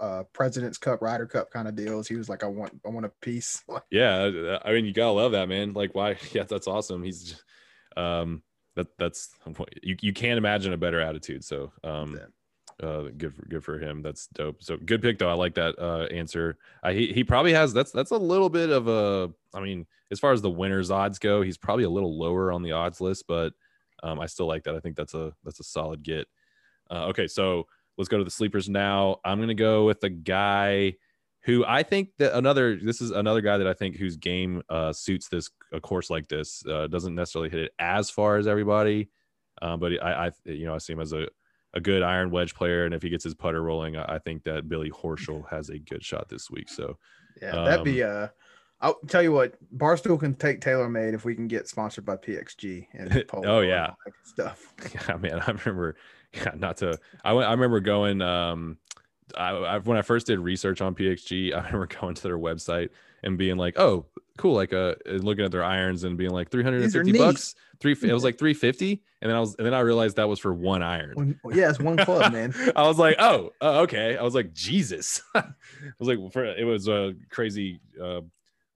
uh 0.00 0.22
President's 0.32 0.78
Cup, 0.78 1.02
Ryder 1.02 1.26
Cup 1.26 1.50
kind 1.50 1.66
of 1.68 1.74
deals. 1.74 2.06
He 2.06 2.16
was 2.16 2.28
like, 2.28 2.44
I 2.44 2.46
want 2.46 2.78
I 2.86 2.90
want 2.90 3.06
a 3.06 3.12
piece. 3.20 3.62
yeah, 3.90 4.58
I 4.64 4.72
mean 4.72 4.84
you 4.84 4.92
gotta 4.92 5.12
love 5.12 5.32
that 5.32 5.48
man. 5.48 5.72
Like 5.72 5.94
why? 5.94 6.16
Yeah, 6.32 6.44
that's 6.44 6.66
awesome. 6.68 7.02
He's 7.02 7.24
just, 7.24 7.44
um 7.96 8.42
that 8.76 8.86
that's 8.98 9.30
you 9.82 9.96
you 10.00 10.12
can't 10.12 10.38
imagine 10.38 10.72
a 10.72 10.76
better 10.78 11.00
attitude. 11.00 11.44
So 11.44 11.72
um. 11.82 12.18
Yeah. 12.18 12.86
uh 12.88 13.10
good 13.18 13.34
for 13.34 13.44
good 13.46 13.62
for 13.62 13.78
him 13.78 14.00
that's 14.00 14.28
dope 14.28 14.62
so 14.62 14.78
good 14.78 15.02
pick 15.02 15.18
though 15.18 15.28
i 15.28 15.34
like 15.34 15.54
that 15.54 15.78
uh 15.78 16.06
Ancer 16.10 16.56
I, 16.82 16.94
he, 16.94 17.12
he 17.12 17.24
probably 17.24 17.52
has 17.52 17.74
that's 17.74 17.90
that's 17.92 18.10
a 18.12 18.16
little 18.16 18.48
bit 18.48 18.70
of 18.70 18.88
a 18.88 19.30
i 19.52 19.60
mean 19.60 19.86
as 20.10 20.18
far 20.18 20.32
as 20.32 20.40
the 20.40 20.48
winners 20.48 20.90
odds 20.90 21.18
go 21.18 21.42
he's 21.42 21.58
probably 21.58 21.84
a 21.84 21.90
little 21.90 22.16
lower 22.18 22.50
on 22.50 22.62
the 22.62 22.72
odds 22.72 22.98
list 23.02 23.26
but 23.28 23.52
um 24.02 24.18
i 24.18 24.24
still 24.24 24.46
like 24.46 24.64
that 24.64 24.76
i 24.76 24.80
think 24.80 24.96
that's 24.96 25.12
a 25.12 25.34
that's 25.44 25.60
a 25.60 25.64
solid 25.64 26.02
get 26.02 26.26
uh, 26.90 27.08
okay 27.08 27.26
so 27.26 27.66
let's 27.98 28.08
go 28.08 28.18
to 28.18 28.24
the 28.24 28.30
sleepers 28.30 28.68
now 28.68 29.16
i'm 29.24 29.40
gonna 29.40 29.54
go 29.54 29.84
with 29.86 30.02
a 30.04 30.10
guy 30.10 30.94
who 31.44 31.64
i 31.66 31.82
think 31.82 32.10
that 32.18 32.36
another 32.36 32.76
this 32.76 33.00
is 33.00 33.10
another 33.10 33.40
guy 33.40 33.58
that 33.58 33.66
i 33.66 33.74
think 33.74 33.96
whose 33.96 34.16
game 34.16 34.62
uh 34.68 34.92
suits 34.92 35.28
this 35.28 35.50
a 35.72 35.80
course 35.80 36.10
like 36.10 36.28
this 36.28 36.64
uh 36.66 36.86
doesn't 36.86 37.14
necessarily 37.14 37.50
hit 37.50 37.60
it 37.60 37.72
as 37.78 38.10
far 38.10 38.36
as 38.36 38.46
everybody 38.46 39.10
um, 39.62 39.78
but 39.78 39.92
I, 40.02 40.26
I 40.28 40.30
you 40.44 40.64
know 40.66 40.74
i 40.74 40.78
see 40.78 40.92
him 40.92 41.00
as 41.00 41.12
a 41.12 41.28
a 41.72 41.80
good 41.80 42.02
iron 42.02 42.32
wedge 42.32 42.54
player, 42.54 42.84
and 42.84 42.92
if 42.92 43.00
he 43.00 43.08
gets 43.10 43.22
his 43.22 43.34
putter 43.34 43.62
rolling, 43.62 43.96
I 43.96 44.16
I 44.16 44.18
think 44.18 44.42
that 44.42 44.68
Billy 44.68 44.90
Horschel 44.90 45.48
has 45.50 45.68
a 45.68 45.78
good 45.78 46.04
shot 46.04 46.28
this 46.28 46.50
week. 46.50 46.68
So 46.68 46.98
Yeah, 47.40 47.52
that'd 47.52 47.78
Um, 47.78 47.84
be 47.84 48.02
uh 48.02 48.26
I'll 48.80 48.98
tell 49.06 49.22
you 49.22 49.30
what, 49.30 49.54
Barstool 49.76 50.18
can 50.18 50.34
take 50.34 50.60
TaylorMade 50.60 51.14
if 51.14 51.24
we 51.24 51.34
can 51.34 51.46
get 51.46 51.68
sponsored 51.68 52.04
by 52.06 52.16
PXG 52.16 52.86
and 52.94 53.24
Oh, 53.34 53.60
yeah. 53.60 53.92
stuff. 54.24 54.74
yeah, 55.08 55.16
man, 55.16 55.38
I 55.38 55.46
remember, 55.52 55.96
yeah, 56.34 56.52
not 56.56 56.78
to, 56.78 56.98
I 57.24 57.32
went, 57.32 57.48
I 57.48 57.52
remember 57.52 57.80
going, 57.80 58.22
um, 58.22 58.78
I, 59.36 59.50
I 59.50 59.78
when 59.78 59.96
I 59.96 60.02
first 60.02 60.26
did 60.26 60.38
research 60.38 60.80
on 60.80 60.94
PXG, 60.94 61.54
I 61.54 61.58
remember 61.58 61.86
going 61.86 62.14
to 62.14 62.22
their 62.22 62.38
website 62.38 62.90
and 63.22 63.36
being 63.36 63.56
like, 63.56 63.78
oh, 63.78 64.06
cool, 64.38 64.54
like 64.54 64.72
uh, 64.72 64.94
looking 65.06 65.44
at 65.44 65.50
their 65.50 65.64
irons 65.64 66.04
and 66.04 66.16
being 66.16 66.30
like 66.30 66.50
three 66.50 66.62
hundred 66.62 66.76
and 66.76 66.86
These 66.86 66.96
are 66.96 67.00
fifty 67.00 67.12
neat. 67.12 67.18
bucks, 67.18 67.54
three. 67.78 67.92
it 67.92 68.12
was 68.12 68.24
like 68.28 68.38
three 68.38 68.54
fifty, 68.54 69.02
and 69.20 69.28
then 69.28 69.36
I 69.36 69.40
was, 69.40 69.54
and 69.56 69.66
then 69.66 69.74
I 69.74 69.80
realized 69.80 70.16
that 70.16 70.28
was 70.28 70.38
for 70.38 70.54
one 70.54 70.82
iron. 70.82 71.36
One- 71.42 71.54
yeah, 71.54 71.70
it's 71.70 71.78
one 71.78 71.96
club, 71.98 72.32
man. 72.32 72.54
I 72.74 72.82
was 72.82 72.98
like, 72.98 73.16
oh, 73.18 73.52
uh, 73.60 73.80
okay. 73.80 74.16
I 74.16 74.22
was 74.22 74.34
like, 74.34 74.52
Jesus. 74.52 75.22
I 75.34 75.44
was 75.98 76.08
like, 76.08 76.32
for, 76.32 76.44
it 76.44 76.64
was 76.64 76.88
a 76.88 77.14
crazy 77.30 77.80
uh, 78.02 78.22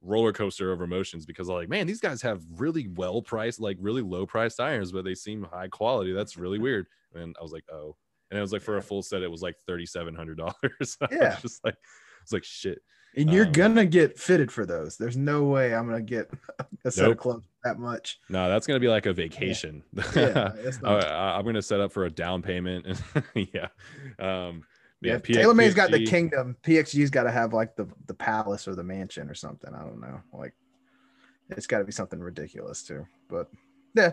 roller 0.04 0.32
coaster 0.32 0.70
of 0.70 0.80
emotions 0.82 1.24
because 1.26 1.48
I'm 1.48 1.54
like, 1.56 1.68
man, 1.68 1.86
these 1.86 2.00
guys 2.00 2.20
have 2.22 2.42
really 2.56 2.88
well 2.88 3.22
priced, 3.22 3.58
like 3.60 3.78
really 3.80 4.02
low 4.02 4.26
priced 4.26 4.60
irons, 4.60 4.92
but 4.92 5.04
they 5.04 5.14
seem 5.14 5.42
high 5.50 5.68
quality. 5.68 6.12
That's 6.12 6.36
really 6.36 6.58
weird. 6.66 6.86
And 7.14 7.34
I 7.38 7.42
was 7.42 7.52
like, 7.52 7.64
oh. 7.72 7.96
And 8.30 8.38
it 8.38 8.40
was 8.42 8.52
like 8.52 8.62
for 8.62 8.76
a 8.78 8.82
full 8.82 9.02
set, 9.02 9.22
it 9.22 9.30
was 9.30 9.42
like 9.42 9.54
thirty 9.66 9.86
seven 9.86 10.14
hundred 10.14 10.38
dollars. 10.38 10.96
Yeah. 11.12 11.36
just 11.40 11.64
like 11.64 11.76
it's 12.22 12.32
like 12.32 12.44
shit. 12.44 12.80
And 13.16 13.30
you're 13.32 13.46
Um, 13.46 13.52
gonna 13.52 13.86
get 13.86 14.18
fitted 14.18 14.50
for 14.50 14.66
those. 14.66 14.96
There's 14.96 15.16
no 15.16 15.44
way 15.44 15.72
I'm 15.74 15.86
gonna 15.86 16.00
get 16.02 16.30
a 16.84 16.90
set 16.90 17.02
Nope. 17.04 17.12
of 17.12 17.18
clubs 17.18 17.46
that 17.62 17.78
much. 17.78 18.18
No, 18.28 18.48
that's 18.48 18.66
gonna 18.66 18.80
be 18.80 18.88
like 18.88 19.06
a 19.06 19.12
vacation. 19.12 19.84
Yeah, 20.16 20.52
it's 20.56 20.82
I, 20.82 21.36
I'm 21.38 21.44
gonna 21.44 21.62
set 21.62 21.78
up 21.80 21.92
for 21.92 22.06
a 22.06 22.10
down 22.10 22.42
payment. 22.42 23.00
yeah. 23.34 23.68
Um, 24.18 24.64
yeah, 25.04 25.18
P- 25.18 25.34
TaylorMade's 25.34 25.74
got 25.74 25.90
the 25.90 26.04
kingdom. 26.04 26.56
PXG's 26.62 27.10
got 27.10 27.24
to 27.24 27.30
have 27.30 27.52
like 27.52 27.76
the 27.76 27.86
the 28.06 28.14
palace 28.14 28.66
or 28.66 28.74
the 28.74 28.84
mansion 28.84 29.28
or 29.28 29.34
something. 29.34 29.74
I 29.74 29.82
don't 29.82 30.00
know. 30.00 30.20
Like, 30.32 30.54
it's 31.50 31.66
got 31.66 31.78
to 31.78 31.84
be 31.84 31.92
something 31.92 32.20
ridiculous 32.20 32.82
too. 32.82 33.06
But 33.28 33.50
yeah, 33.94 34.12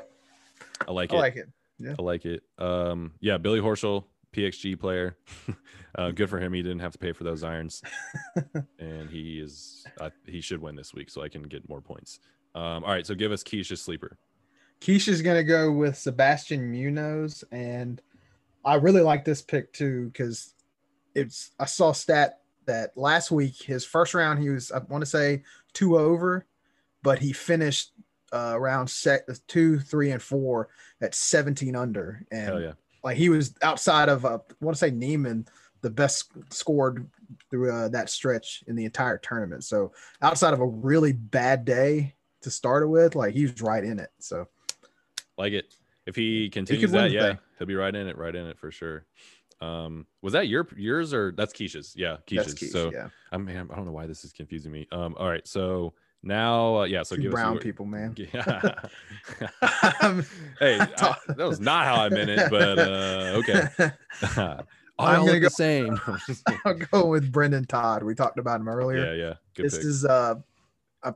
I 0.88 0.92
like 0.92 1.12
I 1.12 1.16
it. 1.16 1.18
I 1.18 1.22
like 1.22 1.36
it. 1.36 1.50
Yeah, 1.80 1.96
I 1.98 2.02
like 2.02 2.26
it. 2.26 2.44
Um, 2.58 3.14
yeah, 3.20 3.38
Billy 3.38 3.60
Horschel, 3.60 4.06
PXG 4.34 4.80
player. 4.80 5.18
uh, 5.96 6.12
good 6.12 6.30
for 6.30 6.40
him. 6.40 6.54
He 6.54 6.62
didn't 6.62 6.80
have 6.80 6.94
to 6.94 7.00
pay 7.00 7.14
for 7.14 7.24
those 7.24 7.44
irons, 7.44 7.82
and 8.80 9.10
he 9.10 9.40
is 9.40 9.86
uh, 10.00 10.10
he 10.26 10.42
should 10.42 10.62
win 10.62 10.76
this 10.76 10.94
week, 10.94 11.10
so 11.10 11.22
I 11.22 11.30
can 11.30 11.44
get 11.44 11.68
more 11.70 11.82
points. 11.82 12.20
Um, 12.54 12.84
all 12.84 12.92
right, 12.92 13.06
so 13.06 13.16
give 13.16 13.32
us 13.32 13.44
Keisha's 13.44 13.82
sleeper. 13.82 14.18
Keisha's 14.82 15.22
gonna 15.22 15.44
go 15.44 15.72
with 15.72 15.98
Sebastian 15.98 16.72
Munoz, 16.72 17.44
and 17.52 18.02
I 18.66 18.76
really 18.76 19.02
like 19.02 19.26
this 19.26 19.42
pick 19.42 19.72
too 19.74 20.08
because 20.08 20.54
it's 21.16 21.52
I 21.60 21.66
saw 21.66 21.92
stat 21.92 22.40
that 22.66 22.96
last 22.96 23.32
week 23.32 23.62
his 23.62 23.86
first 23.86 24.14
round 24.14 24.40
he 24.40 24.50
was 24.50 24.72
I 24.72 24.80
want 24.80 25.02
to 25.02 25.10
say 25.10 25.44
two 25.74 25.98
over, 25.98 26.46
but 27.04 27.20
he 27.20 27.34
finished 27.34 27.92
uh, 28.34 28.54
around 28.56 28.90
set 28.90 29.28
two, 29.48 29.80
three, 29.80 30.12
and 30.12 30.22
four 30.22 30.70
at 31.02 31.14
17 31.14 31.76
under, 31.76 32.26
and 32.32 32.46
Hell 32.46 32.62
yeah, 32.62 32.74
like 33.04 33.18
he 33.18 33.30
was 33.30 33.56
outside 33.62 34.10
of 34.10 34.26
uh, 34.26 34.40
I 34.50 34.54
want 34.62 34.76
to 34.76 34.80
say 34.80 34.92
Niemann, 34.92 35.48
the 35.82 35.90
best 35.90 36.32
scored 36.50 37.10
through 37.50 37.72
uh, 37.72 37.90
that 37.90 38.10
stretch 38.10 38.64
in 38.68 38.76
the 38.76 38.86
entire 38.86 39.18
tournament. 39.18 39.64
So 39.64 39.92
outside 40.22 40.54
of 40.54 40.62
a 40.62 40.68
really 40.68 41.14
bad 41.14 41.66
day 41.66 42.16
to 42.42 42.52
start 42.52 42.84
it 42.84 42.88
with, 42.88 43.16
like 43.16 43.34
he 43.34 43.44
was 43.44 43.62
right 43.62 43.84
in 43.84 44.00
it. 44.00 44.10
So. 44.20 44.48
like 45.38 45.54
it. 45.54 45.74
If 46.06 46.16
he 46.16 46.50
continues 46.50 46.92
win 46.92 47.04
that, 47.04 47.12
yeah, 47.12 47.22
thing. 47.22 47.40
he'll 47.60 47.68
be 47.68 47.76
right 47.76 47.96
in 47.96 48.08
it, 48.08 48.18
right 48.18 48.36
in 48.36 48.48
it 48.48 48.58
for 48.58 48.72
sure. 48.72 49.06
Um, 49.62 50.08
was 50.22 50.34
that 50.34 50.48
your 50.48 50.68
yours 50.76 51.14
or 51.14 51.32
that's 51.32 51.54
Keisha's? 51.54 51.96
Yeah, 51.96 52.18
Keisha's. 52.28 52.56
Key, 52.56 52.68
so 52.68 52.92
yeah. 52.92 53.10
I 53.32 53.38
mean, 53.38 53.56
I 53.56 53.76
don't 53.76 53.86
know 53.86 53.92
why 53.92 54.08
this 54.08 54.24
is 54.24 54.34
confusing 54.34 54.72
me. 54.72 54.88
Um, 54.92 55.16
all 55.18 55.30
right, 55.30 55.48
so 55.48 55.94
now, 56.24 56.82
uh, 56.82 56.84
yeah, 56.84 57.04
so 57.04 57.16
Two 57.16 57.24
give 57.24 57.32
brown 57.32 57.58
us 57.58 57.64
people, 57.64 57.86
man. 57.86 58.16
Yeah. 58.34 58.34
hey, 60.60 60.80
I, 60.80 61.16
that 61.28 61.38
was 61.38 61.60
not 61.60 61.86
how 61.86 61.96
I 62.04 62.10
meant 62.10 62.30
it, 62.30 62.50
but 62.50 62.80
uh, 62.80 63.40
okay. 63.40 63.92
I'm 65.00 65.26
gonna 65.26 65.40
go- 65.40 65.46
the 65.46 65.50
same. 65.50 66.00
I'll 66.66 66.76
go 66.76 67.08
with 67.08 67.32
Brendon 67.32 67.66
Todd. 67.66 68.04
We 68.04 68.14
talked 68.14 68.38
about 68.38 68.62
him 68.62 68.70
earlier. 68.70 69.06
yeah, 69.06 69.14
yeah. 69.14 69.34
Good 69.56 69.66
this 69.66 69.78
pick. 69.78 69.86
is 69.86 70.06
uh, 70.06 70.36
uh, 71.04 71.14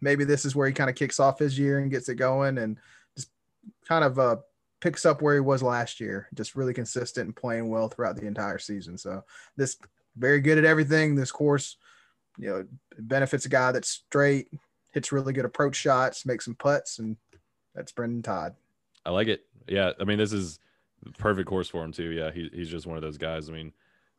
maybe 0.00 0.24
this 0.24 0.44
is 0.44 0.54
where 0.54 0.66
he 0.66 0.74
kind 0.74 0.90
of 0.90 0.96
kicks 0.96 1.18
off 1.20 1.38
his 1.38 1.58
year 1.58 1.78
and 1.78 1.90
gets 1.90 2.08
it 2.08 2.16
going, 2.16 2.58
and 2.58 2.76
just 3.16 3.28
kind 3.88 4.04
of 4.04 4.18
uh 4.18 4.36
picks 4.84 5.06
up 5.06 5.22
where 5.22 5.32
he 5.32 5.40
was 5.40 5.62
last 5.62 5.98
year. 5.98 6.28
Just 6.34 6.54
really 6.54 6.74
consistent 6.74 7.24
and 7.24 7.34
playing 7.34 7.70
well 7.70 7.88
throughout 7.88 8.16
the 8.16 8.26
entire 8.26 8.58
season. 8.58 8.98
So 8.98 9.24
this 9.56 9.78
very 10.14 10.40
good 10.40 10.58
at 10.58 10.66
everything. 10.66 11.14
This 11.14 11.32
course, 11.32 11.78
you 12.36 12.50
know, 12.50 12.66
benefits 12.98 13.46
a 13.46 13.48
guy 13.48 13.72
that's 13.72 13.88
straight, 13.88 14.48
hits 14.92 15.10
really 15.10 15.32
good 15.32 15.46
approach 15.46 15.74
shots, 15.74 16.26
makes 16.26 16.44
some 16.44 16.54
putts, 16.54 16.98
and 16.98 17.16
that's 17.74 17.92
Brendon 17.92 18.20
Todd. 18.20 18.56
I 19.06 19.10
like 19.10 19.28
it. 19.28 19.46
Yeah, 19.66 19.92
I 19.98 20.04
mean, 20.04 20.18
this 20.18 20.34
is 20.34 20.58
perfect 21.18 21.48
course 21.48 21.68
for 21.68 21.82
him 21.82 21.92
too. 21.92 22.10
Yeah, 22.10 22.30
he, 22.30 22.50
he's 22.52 22.68
just 22.68 22.86
one 22.86 22.98
of 22.98 23.02
those 23.02 23.16
guys. 23.16 23.48
I 23.48 23.52
mean, 23.52 23.72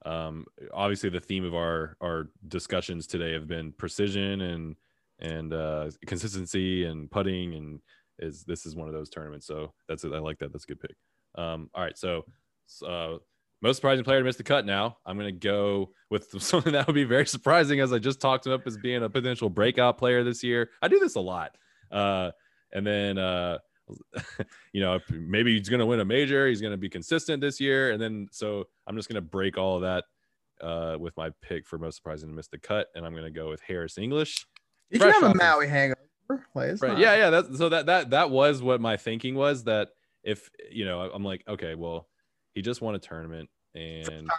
um, 0.03 0.47
obviously 0.73 1.11
the 1.11 1.19
theme 1.19 1.45
of 1.45 1.53
our 1.53 1.95
our 2.01 2.29
discussions 2.47 3.05
today 3.05 3.33
have 3.33 3.47
been 3.47 3.71
precision 3.71 4.41
and 4.41 4.75
and 5.19 5.53
uh, 5.53 5.91
consistency 6.07 6.85
and 6.85 7.09
putting, 7.11 7.53
and 7.53 7.81
is 8.19 8.43
this 8.43 8.65
is 8.65 8.75
one 8.75 8.87
of 8.87 8.93
those 8.93 9.09
tournaments. 9.09 9.47
So 9.47 9.73
that's 9.87 10.03
it. 10.03 10.13
I 10.13 10.19
like 10.19 10.39
that. 10.39 10.51
That's 10.51 10.65
a 10.65 10.67
good 10.67 10.79
pick. 10.79 10.95
Um, 11.35 11.69
all 11.73 11.83
right, 11.83 11.97
so 11.97 12.23
uh, 12.85 13.17
most 13.61 13.77
surprising 13.77 14.03
player 14.03 14.19
to 14.19 14.25
miss 14.25 14.35
the 14.35 14.43
cut 14.43 14.65
now. 14.65 14.97
I'm 15.05 15.17
going 15.17 15.33
to 15.33 15.39
go 15.47 15.91
with 16.09 16.29
something 16.41 16.73
that 16.73 16.87
would 16.87 16.93
be 16.93 17.03
very 17.03 17.25
surprising 17.25 17.79
as 17.79 17.91
I 17.93 17.99
just 17.99 18.21
talked 18.21 18.45
him 18.45 18.53
up 18.53 18.65
as 18.65 18.77
being 18.77 19.03
a 19.03 19.09
potential 19.09 19.49
breakout 19.49 19.97
player 19.97 20.23
this 20.23 20.43
year. 20.43 20.69
I 20.81 20.87
do 20.87 20.99
this 20.99 21.15
a 21.15 21.21
lot. 21.21 21.55
Uh, 21.91 22.31
and 22.73 22.85
then, 22.85 23.17
uh, 23.17 23.57
you 24.73 24.81
know, 24.81 24.99
maybe 25.11 25.57
he's 25.57 25.69
going 25.69 25.79
to 25.79 25.85
win 25.85 25.99
a 25.99 26.05
major. 26.05 26.47
He's 26.47 26.61
going 26.61 26.71
to 26.71 26.77
be 26.77 26.89
consistent 26.89 27.41
this 27.41 27.59
year. 27.59 27.91
And 27.91 28.01
then, 28.01 28.27
so 28.31 28.65
I'm 28.87 28.95
just 28.95 29.09
going 29.09 29.15
to 29.15 29.21
break 29.21 29.57
all 29.57 29.77
of 29.77 29.81
that 29.83 30.03
uh, 30.61 30.97
with 30.99 31.15
my 31.17 31.29
pick 31.41 31.67
for 31.67 31.77
most 31.77 31.95
surprising 31.95 32.29
to 32.29 32.35
miss 32.35 32.47
the 32.47 32.57
cut. 32.57 32.87
And 32.95 33.05
I'm 33.05 33.13
going 33.13 33.25
to 33.25 33.31
go 33.31 33.49
with 33.49 33.61
Harris 33.61 33.97
English. 33.97 34.45
You 34.89 34.99
Fresh 34.99 35.13
can 35.13 35.23
have 35.23 35.31
a 35.31 35.37
Maui 35.37 35.67
hangover. 35.67 35.99
Like, 36.29 36.69
it's 36.69 36.81
Right. 36.81 36.97
Yeah. 36.97 37.15
Yeah. 37.15 37.29
That, 37.29 37.55
so 37.55 37.69
that, 37.69 37.85
that, 37.87 38.09
that 38.11 38.29
was 38.29 38.61
what 38.61 38.81
my 38.81 38.97
thinking 38.97 39.35
was 39.35 39.63
that 39.65 39.89
if, 40.23 40.49
you 40.71 40.85
know, 40.85 41.01
I'm 41.01 41.23
like, 41.23 41.43
okay, 41.47 41.75
well, 41.75 42.07
he 42.53 42.61
just 42.61 42.81
won 42.81 42.95
a 42.95 42.99
tournament 42.99 43.49
and 43.75 44.29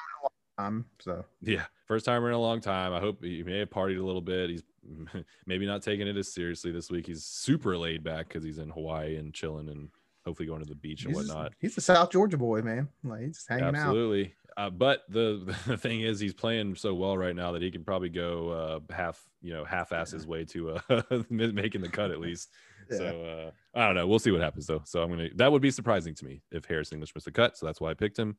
so 1.01 1.25
yeah, 1.43 1.65
first 1.87 2.07
timer 2.07 2.29
in 2.29 2.35
a 2.35 2.41
long 2.41 2.61
time. 2.61 2.93
I 2.93 3.01
hope 3.01 3.23
he 3.23 3.43
may 3.43 3.59
have 3.59 3.71
partied 3.71 4.01
a 4.01 4.05
little 4.05 4.23
bit. 4.23 4.51
He's 4.51 4.63
maybe 5.47 5.67
not 5.67 5.83
taking 5.83 6.09
it 6.09 6.17
as 6.17 6.33
seriously 6.33 6.73
this 6.73 6.91
week. 6.91 7.07
He's 7.07 7.25
super 7.25 7.77
laid 7.77 8.03
back 8.03 8.29
because 8.29 8.43
he's 8.43 8.59
in 8.59 8.71
Hawaii 8.71 9.17
and 9.17 9.35
chilling 9.35 9.69
and 9.69 9.91
hopefully 10.27 10.47
going 10.47 10.61
to 10.61 10.69
the 10.69 10.75
beach 10.75 11.05
and 11.05 11.17
he's, 11.17 11.29
whatnot. 11.29 11.53
he's 11.59 11.79
a 11.79 11.81
South 11.81 12.11
Georgia 12.11 12.37
boy, 12.37 12.61
man. 12.61 12.89
Like 13.05 13.23
he's 13.23 13.37
just 13.37 13.49
hanging 13.49 13.65
out. 13.65 13.75
Absolutely. 13.77 14.35
Uh, 14.57 14.71
but 14.71 15.03
the 15.09 15.55
the 15.67 15.77
thing 15.77 16.01
is, 16.01 16.19
he's 16.21 16.35
playing 16.35 16.75
so 16.75 16.95
well 16.95 17.17
right 17.17 17.37
now 17.37 17.53
that 17.53 17.63
he 17.63 17.71
can 17.71 17.85
probably 17.85 18.09
go 18.09 18.51
uh, 18.51 18.93
half, 18.93 19.23
you 19.41 19.53
know, 19.53 19.65
half 19.65 19.93
ass 19.93 20.11
his 20.11 20.27
way 20.27 20.45
to 20.47 20.79
uh, 20.91 21.03
making 21.31 21.81
the 21.81 21.89
cut 21.89 22.11
at 22.11 22.21
least. 22.27 22.51
Yeah. 22.91 22.99
So 22.99 23.53
uh, 23.75 23.79
I 23.79 23.87
don't 23.87 23.95
know. 23.95 24.07
We'll 24.07 24.19
see 24.19 24.31
what 24.31 24.41
happens 24.41 24.67
though. 24.67 24.83
So 24.85 25.03
I'm 25.03 25.11
gonna. 25.11 25.29
That 25.37 25.53
would 25.53 25.63
be 25.63 25.71
surprising 25.71 26.15
to 26.17 26.25
me 26.25 26.43
if 26.51 26.65
Harris 26.65 26.93
English 26.93 27.15
missed 27.15 27.27
the 27.27 27.33
cut. 27.33 27.57
So 27.57 27.67
that's 27.67 27.81
why 27.81 27.91
I 27.91 27.95
picked 27.95 28.19
him. 28.19 28.37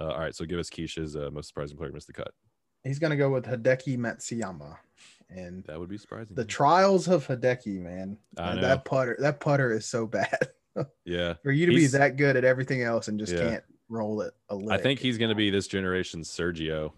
Uh, 0.00 0.08
all 0.08 0.18
right. 0.20 0.34
So 0.34 0.44
give 0.44 0.58
us 0.58 0.70
Keisha's 0.70 1.16
uh, 1.16 1.30
most 1.32 1.48
surprising 1.48 1.76
player 1.76 1.92
missed 1.92 2.06
the 2.06 2.12
cut. 2.12 2.32
He's 2.84 2.98
gonna 2.98 3.16
go 3.16 3.30
with 3.30 3.46
Hideki 3.46 3.98
Matsuyama, 3.98 4.76
and 5.28 5.64
That 5.64 5.80
would 5.80 5.88
be 5.88 5.98
surprising. 5.98 6.36
the 6.36 6.44
trials 6.44 7.08
of 7.08 7.26
Hideki, 7.26 7.80
man. 7.80 8.16
I 8.38 8.54
know. 8.54 8.60
that 8.60 8.84
putter, 8.84 9.16
that 9.18 9.40
putter 9.40 9.72
is 9.72 9.86
so 9.86 10.06
bad 10.06 10.50
yeah. 11.04 11.34
for 11.42 11.50
you 11.52 11.66
to 11.66 11.72
He's- 11.72 11.92
be 11.92 11.98
that 11.98 12.16
good 12.16 12.36
at 12.36 12.44
everything 12.44 12.82
else 12.82 13.08
and 13.08 13.18
just 13.18 13.32
Yeah. 13.32 13.40
can't 13.50 13.64
roll 13.88 14.20
it 14.22 14.34
a 14.48 14.54
lick. 14.56 14.70
I 14.78 14.82
think 14.82 15.00
he's 15.00 15.18
going 15.18 15.28
to 15.30 15.34
be 15.34 15.50
this 15.50 15.66
generation's 15.68 16.28
Sergio. 16.30 16.92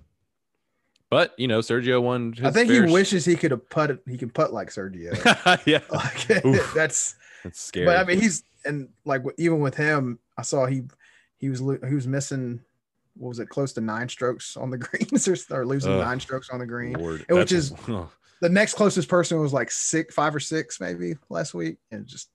But 1.11 1.35
you 1.39 1.49
know, 1.49 1.61
Sergio 1.61 2.03
won. 2.03 2.35
I 2.43 2.51
think 2.51 2.71
he 2.71 2.81
wishes 2.83 3.25
he 3.25 3.35
could 3.37 3.51
have 3.51 3.69
putted. 3.71 4.01
He 4.07 4.19
can 4.19 4.29
putt 4.29 4.53
like 4.53 4.69
Sergio. 4.69 5.15
yeah, 5.67 5.81
like, 5.91 6.45
Oof. 6.45 6.73
that's. 6.75 7.15
that's 7.43 7.61
scary. 7.61 7.87
But 7.87 7.97
I 7.97 8.05
mean, 8.05 8.21
he's 8.21 8.43
and 8.67 8.91
like 9.07 9.23
even 9.39 9.61
with 9.61 9.75
him, 9.75 10.19
I 10.37 10.43
saw 10.43 10.67
he 10.67 10.83
he 11.39 11.49
was 11.49 11.61
he 11.61 11.95
was 11.95 12.07
missing. 12.07 12.61
What 13.17 13.31
was 13.31 13.39
it? 13.39 13.49
Close 13.49 13.73
to 13.73 13.81
nine 13.81 14.09
strokes 14.11 14.55
on 14.57 14.69
the 14.71 14.77
greens, 14.79 15.27
or, 15.27 15.37
or 15.51 15.67
losing 15.67 15.97
nine 15.99 16.21
strokes 16.21 16.51
on 16.51 16.59
the 16.59 16.67
green. 16.67 16.93
Lord, 16.93 17.25
which 17.31 17.53
is- 17.53 17.73
The 18.41 18.49
next 18.49 18.75
closest 18.75 19.09
person 19.09 19.41
was 19.41 19.53
like 19.53 19.69
six, 19.71 20.15
five 20.15 20.33
or 20.33 20.39
six 20.39 20.79
maybe 20.79 21.17
last 21.29 21.55
week, 21.55 21.79
and 21.91 22.07
just 22.07 22.29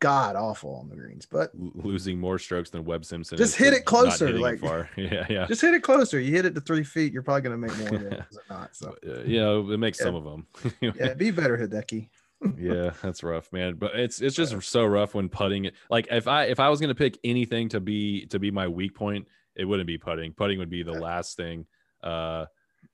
god 0.00 0.36
awful 0.36 0.76
on 0.76 0.88
the 0.88 0.96
greens. 0.96 1.26
But 1.26 1.50
losing 1.54 2.18
more 2.18 2.38
strokes 2.38 2.70
than 2.70 2.84
Webb 2.84 3.04
Simpson. 3.04 3.36
Just 3.38 3.56
hit 3.56 3.72
it 3.74 3.84
closer, 3.84 4.38
like- 4.38 4.60
far. 4.60 4.88
Yeah, 4.96 5.26
yeah. 5.28 5.46
just 5.46 5.60
hit 5.60 5.74
it 5.74 5.82
closer. 5.82 6.20
You 6.20 6.32
hit 6.32 6.44
it 6.46 6.54
to 6.54 6.60
three 6.60 6.84
feet, 6.84 7.12
you're 7.12 7.22
probably 7.22 7.42
going 7.42 7.60
to 7.60 7.66
make 7.68 7.78
more 7.78 7.98
than 7.98 8.12
it 8.12 8.24
not. 8.50 8.74
So 8.76 8.94
Uh, 9.06 9.22
you 9.24 9.40
know, 9.40 9.70
it 9.70 9.78
makes 9.78 9.98
Yeah. 10.00 10.04
some 10.06 10.14
of 10.14 10.24
them. 10.24 10.46
yeah, 10.80 11.14
be 11.14 11.30
better, 11.30 11.56
Hideki. 11.58 12.08
yeah, 12.56 12.90
that's 13.02 13.22
rough, 13.24 13.52
man. 13.52 13.74
But 13.74 13.96
it's 13.96 14.20
it's 14.20 14.36
just 14.36 14.60
so 14.62 14.84
rough 14.86 15.14
when 15.14 15.28
putting 15.28 15.64
it. 15.64 15.74
Like 15.90 16.06
if 16.10 16.28
I 16.28 16.44
if 16.44 16.60
I 16.60 16.68
was 16.68 16.80
gonna 16.80 16.94
pick 16.94 17.18
anything 17.24 17.68
to 17.70 17.80
be 17.80 18.26
to 18.26 18.38
be 18.38 18.50
my 18.52 18.68
weak 18.68 18.94
point, 18.94 19.26
it 19.56 19.64
wouldn't 19.64 19.88
be 19.88 19.98
putting. 19.98 20.32
Putting 20.32 20.58
would 20.60 20.70
be 20.70 20.84
the 20.84 20.92
last 20.92 21.36
thing. 21.36 21.66
Uh, 22.00 22.46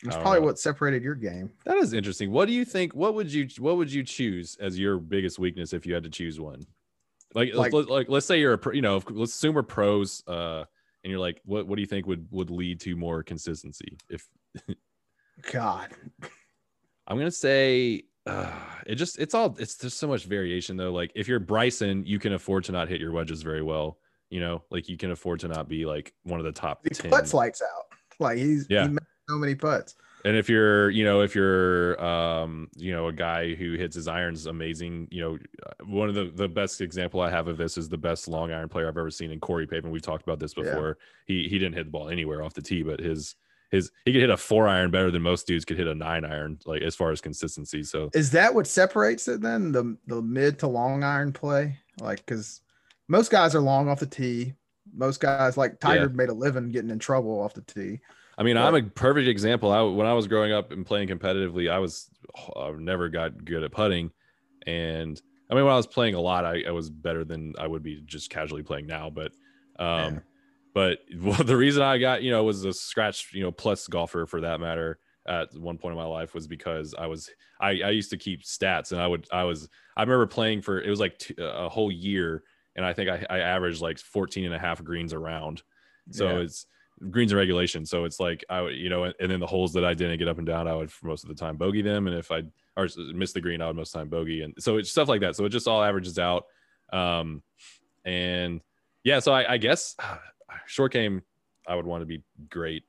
That's 0.02 0.16
probably 0.16 0.40
know. 0.40 0.46
what 0.46 0.58
separated 0.58 1.02
your 1.02 1.14
game. 1.14 1.50
That 1.66 1.76
is 1.76 1.92
interesting. 1.92 2.30
What 2.30 2.46
do 2.46 2.54
you 2.54 2.64
think? 2.64 2.94
What 2.94 3.12
would 3.16 3.30
you 3.30 3.46
what 3.58 3.76
would 3.76 3.92
you 3.92 4.02
choose 4.02 4.56
as 4.60 4.78
your 4.78 4.96
biggest 4.96 5.38
weakness 5.38 5.74
if 5.74 5.84
you 5.84 5.92
had 5.92 6.04
to 6.04 6.10
choose 6.10 6.40
one? 6.40 6.62
Like 7.34 7.52
Like- 7.54 7.72
like, 7.72 7.88
like 7.88 8.08
let's 8.08 8.26
say 8.26 8.38
you're 8.40 8.52
a 8.54 8.58
pro, 8.58 8.72
you 8.72 8.82
know 8.82 9.02
let's 9.10 9.34
assume 9.34 9.54
we're 9.54 9.62
pros 9.62 10.22
uh 10.28 10.64
and 11.02 11.10
you're 11.10 11.18
like 11.20 11.40
what 11.44 11.66
what 11.66 11.76
do 11.76 11.82
you 11.82 11.86
think 11.86 12.06
would 12.06 12.26
would 12.30 12.50
lead 12.50 12.80
to 12.80 12.96
more 12.96 13.22
consistency? 13.22 13.98
If 14.08 14.26
God, 15.52 15.90
I'm 17.06 17.18
gonna 17.18 17.30
say 17.30 18.04
uh, 18.26 18.50
it 18.86 18.94
just 18.94 19.18
it's 19.18 19.34
all 19.34 19.54
it's 19.58 19.74
there's 19.74 19.94
so 19.94 20.06
much 20.08 20.24
variation 20.24 20.76
though. 20.76 20.92
Like 20.92 21.12
if 21.14 21.28
you're 21.28 21.40
Bryson, 21.40 22.04
you 22.06 22.18
can 22.18 22.32
afford 22.32 22.64
to 22.64 22.72
not 22.72 22.88
hit 22.88 23.00
your 23.00 23.12
wedges 23.12 23.42
very 23.42 23.62
well. 23.62 23.98
You 24.30 24.40
know, 24.40 24.62
like 24.70 24.88
you 24.88 24.96
can 24.96 25.10
afford 25.10 25.40
to 25.40 25.48
not 25.48 25.68
be 25.68 25.84
like 25.84 26.14
one 26.22 26.40
of 26.40 26.46
the 26.46 26.52
top 26.52 26.80
he 26.84 26.90
10. 26.90 27.10
putts 27.10 27.34
lights 27.34 27.60
out. 27.62 27.84
Like 28.20 28.38
he's 28.38 28.66
Yeah. 28.70 28.84
he 28.84 28.88
makes 28.90 29.06
so 29.28 29.36
many 29.36 29.54
putts. 29.54 29.96
And 30.24 30.36
if 30.36 30.48
you're, 30.48 30.88
you 30.90 31.04
know, 31.04 31.20
if 31.20 31.34
you're, 31.34 32.02
um, 32.02 32.68
you 32.76 32.92
know, 32.92 33.08
a 33.08 33.12
guy 33.12 33.54
who 33.54 33.74
hits 33.74 33.94
his 33.94 34.08
irons 34.08 34.46
amazing, 34.46 35.08
you 35.10 35.20
know, 35.20 35.38
one 35.84 36.08
of 36.08 36.14
the 36.14 36.32
the 36.34 36.48
best 36.48 36.80
example 36.80 37.20
I 37.20 37.30
have 37.30 37.46
of 37.46 37.58
this 37.58 37.76
is 37.76 37.88
the 37.90 37.98
best 37.98 38.26
long 38.26 38.50
iron 38.50 38.68
player 38.70 38.88
I've 38.88 38.96
ever 38.96 39.10
seen 39.10 39.30
in 39.30 39.40
Corey 39.40 39.66
Pavin. 39.66 39.90
We've 39.90 40.00
talked 40.00 40.22
about 40.22 40.38
this 40.40 40.54
Yeah. 40.56 40.64
before. 40.64 40.98
He 41.26 41.48
he 41.48 41.58
didn't 41.58 41.74
hit 41.74 41.84
the 41.84 41.90
ball 41.90 42.08
anywhere 42.08 42.42
off 42.42 42.54
the 42.54 42.62
tee, 42.62 42.82
but 42.82 43.00
his 43.00 43.36
his 43.70 43.90
he 44.06 44.12
could 44.12 44.22
hit 44.22 44.30
a 44.30 44.36
four 44.36 44.66
iron 44.66 44.90
better 44.90 45.10
than 45.10 45.20
most 45.20 45.46
dudes 45.46 45.64
could 45.66 45.76
hit 45.76 45.86
a 45.86 45.94
nine 45.94 46.24
iron, 46.24 46.58
like 46.64 46.80
as 46.80 46.94
far 46.96 47.10
as 47.10 47.20
consistency. 47.20 47.82
So 47.82 48.08
Is 48.14 48.30
that 48.30 48.54
what 48.54 48.66
separates 48.66 49.28
it 49.28 49.42
then? 49.42 49.72
The 49.72 49.96
the 50.06 50.22
mid 50.22 50.58
to 50.60 50.68
long 50.68 51.04
iron 51.04 51.32
play? 51.32 51.76
Like 52.00 52.24
because 52.24 52.62
most 53.08 53.30
guys 53.30 53.54
are 53.54 53.60
long 53.60 53.88
off 53.90 54.00
the 54.00 54.06
tee. 54.06 54.54
Most 54.94 55.20
guys 55.20 55.58
like 55.58 55.80
Tiger 55.80 56.08
made 56.08 56.28
a 56.30 56.34
living 56.34 56.70
getting 56.70 56.90
in 56.90 56.98
trouble 56.98 57.40
off 57.40 57.52
the 57.52 57.62
tee. 57.62 58.00
I 58.36 58.42
mean, 58.42 58.56
I'm 58.56 58.74
a 58.74 58.82
perfect 58.82 59.28
example. 59.28 59.70
I 59.70 59.82
when 59.82 60.06
I 60.06 60.12
was 60.12 60.26
growing 60.26 60.52
up 60.52 60.72
and 60.72 60.84
playing 60.84 61.08
competitively, 61.08 61.70
I 61.70 61.78
was 61.78 62.10
I 62.56 62.70
never 62.72 63.08
got 63.08 63.44
good 63.44 63.62
at 63.62 63.72
putting, 63.72 64.10
and 64.66 65.20
I 65.50 65.54
mean, 65.54 65.64
when 65.64 65.72
I 65.72 65.76
was 65.76 65.86
playing 65.86 66.14
a 66.14 66.20
lot, 66.20 66.44
I, 66.44 66.62
I 66.66 66.70
was 66.70 66.90
better 66.90 67.24
than 67.24 67.54
I 67.58 67.66
would 67.66 67.82
be 67.82 68.00
just 68.04 68.30
casually 68.30 68.62
playing 68.62 68.86
now. 68.86 69.10
But, 69.10 69.32
um, 69.78 70.14
Yeah. 70.14 70.20
but 70.72 70.98
well, 71.20 71.42
the 71.42 71.56
reason 71.56 71.82
I 71.82 71.98
got 71.98 72.22
you 72.22 72.30
know 72.30 72.44
was 72.44 72.64
a 72.64 72.72
scratch 72.72 73.32
you 73.32 73.42
know 73.42 73.52
plus 73.52 73.86
golfer 73.86 74.26
for 74.26 74.40
that 74.40 74.60
matter 74.60 74.98
at 75.26 75.54
one 75.54 75.78
point 75.78 75.92
in 75.92 75.98
my 75.98 76.04
life 76.04 76.34
was 76.34 76.46
because 76.46 76.94
I 76.94 77.06
was 77.06 77.30
I, 77.60 77.80
I 77.82 77.90
used 77.90 78.10
to 78.10 78.18
keep 78.18 78.42
stats 78.42 78.92
and 78.92 79.00
I 79.00 79.06
would 79.06 79.26
I 79.32 79.44
was 79.44 79.68
I 79.96 80.02
remember 80.02 80.26
playing 80.26 80.62
for 80.62 80.80
it 80.80 80.90
was 80.90 81.00
like 81.00 81.18
t- 81.18 81.34
a 81.38 81.68
whole 81.68 81.90
year 81.90 82.42
and 82.76 82.84
I 82.84 82.92
think 82.92 83.08
I, 83.08 83.24
I 83.30 83.38
averaged 83.38 83.80
like 83.80 83.98
14 83.98 84.44
and 84.44 84.54
a 84.54 84.58
half 84.58 84.82
greens 84.84 85.12
around. 85.14 85.62
So 86.10 86.26
Yeah. 86.28 86.40
it's 86.40 86.66
greens 87.10 87.32
and 87.32 87.38
regulation. 87.38 87.84
So 87.86 88.04
it's 88.04 88.20
like 88.20 88.44
I 88.48 88.60
would, 88.60 88.74
you 88.76 88.88
know, 88.88 89.04
and 89.04 89.30
then 89.30 89.40
the 89.40 89.46
holes 89.46 89.72
that 89.74 89.84
I 89.84 89.94
didn't 89.94 90.18
get 90.18 90.28
up 90.28 90.38
and 90.38 90.46
down, 90.46 90.68
I 90.68 90.74
would 90.74 90.90
for 90.92 91.06
most 91.06 91.24
of 91.24 91.28
the 91.28 91.34
time 91.34 91.56
bogey 91.56 91.82
them. 91.82 92.06
And 92.06 92.16
if 92.16 92.30
I 92.30 92.42
or 92.76 92.88
miss 93.14 93.32
the 93.32 93.40
green, 93.40 93.60
I 93.60 93.66
would 93.66 93.76
most 93.76 93.88
of 93.88 93.92
the 93.94 93.98
time 94.00 94.08
bogey. 94.08 94.42
And 94.42 94.54
so 94.58 94.76
it's 94.76 94.90
stuff 94.90 95.08
like 95.08 95.20
that. 95.22 95.36
So 95.36 95.44
it 95.44 95.50
just 95.50 95.68
all 95.68 95.82
averages 95.82 96.18
out. 96.18 96.46
Um, 96.92 97.42
and 98.04 98.60
yeah, 99.02 99.18
so 99.20 99.32
I, 99.32 99.54
I 99.54 99.56
guess 99.58 99.96
short 100.66 100.92
game, 100.92 101.22
I 101.66 101.74
would 101.74 101.86
want 101.86 102.02
to 102.02 102.06
be 102.06 102.22
great. 102.48 102.84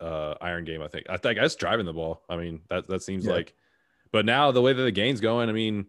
Uh, 0.00 0.34
iron 0.40 0.64
game, 0.64 0.80
I 0.80 0.86
think. 0.86 1.06
I 1.10 1.16
think 1.16 1.40
I 1.40 1.42
guess 1.42 1.56
driving 1.56 1.84
the 1.84 1.92
ball. 1.92 2.22
I 2.28 2.36
mean, 2.36 2.60
that 2.70 2.86
that 2.88 3.02
seems 3.02 3.26
Yeah. 3.26 3.32
like. 3.32 3.54
But 4.12 4.24
now 4.24 4.52
the 4.52 4.62
way 4.62 4.72
that 4.72 4.82
the 4.82 4.92
game's 4.92 5.20
going, 5.20 5.48
I 5.48 5.52
mean, 5.52 5.86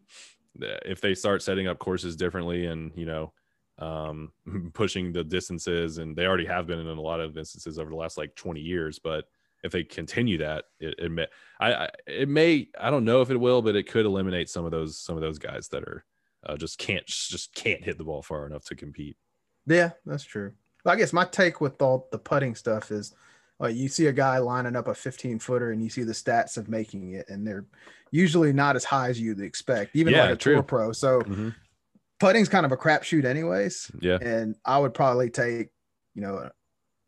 if 0.60 1.00
they 1.00 1.14
start 1.14 1.44
setting 1.44 1.68
up 1.68 1.78
courses 1.78 2.16
differently 2.16 2.66
and 2.66 2.92
you 2.96 3.06
know 3.06 3.34
um 3.80 4.32
pushing 4.74 5.12
the 5.12 5.24
distances 5.24 5.98
and 5.98 6.16
they 6.16 6.26
already 6.26 6.46
have 6.46 6.68
been 6.68 6.80
in 6.80 6.88
a 6.88 7.02
lot 7.02 7.20
of 7.20 7.38
instances 7.38 7.80
over 7.80 7.90
the 7.90 7.96
last 7.96 8.18
like 8.18 8.36
20 8.36 8.60
years 8.60 9.00
but 9.00 9.26
if 9.64 9.72
they 9.72 9.84
continue 9.84 10.38
that 10.38 10.66
it, 10.80 10.96
it 11.00 11.12
may 11.12 11.28
I, 11.60 11.74
I 11.74 11.90
it 12.08 12.30
may 12.30 12.70
i 12.80 12.90
don't 12.90 13.06
know 13.06 13.22
if 13.22 13.30
it 13.30 13.38
will 13.38 13.62
but 13.62 13.76
it 13.76 13.90
could 13.90 14.06
eliminate 14.06 14.50
some 14.50 14.66
of 14.66 14.72
those 14.72 14.98
some 14.98 15.16
of 15.16 15.22
those 15.22 15.40
guys 15.40 15.68
that 15.70 15.84
are 15.84 16.06
uh, 16.46 16.56
just 16.58 16.78
can't 16.78 17.06
just 17.06 17.54
can't 17.56 17.84
hit 17.84 17.98
the 17.98 18.04
ball 18.04 18.22
far 18.22 18.46
enough 18.46 18.64
to 18.66 18.76
compete 18.76 19.18
Yeah, 19.66 19.92
that's 20.06 20.24
true. 20.24 20.54
Well, 20.84 20.96
I 20.96 20.98
guess 20.98 21.12
my 21.14 21.26
take 21.26 21.60
with 21.62 21.82
all 21.82 22.08
the 22.12 22.18
putting 22.18 22.56
stuff 22.56 22.92
is 22.92 23.14
like 23.60 23.76
you 23.76 23.90
see 23.90 24.08
a 24.08 24.14
guy 24.14 24.38
lining 24.38 24.76
up 24.78 24.88
a 24.88 24.94
15 24.96 25.38
footer 25.40 25.72
and 25.72 25.84
you 25.84 25.90
see 25.90 26.04
the 26.04 26.14
stats 26.14 26.58
of 26.58 26.70
making 26.70 27.12
it, 27.14 27.30
and 27.30 27.46
they're 27.46 27.66
usually 28.12 28.54
not 28.54 28.78
as 28.78 28.86
high 28.86 29.10
as 29.10 29.20
you'd 29.20 29.42
expect, 29.42 29.96
even 29.96 30.14
Yeah, 30.14 30.22
like 30.22 30.32
a 30.32 30.36
true. 30.38 30.54
tour 30.56 30.64
pro. 30.64 30.92
So 30.94 31.22
Mhm. 31.24 31.54
Putting's 32.20 32.50
kind 32.50 32.66
of 32.66 32.72
a 32.72 32.78
crapshoot, 32.78 33.26
anyways. 33.26 33.92
yeah 34.02 34.18
And 34.22 34.56
I 34.66 34.78
would 34.78 34.94
probably 34.94 35.30
take, 35.30 35.70
you 36.16 36.22
know, 36.22 36.50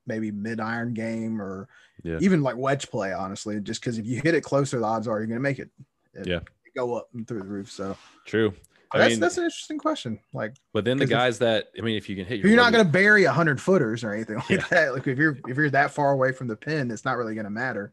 maybe 0.08 0.32
mid 0.32 0.60
iron 0.60 0.94
game 0.94 1.42
or 1.42 1.68
Yeah. 2.04 2.18
even 2.22 2.42
like 2.42 2.58
wedge 2.58 2.90
play, 2.90 3.14
honestly, 3.14 3.60
just 3.62 3.82
because 3.82 3.98
if 3.98 4.06
you 4.06 4.22
hit 4.22 4.34
it 4.36 4.42
closer, 4.42 4.80
the 4.80 4.86
odds 4.86 5.08
are 5.08 5.20
you're 5.20 5.28
going 5.28 5.38
to 5.40 5.42
make 5.42 5.60
it. 5.60 5.70
it 6.14 6.28
Yeah. 6.28 6.40
Go 6.76 6.96
up 6.96 7.10
and 7.14 7.28
through 7.28 7.40
the 7.40 7.46
roof. 7.48 7.70
So 7.70 7.98
true 8.26 8.54
i 8.94 8.98
that's, 8.98 9.12
mean 9.12 9.20
that's 9.22 9.38
an 9.38 9.44
interesting 9.46 9.78
question. 9.78 10.20
Like, 10.34 10.56
but 10.74 10.84
then 10.86 10.98
the 10.98 11.06
guys 11.06 11.40
that 11.40 11.68
i 11.78 11.82
mean 11.82 11.96
if 11.98 12.10
you 12.10 12.16
can 12.16 12.26
hit 12.26 12.40
your 12.40 12.48
you're 12.50 12.58
not 12.58 12.74
going 12.74 12.86
to 12.86 12.92
bury 12.92 13.24
a 13.24 13.32
hundred 13.32 13.62
footers 13.62 14.04
or 14.04 14.14
anything 14.14 14.36
like 14.38 14.50
Yeah. 14.50 14.66
that. 14.70 14.94
Like 14.94 15.08
if 15.08 15.18
you're 15.18 15.38
if 15.48 15.56
you're 15.58 15.70
that 15.70 15.92
far 15.92 16.12
away 16.12 16.32
from 16.34 16.48
the 16.48 16.56
pin, 16.58 16.92
it's 16.92 17.06
not 17.06 17.16
really 17.18 17.34
going 17.36 17.46
to 17.46 17.50
matter. 17.52 17.92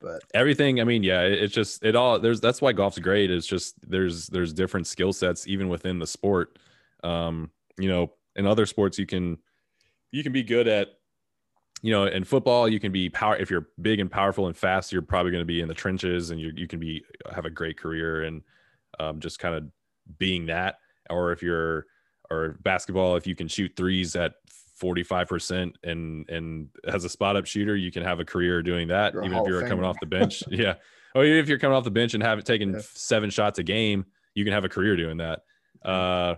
But 0.00 0.22
everything 0.34 0.80
i 0.80 0.84
mean 0.84 1.02
yeah 1.02 1.22
it- 1.22 1.42
it's 1.42 1.54
just 1.54 1.82
it 1.84 1.96
all 1.96 2.18
there's 2.18 2.40
that's 2.40 2.60
why 2.60 2.72
golf's 2.72 2.98
great 2.98 3.30
it's 3.30 3.46
just 3.46 3.74
there's 3.88 4.26
there's 4.26 4.52
different 4.52 4.86
skill 4.86 5.12
sets 5.12 5.46
even 5.46 5.68
within 5.68 5.98
the 5.98 6.06
sport 6.06 6.58
um 7.02 7.50
you 7.78 7.88
know 7.88 8.12
in 8.36 8.46
other 8.46 8.66
sports 8.66 8.98
you 8.98 9.06
can 9.06 9.38
you 10.12 10.22
can 10.22 10.32
be 10.32 10.42
good 10.42 10.68
at 10.68 10.88
you 11.82 11.92
know, 11.92 12.06
in 12.06 12.24
football, 12.24 12.68
you 12.68 12.80
can 12.80 12.90
be 12.90 13.10
power 13.10 13.36
if 13.36 13.50
you're 13.50 13.68
big 13.82 14.00
and 14.00 14.10
powerful 14.10 14.46
and 14.46 14.56
fast. 14.56 14.92
You're 14.92 15.02
probably 15.02 15.30
going 15.30 15.42
to 15.42 15.46
be 15.46 15.60
in 15.60 15.68
the 15.68 15.74
trenches, 15.74 16.30
and 16.30 16.40
you 16.40 16.50
you 16.56 16.66
can 16.66 16.80
be 16.80 17.04
have 17.34 17.44
a 17.44 17.50
great 17.50 17.78
career 17.78 18.24
and 18.24 18.42
um, 18.98 19.20
just 19.20 19.38
kind 19.38 19.54
of 19.54 19.64
being 20.18 20.46
that. 20.46 20.78
Or 21.10 21.32
if 21.32 21.42
you're 21.42 21.86
or 22.30 22.56
basketball, 22.62 23.16
if 23.16 23.26
you 23.26 23.34
can 23.36 23.46
shoot 23.46 23.72
threes 23.76 24.16
at 24.16 24.34
45% 24.82 25.74
and 25.84 26.28
and 26.28 26.68
as 26.86 27.04
a 27.04 27.08
spot 27.08 27.36
up 27.36 27.46
shooter, 27.46 27.76
you 27.76 27.90
can 27.90 28.02
have 28.02 28.20
a 28.20 28.24
career 28.24 28.62
doing 28.62 28.88
that, 28.88 29.14
You're 29.14 29.24
even 29.24 29.38
if 29.38 29.46
you're 29.48 29.66
coming 29.68 29.84
off 29.84 29.98
the 30.00 30.06
bench. 30.06 30.42
yeah. 30.50 30.74
Or 31.14 31.24
even 31.24 31.38
if 31.38 31.48
you're 31.48 31.58
coming 31.58 31.76
off 31.76 31.84
the 31.84 31.90
bench 31.90 32.14
and 32.14 32.22
have 32.22 32.38
it 32.38 32.44
taken 32.44 32.74
Yeah. 32.74 32.80
seven 32.82 33.30
shots 33.30 33.58
a 33.58 33.62
game, 33.62 34.04
you 34.34 34.44
can 34.44 34.52
have 34.52 34.64
a 34.64 34.68
career 34.68 34.96
doing 34.96 35.16
that. 35.18 35.40
Uh, 35.82 36.34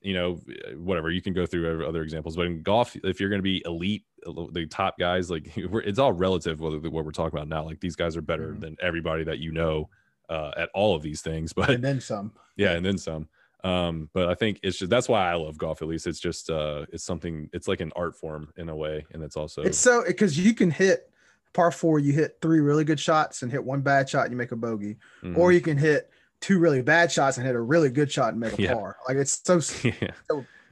you 0.00 0.14
know, 0.14 0.38
whatever 0.76 1.10
you 1.10 1.20
can 1.20 1.32
go 1.34 1.44
through 1.44 1.86
other 1.86 2.02
examples, 2.02 2.36
but 2.36 2.46
in 2.46 2.62
golf, 2.62 2.96
if 3.02 3.20
you're 3.20 3.28
going 3.28 3.40
to 3.40 3.42
be 3.42 3.62
elite, 3.66 4.04
the 4.24 4.66
top 4.70 4.96
guys, 4.98 5.30
like 5.30 5.50
we're, 5.70 5.80
it's 5.80 5.98
all 5.98 6.12
relative. 6.12 6.60
What, 6.60 6.80
what 6.90 7.04
we're 7.04 7.10
talking 7.10 7.36
about 7.36 7.48
now, 7.48 7.64
like 7.64 7.80
these 7.80 7.96
guys 7.96 8.16
are 8.16 8.22
better 8.22 8.54
Mhm. 8.54 8.60
than 8.60 8.76
everybody 8.80 9.24
that 9.24 9.38
you 9.40 9.52
know 9.52 9.88
uh, 10.28 10.52
at 10.56 10.68
all 10.74 10.94
of 10.94 11.02
these 11.02 11.20
things. 11.20 11.52
But 11.56 11.70
and 11.70 11.82
then 11.84 12.00
some. 12.00 12.32
yeah, 12.56 12.72
and 12.72 12.84
then 12.86 12.96
some. 12.98 13.28
Um, 13.64 14.08
but 14.12 14.28
I 14.28 14.34
think 14.34 14.60
it's 14.62 14.78
just 14.78 14.90
that's 14.90 15.08
why 15.08 15.30
I 15.30 15.34
love 15.34 15.58
golf. 15.58 15.82
At 15.82 15.88
least 15.88 16.06
it's 16.06 16.20
just 16.20 16.48
uh, 16.50 16.86
it's 16.92 17.04
something. 17.04 17.50
It's 17.52 17.66
like 17.68 17.80
an 17.80 17.92
art 17.96 18.14
form 18.16 18.52
in 18.56 18.68
a 18.68 18.76
way, 18.76 19.04
and 19.12 19.22
it's 19.22 19.36
also 19.36 19.62
It's 19.62 19.78
so 19.78 20.04
because 20.06 20.38
you 20.38 20.54
can 20.54 20.70
hit 20.70 21.10
par 21.54 21.72
four, 21.72 21.98
you 21.98 22.12
hit 22.12 22.38
three 22.40 22.60
really 22.60 22.84
good 22.84 23.00
shots 23.00 23.42
and 23.42 23.50
hit 23.50 23.64
one 23.64 23.80
bad 23.80 24.08
shot 24.08 24.22
and 24.24 24.30
you 24.32 24.36
make 24.36 24.52
a 24.52 24.56
bogey, 24.56 24.96
Mhm. 25.22 25.36
or 25.36 25.50
you 25.50 25.60
can 25.60 25.76
hit 25.76 26.10
two 26.40 26.60
really 26.60 26.82
bad 26.82 27.10
shots 27.10 27.36
and 27.36 27.44
hit 27.44 27.56
a 27.56 27.60
really 27.60 27.90
good 27.90 28.12
shot 28.12 28.30
and 28.30 28.38
make 28.40 28.56
a 28.58 28.62
Yeah. 28.62 28.74
par. 28.74 28.96
Like 29.08 29.16
it's 29.16 29.40
so 29.44 29.54
yeah, 29.82 30.10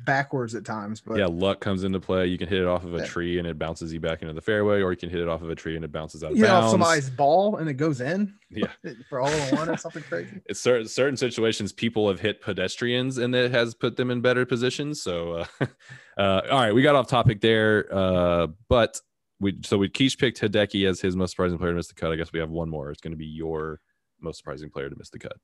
backwards 0.04 0.54
at 0.54 0.64
times, 0.64 1.00
but 1.00 1.18
yeah, 1.18 1.26
luck 1.26 1.60
comes 1.60 1.84
into 1.84 1.98
play. 2.00 2.26
You 2.26 2.38
can 2.38 2.48
hit 2.48 2.60
it 2.60 2.66
off 2.66 2.84
of 2.84 2.94
a 2.94 2.98
Yeah. 2.98 3.06
tree 3.06 3.38
and 3.38 3.46
it 3.46 3.58
bounces 3.58 3.92
you 3.92 4.00
back 4.00 4.22
into 4.22 4.34
the 4.34 4.40
fairway, 4.40 4.82
or 4.82 4.90
you 4.92 4.96
can 4.96 5.10
hit 5.10 5.20
it 5.20 5.28
off 5.28 5.42
of 5.42 5.50
a 5.50 5.54
tree 5.54 5.76
and 5.76 5.84
it 5.84 5.92
bounces 5.92 6.22
out 6.22 6.32
of 6.32 6.36
you 6.36 6.44
off 6.44 6.50
bounds. 6.62 6.70
somebody's 6.72 7.10
ball 7.10 7.56
and 7.56 7.68
it 7.68 7.74
goes 7.74 8.00
in. 8.00 8.34
Yeah. 8.50 8.68
for 9.08 9.20
all 9.20 9.28
in 9.30 9.56
one 9.56 9.68
or 9.68 9.76
something 9.76 10.02
crazy. 10.04 10.40
it's 10.46 10.60
certain 10.60 10.86
certain 10.88 11.16
situations 11.16 11.72
people 11.72 12.08
have 12.08 12.20
hit 12.20 12.40
pedestrians 12.40 13.18
and 13.18 13.34
it 13.34 13.50
has 13.52 13.74
put 13.74 13.96
them 13.96 14.10
in 14.10 14.20
better 14.20 14.44
positions. 14.46 15.02
So, 15.02 15.32
uh, 15.32 15.46
uh, 16.18 16.42
all 16.50 16.60
right, 16.60 16.74
we 16.74 16.82
got 16.82 16.94
off 16.94 17.08
topic 17.08 17.40
there, 17.40 17.86
uh, 17.92 18.48
but 18.68 19.00
we 19.40 19.58
so 19.64 19.78
we 19.78 19.88
Keish 19.88 20.18
picked 20.18 20.40
Hideki 20.40 20.88
as 20.88 21.00
his 21.00 21.16
most 21.16 21.30
surprising 21.32 21.58
player 21.58 21.72
to 21.72 21.76
miss 21.76 21.88
the 21.88 21.94
cut. 21.94 22.12
I 22.12 22.16
guess 22.16 22.32
we 22.32 22.38
have 22.40 22.50
one 22.50 22.68
more. 22.70 22.90
It's 22.90 23.00
going 23.00 23.12
to 23.12 23.18
be 23.18 23.26
your 23.26 23.80
most 24.20 24.38
surprising 24.38 24.70
player 24.70 24.88
to 24.88 24.96
miss 24.96 25.10
the 25.10 25.18
cut. 25.18 25.36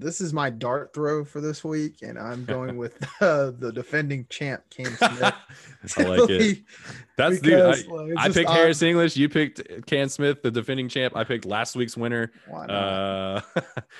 This 0.00 0.22
is 0.22 0.32
my 0.32 0.48
dart 0.48 0.94
throw 0.94 1.26
for 1.26 1.42
this 1.42 1.62
week, 1.62 2.00
and 2.00 2.18
I'm 2.18 2.46
going 2.46 2.78
with 2.78 2.96
uh, 3.20 3.50
the 3.58 3.70
defending 3.70 4.26
champ 4.30 4.62
Cam 4.70 4.86
Smith. 4.96 5.22
I 5.98 6.02
like 6.02 6.30
it. 6.30 6.62
That's 7.16 7.40
the 7.40 7.50
Because, 7.50 7.86
I, 7.86 7.92
like, 7.92 8.12
I 8.16 8.28
picked 8.30 8.48
odd. 8.48 8.56
Harris 8.56 8.80
English. 8.80 9.16
You 9.18 9.28
picked 9.28 9.86
Cam 9.86 10.08
Smith, 10.08 10.42
the 10.42 10.50
defending 10.50 10.88
champ. 10.88 11.14
I 11.14 11.24
picked 11.24 11.44
last 11.44 11.76
week's 11.76 11.98
winner. 11.98 12.32
Uh, 12.50 13.42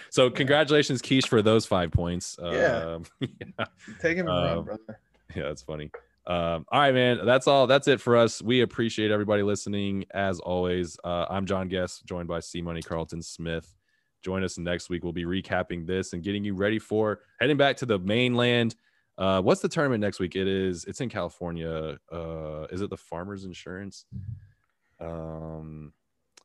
so 0.09 0.31
congratulations, 0.31 1.03
Keish, 1.03 1.29
for 1.29 1.43
those 1.43 1.67
five 1.67 1.91
points. 1.93 2.39
Yeah. 2.41 2.97
Um, 2.97 3.05
yeah, 3.21 3.67
Take 4.01 4.17
him 4.17 4.27
run, 4.27 4.65
brother. 4.65 5.01
yeah, 5.37 5.43
that's 5.43 5.63
funny. 5.63 5.91
Um, 6.27 6.65
all 6.73 6.81
right, 6.81 6.95
man. 6.95 7.27
That's 7.27 7.47
all. 7.47 7.67
That's 7.67 7.89
it 7.89 8.01
for 8.01 8.17
us. 8.17 8.41
We 8.41 8.63
appreciate 8.63 9.11
everybody 9.11 9.43
listening. 9.43 10.07
As 10.13 10.41
always, 10.41 10.99
uh, 11.05 11.27
I'm 11.29 11.45
John 11.45 11.69
Guest, 11.69 12.07
joined 12.07 12.29
by 12.29 12.41
C 12.41 12.63
Money 12.63 12.81
Carlton 12.81 13.21
Smith. 13.21 13.71
Join 14.23 14.45
us 14.45 14.59
next 14.59 14.91
week. 14.91 15.03
We'll 15.03 15.13
be 15.13 15.25
recapping 15.25 15.87
this 15.87 16.13
and 16.13 16.23
getting 16.23 16.45
you 16.45 16.55
ready 16.55 16.79
for 16.79 17.21
heading 17.41 17.57
back 17.57 17.77
to 17.79 17.87
the 17.87 17.99
mainland. 17.99 18.75
Uh, 19.17 19.41
what's 19.41 19.61
the 19.61 19.69
tournament 19.69 20.01
next 20.01 20.19
week? 20.21 20.37
It 20.37 20.49
is. 20.49 20.85
It's 20.85 21.01
in 21.01 21.09
California. 21.09 21.99
Uh, 22.13 22.67
is 22.71 22.81
it 22.81 22.91
the 22.91 22.97
Farmers 22.97 23.45
Insurance? 23.45 24.05
Um. 25.01 25.93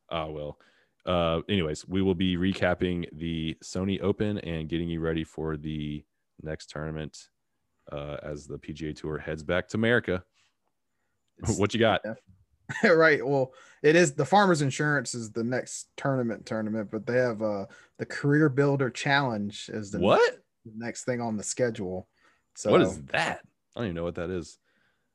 Oh 0.10 0.32
well. 0.32 0.60
Uh. 1.06 1.42
Anyways, 1.50 1.88
we 1.88 2.02
will 2.02 2.16
be 2.16 2.38
recapping 2.38 3.06
the 3.14 3.58
Sony 3.64 4.02
Open 4.02 4.38
and 4.40 4.70
getting 4.70 4.90
you 4.90 5.00
ready 5.00 5.24
for 5.24 5.58
the 5.58 6.04
next 6.42 6.70
tournament 6.70 7.30
uh, 7.92 8.18
as 8.24 8.48
the 8.48 8.58
PGA 8.58 8.96
Tour 8.96 9.18
heads 9.18 9.44
back 9.44 9.68
to 9.70 9.78
America. 9.78 10.24
What 11.58 11.74
you 11.74 11.82
got? 11.82 12.02
right. 12.84 13.26
Well, 13.26 13.53
it 13.84 13.95
is 13.95 14.13
the 14.13 14.26
Farmers 14.26 14.61
Insurance 14.61 15.13
is 15.16 15.32
the 15.32 15.43
next 15.43 15.88
tournament 15.97 16.45
tournament, 16.45 16.89
but 16.91 17.05
they 17.05 17.18
have 17.18 17.41
uh 17.41 17.66
the 17.99 18.05
Career 18.05 18.49
Builder 18.49 18.89
Challenge 18.89 19.70
is 19.74 19.91
the 19.91 19.99
What? 19.99 20.38
next 20.76 21.03
thing 21.05 21.22
on 21.22 21.38
the 21.38 21.43
schedule. 21.43 22.07
So 22.55 22.72
what 22.72 22.82
is 22.82 23.01
that? 23.05 23.41
I 23.76 23.80
don't 23.80 23.86
even 23.88 23.95
know 23.95 24.03
what 24.03 24.16
that 24.16 24.30
is. 24.30 24.57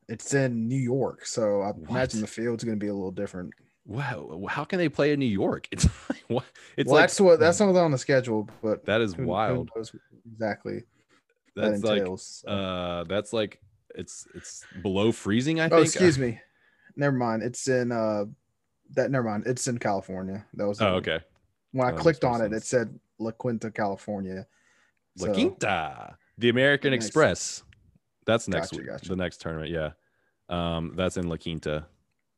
it's 0.09 0.33
in 0.35 0.69
New 0.69 0.77
York, 0.79 1.27
so 1.27 1.63
I 1.63 1.69
What? 1.73 1.91
imagine 1.91 2.21
the 2.21 2.27
field's 2.27 2.63
going 2.65 2.79
to 2.79 2.83
be 2.85 2.89
a 2.89 2.95
little 2.95 3.11
different. 3.11 3.53
Wow, 3.87 4.47
how 4.49 4.65
can 4.65 4.79
they 4.79 4.89
play 4.89 5.13
in 5.13 5.19
New 5.19 5.27
York? 5.27 5.67
It's 5.73 5.85
like 6.11 6.23
what? 6.29 6.45
It's 6.77 6.87
well, 6.87 6.97
like 6.97 7.03
that's 7.05 7.21
what 7.21 7.41
that's 7.41 7.59
what's 7.61 7.77
on 7.79 7.91
the 7.91 7.99
schedule, 7.99 8.49
but 8.63 8.85
that 8.87 9.01
is 9.01 9.15
who- 9.15 9.23
who 9.23 9.29
wild. 9.29 9.71
knows 9.75 9.91
exactly 10.33 10.85
That's 11.57 11.81
that 11.81 12.07
like 12.07 12.19
so. 12.19 12.49
uh, 12.49 13.05
that's 13.05 13.33
like 13.33 13.59
it's 13.97 14.29
it's 14.35 14.65
below 14.83 15.11
freezing. 15.11 15.59
I 15.59 15.65
oh, 15.67 15.69
think. 15.71 15.87
excuse 15.87 16.19
me. 16.19 16.39
Never 17.01 17.17
mind. 17.17 17.43
It's 17.43 17.67
in 17.67 17.91
uh 17.91 18.27
that. 18.93 19.11
Never 19.11 19.27
mind. 19.27 19.45
It's 19.47 19.67
in 19.67 19.79
California. 19.79 20.45
That 20.55 20.69
was 20.69 20.81
Oh, 20.83 20.97
okay. 20.97 21.21
when 21.73 21.89
I 21.89 21.93
Oh, 21.93 21.97
clicked 21.97 22.25
on 22.25 22.39
more 22.39 22.47
it. 22.47 22.53
It 22.53 22.63
said 22.63 23.01
La 23.19 23.31
Quinta, 23.31 23.71
California. 23.71 24.47
La 25.19 25.27
So- 25.29 25.33
Quinta, 25.33 26.17
the 26.37 26.51
American. 26.51 26.93
Express. 26.93 27.65
That's 28.27 28.47
next 28.49 28.71
Gotcha, 28.73 28.81
week. 28.83 28.87
gotcha. 28.91 29.09
The 29.09 29.17
next 29.17 29.41
tournament, 29.41 29.71
yeah. 29.71 29.93
Um, 30.51 30.93
that's 30.95 31.17
in 31.17 31.27
La 31.29 31.37
Quinta. 31.39 31.87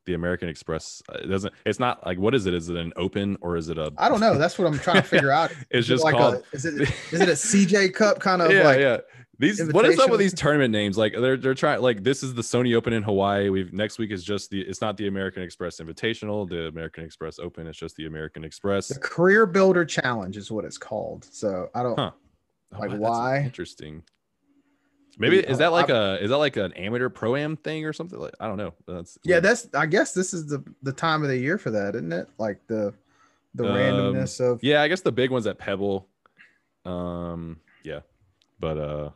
The 0.05 0.13
American 0.15 0.49
Express. 0.49 1.01
uh, 1.09 1.19
It 1.23 1.27
doesn't. 1.27 1.53
It's 1.65 1.79
not 1.79 2.05
like 2.05 2.17
what 2.19 2.35
is 2.35 2.45
it? 2.45 2.53
Is 2.53 2.69
it 2.69 2.75
an 2.75 2.91
open 2.95 3.37
or 3.41 3.55
is 3.57 3.69
it 3.69 3.77
a? 3.77 3.91
I 3.97 4.09
don't 4.09 4.19
know. 4.19 4.37
That's 4.37 4.57
what 4.59 4.67
I'm 4.67 4.77
trying 4.79 5.01
to 5.01 5.07
figure 5.07 5.31
out. 5.31 5.51
It's 5.71 5.85
Is 5.85 5.89
it 5.89 5.93
just 5.93 6.03
like 6.03 6.15
called. 6.15 6.35
a, 6.35 6.55
is 6.55 6.65
it 6.65 6.81
is 7.11 7.21
it 7.21 7.29
a 7.29 7.33
CJ 7.33 7.93
Cup 7.93 8.19
kind 8.19 8.41
of 8.41 8.51
yeah, 8.51 8.63
like 8.63 8.79
yeah. 8.79 8.97
These 9.39 9.73
what 9.73 9.85
is 9.85 9.97
up 9.99 10.09
with 10.11 10.19
these 10.19 10.33
tournament 10.33 10.71
names? 10.71 10.97
Like 10.97 11.13
they're 11.13 11.37
they're 11.37 11.55
trying 11.55 11.81
like 11.81 12.03
this 12.03 12.21
is 12.21 12.33
the 12.35 12.41
Sony 12.43 12.75
Open 12.75 12.93
in 12.93 13.01
Hawaii. 13.01 13.49
We've 13.49 13.73
next 13.73 13.97
week 13.97 14.11
is 14.11 14.23
just 14.23 14.51
the 14.51 14.61
it's 14.61 14.79
not 14.79 14.95
the 14.95 15.07
American 15.07 15.41
Express 15.41 15.79
Invitational, 15.81 16.47
the 16.47 16.67
American 16.67 17.03
Express 17.03 17.39
Open. 17.39 17.65
It's 17.67 17.77
just 17.77 17.95
the 17.95 18.05
American 18.05 18.43
Express. 18.43 18.89
the 18.89 18.99
Career 18.99 19.45
Builder 19.45 19.85
Challenge 19.85 20.37
is 20.37 20.51
what 20.51 20.65
it's 20.65 20.77
called. 20.77 21.25
So 21.31 21.69
I 21.73 21.81
don't. 21.83 21.97
Huh. 21.97 22.11
Like, 22.79 22.91
that's 22.91 23.01
why? 23.01 23.39
Interesting. 23.39 24.03
Maybe 25.17 25.39
is 25.39 25.59
that 25.59 25.71
like 25.71 25.89
I- 25.89 25.97
a 25.97 26.15
is 26.15 26.29
that 26.31 26.37
like 26.37 26.57
an 26.57 26.73
amateur 26.73 27.09
pro 27.09 27.35
am 27.35 27.55
thing 27.57 27.85
or 27.85 27.93
something? 27.93 28.19
Like 28.19 28.33
I 28.39 28.47
don't 28.47 28.57
know. 28.57 28.73
That's 28.87 29.17
Yeah, 29.23 29.39
that's. 29.39 29.67
I 29.73 29.85
guess 29.85 30.13
this 30.13 30.33
is 30.33 30.47
the 30.47 30.63
the 30.81 30.91
time 30.93 31.21
of 31.21 31.27
the 31.29 31.37
year 31.37 31.57
for 31.57 31.69
that, 31.71 31.95
isn't 31.95 32.11
it? 32.11 32.27
Like 32.37 32.59
the 32.67 32.93
the 33.55 33.65
Um, 33.67 33.75
randomness 33.75 34.39
of. 34.39 34.63
yeah. 34.63 34.81
I 34.81 34.87
guess 34.87 35.01
the 35.01 35.11
big 35.11 35.29
ones 35.29 35.45
at 35.47 35.57
Pebble. 35.59 36.07
Um. 36.85 37.59
Yeah. 37.83 37.99
But 38.59 38.77
uh, 38.77 39.09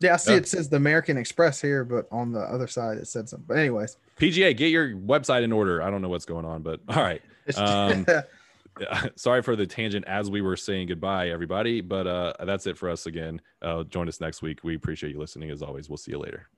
Yeah, 0.00 0.14
I 0.14 0.16
see. 0.16 0.32
Yeah. 0.32 0.38
It 0.38 0.48
says 0.48 0.68
the 0.68 0.76
American 0.76 1.16
Express 1.16 1.60
here, 1.60 1.84
but 1.84 2.06
on 2.10 2.32
the 2.32 2.40
other 2.40 2.66
side 2.66 2.98
it 2.98 3.06
said 3.06 3.28
something. 3.28 3.46
But 3.46 3.58
anyways, 3.58 3.96
PGA, 4.18 4.56
get 4.56 4.68
your 4.70 4.90
website 4.96 5.42
in 5.42 5.52
order. 5.52 5.82
I 5.82 5.90
don't 5.90 6.02
know 6.02 6.08
what's 6.08 6.24
going 6.24 6.44
on, 6.44 6.62
but 6.62 6.80
all 6.88 7.02
right. 7.02 7.22
Um, 7.56 8.06
sorry 9.16 9.42
for 9.42 9.56
the 9.56 9.66
tangent 9.66 10.04
as 10.06 10.30
we 10.30 10.40
were 10.40 10.56
saying 10.56 10.88
goodbye 10.88 11.28
everybody 11.28 11.80
but 11.80 12.06
uh 12.06 12.32
that's 12.44 12.66
it 12.66 12.76
for 12.76 12.88
us 12.90 13.06
again 13.06 13.40
uh 13.62 13.82
join 13.84 14.08
us 14.08 14.20
next 14.20 14.42
week 14.42 14.62
we 14.64 14.74
appreciate 14.74 15.12
you 15.12 15.18
listening 15.18 15.50
as 15.50 15.62
always 15.62 15.88
we'll 15.88 15.96
see 15.96 16.12
you 16.12 16.18
later 16.18 16.48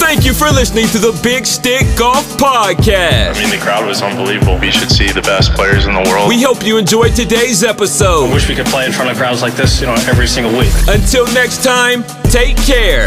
Thank 0.00 0.24
you 0.24 0.34
for 0.34 0.50
listening 0.50 0.88
to 0.88 0.98
the 0.98 1.18
Big 1.22 1.46
Stick 1.46 1.86
Golf 1.96 2.26
Podcast. 2.36 3.36
I 3.36 3.40
mean, 3.40 3.50
the 3.50 3.58
crowd 3.62 3.86
was 3.86 4.02
unbelievable. 4.02 4.58
We 4.58 4.72
should 4.72 4.90
see 4.90 5.06
the 5.12 5.22
best 5.22 5.52
players 5.54 5.86
in 5.86 5.94
the 5.94 6.02
world. 6.02 6.28
We 6.28 6.42
hope 6.42 6.64
you 6.66 6.78
enjoyed 6.78 7.14
today's 7.14 7.62
I 7.62 7.70
episode. 7.70 8.32
wish 8.32 8.48
we 8.48 8.56
could 8.56 8.66
play 8.66 8.86
in 8.86 8.92
front 8.92 9.10
of 9.10 9.16
crowds 9.16 9.40
like 9.40 9.54
this, 9.54 9.80
you 9.80 9.86
know, 9.86 9.94
every 10.08 10.26
single 10.26 10.52
week. 10.58 10.72
Until 10.88 11.26
next 11.32 11.62
time, 11.62 12.02
take 12.24 12.56
care. 12.56 13.06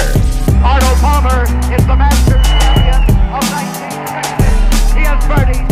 Arnold 0.64 0.98
Palmer 1.00 1.44
of 3.34 3.42
1960. 3.50 5.28
birdies. 5.28 5.63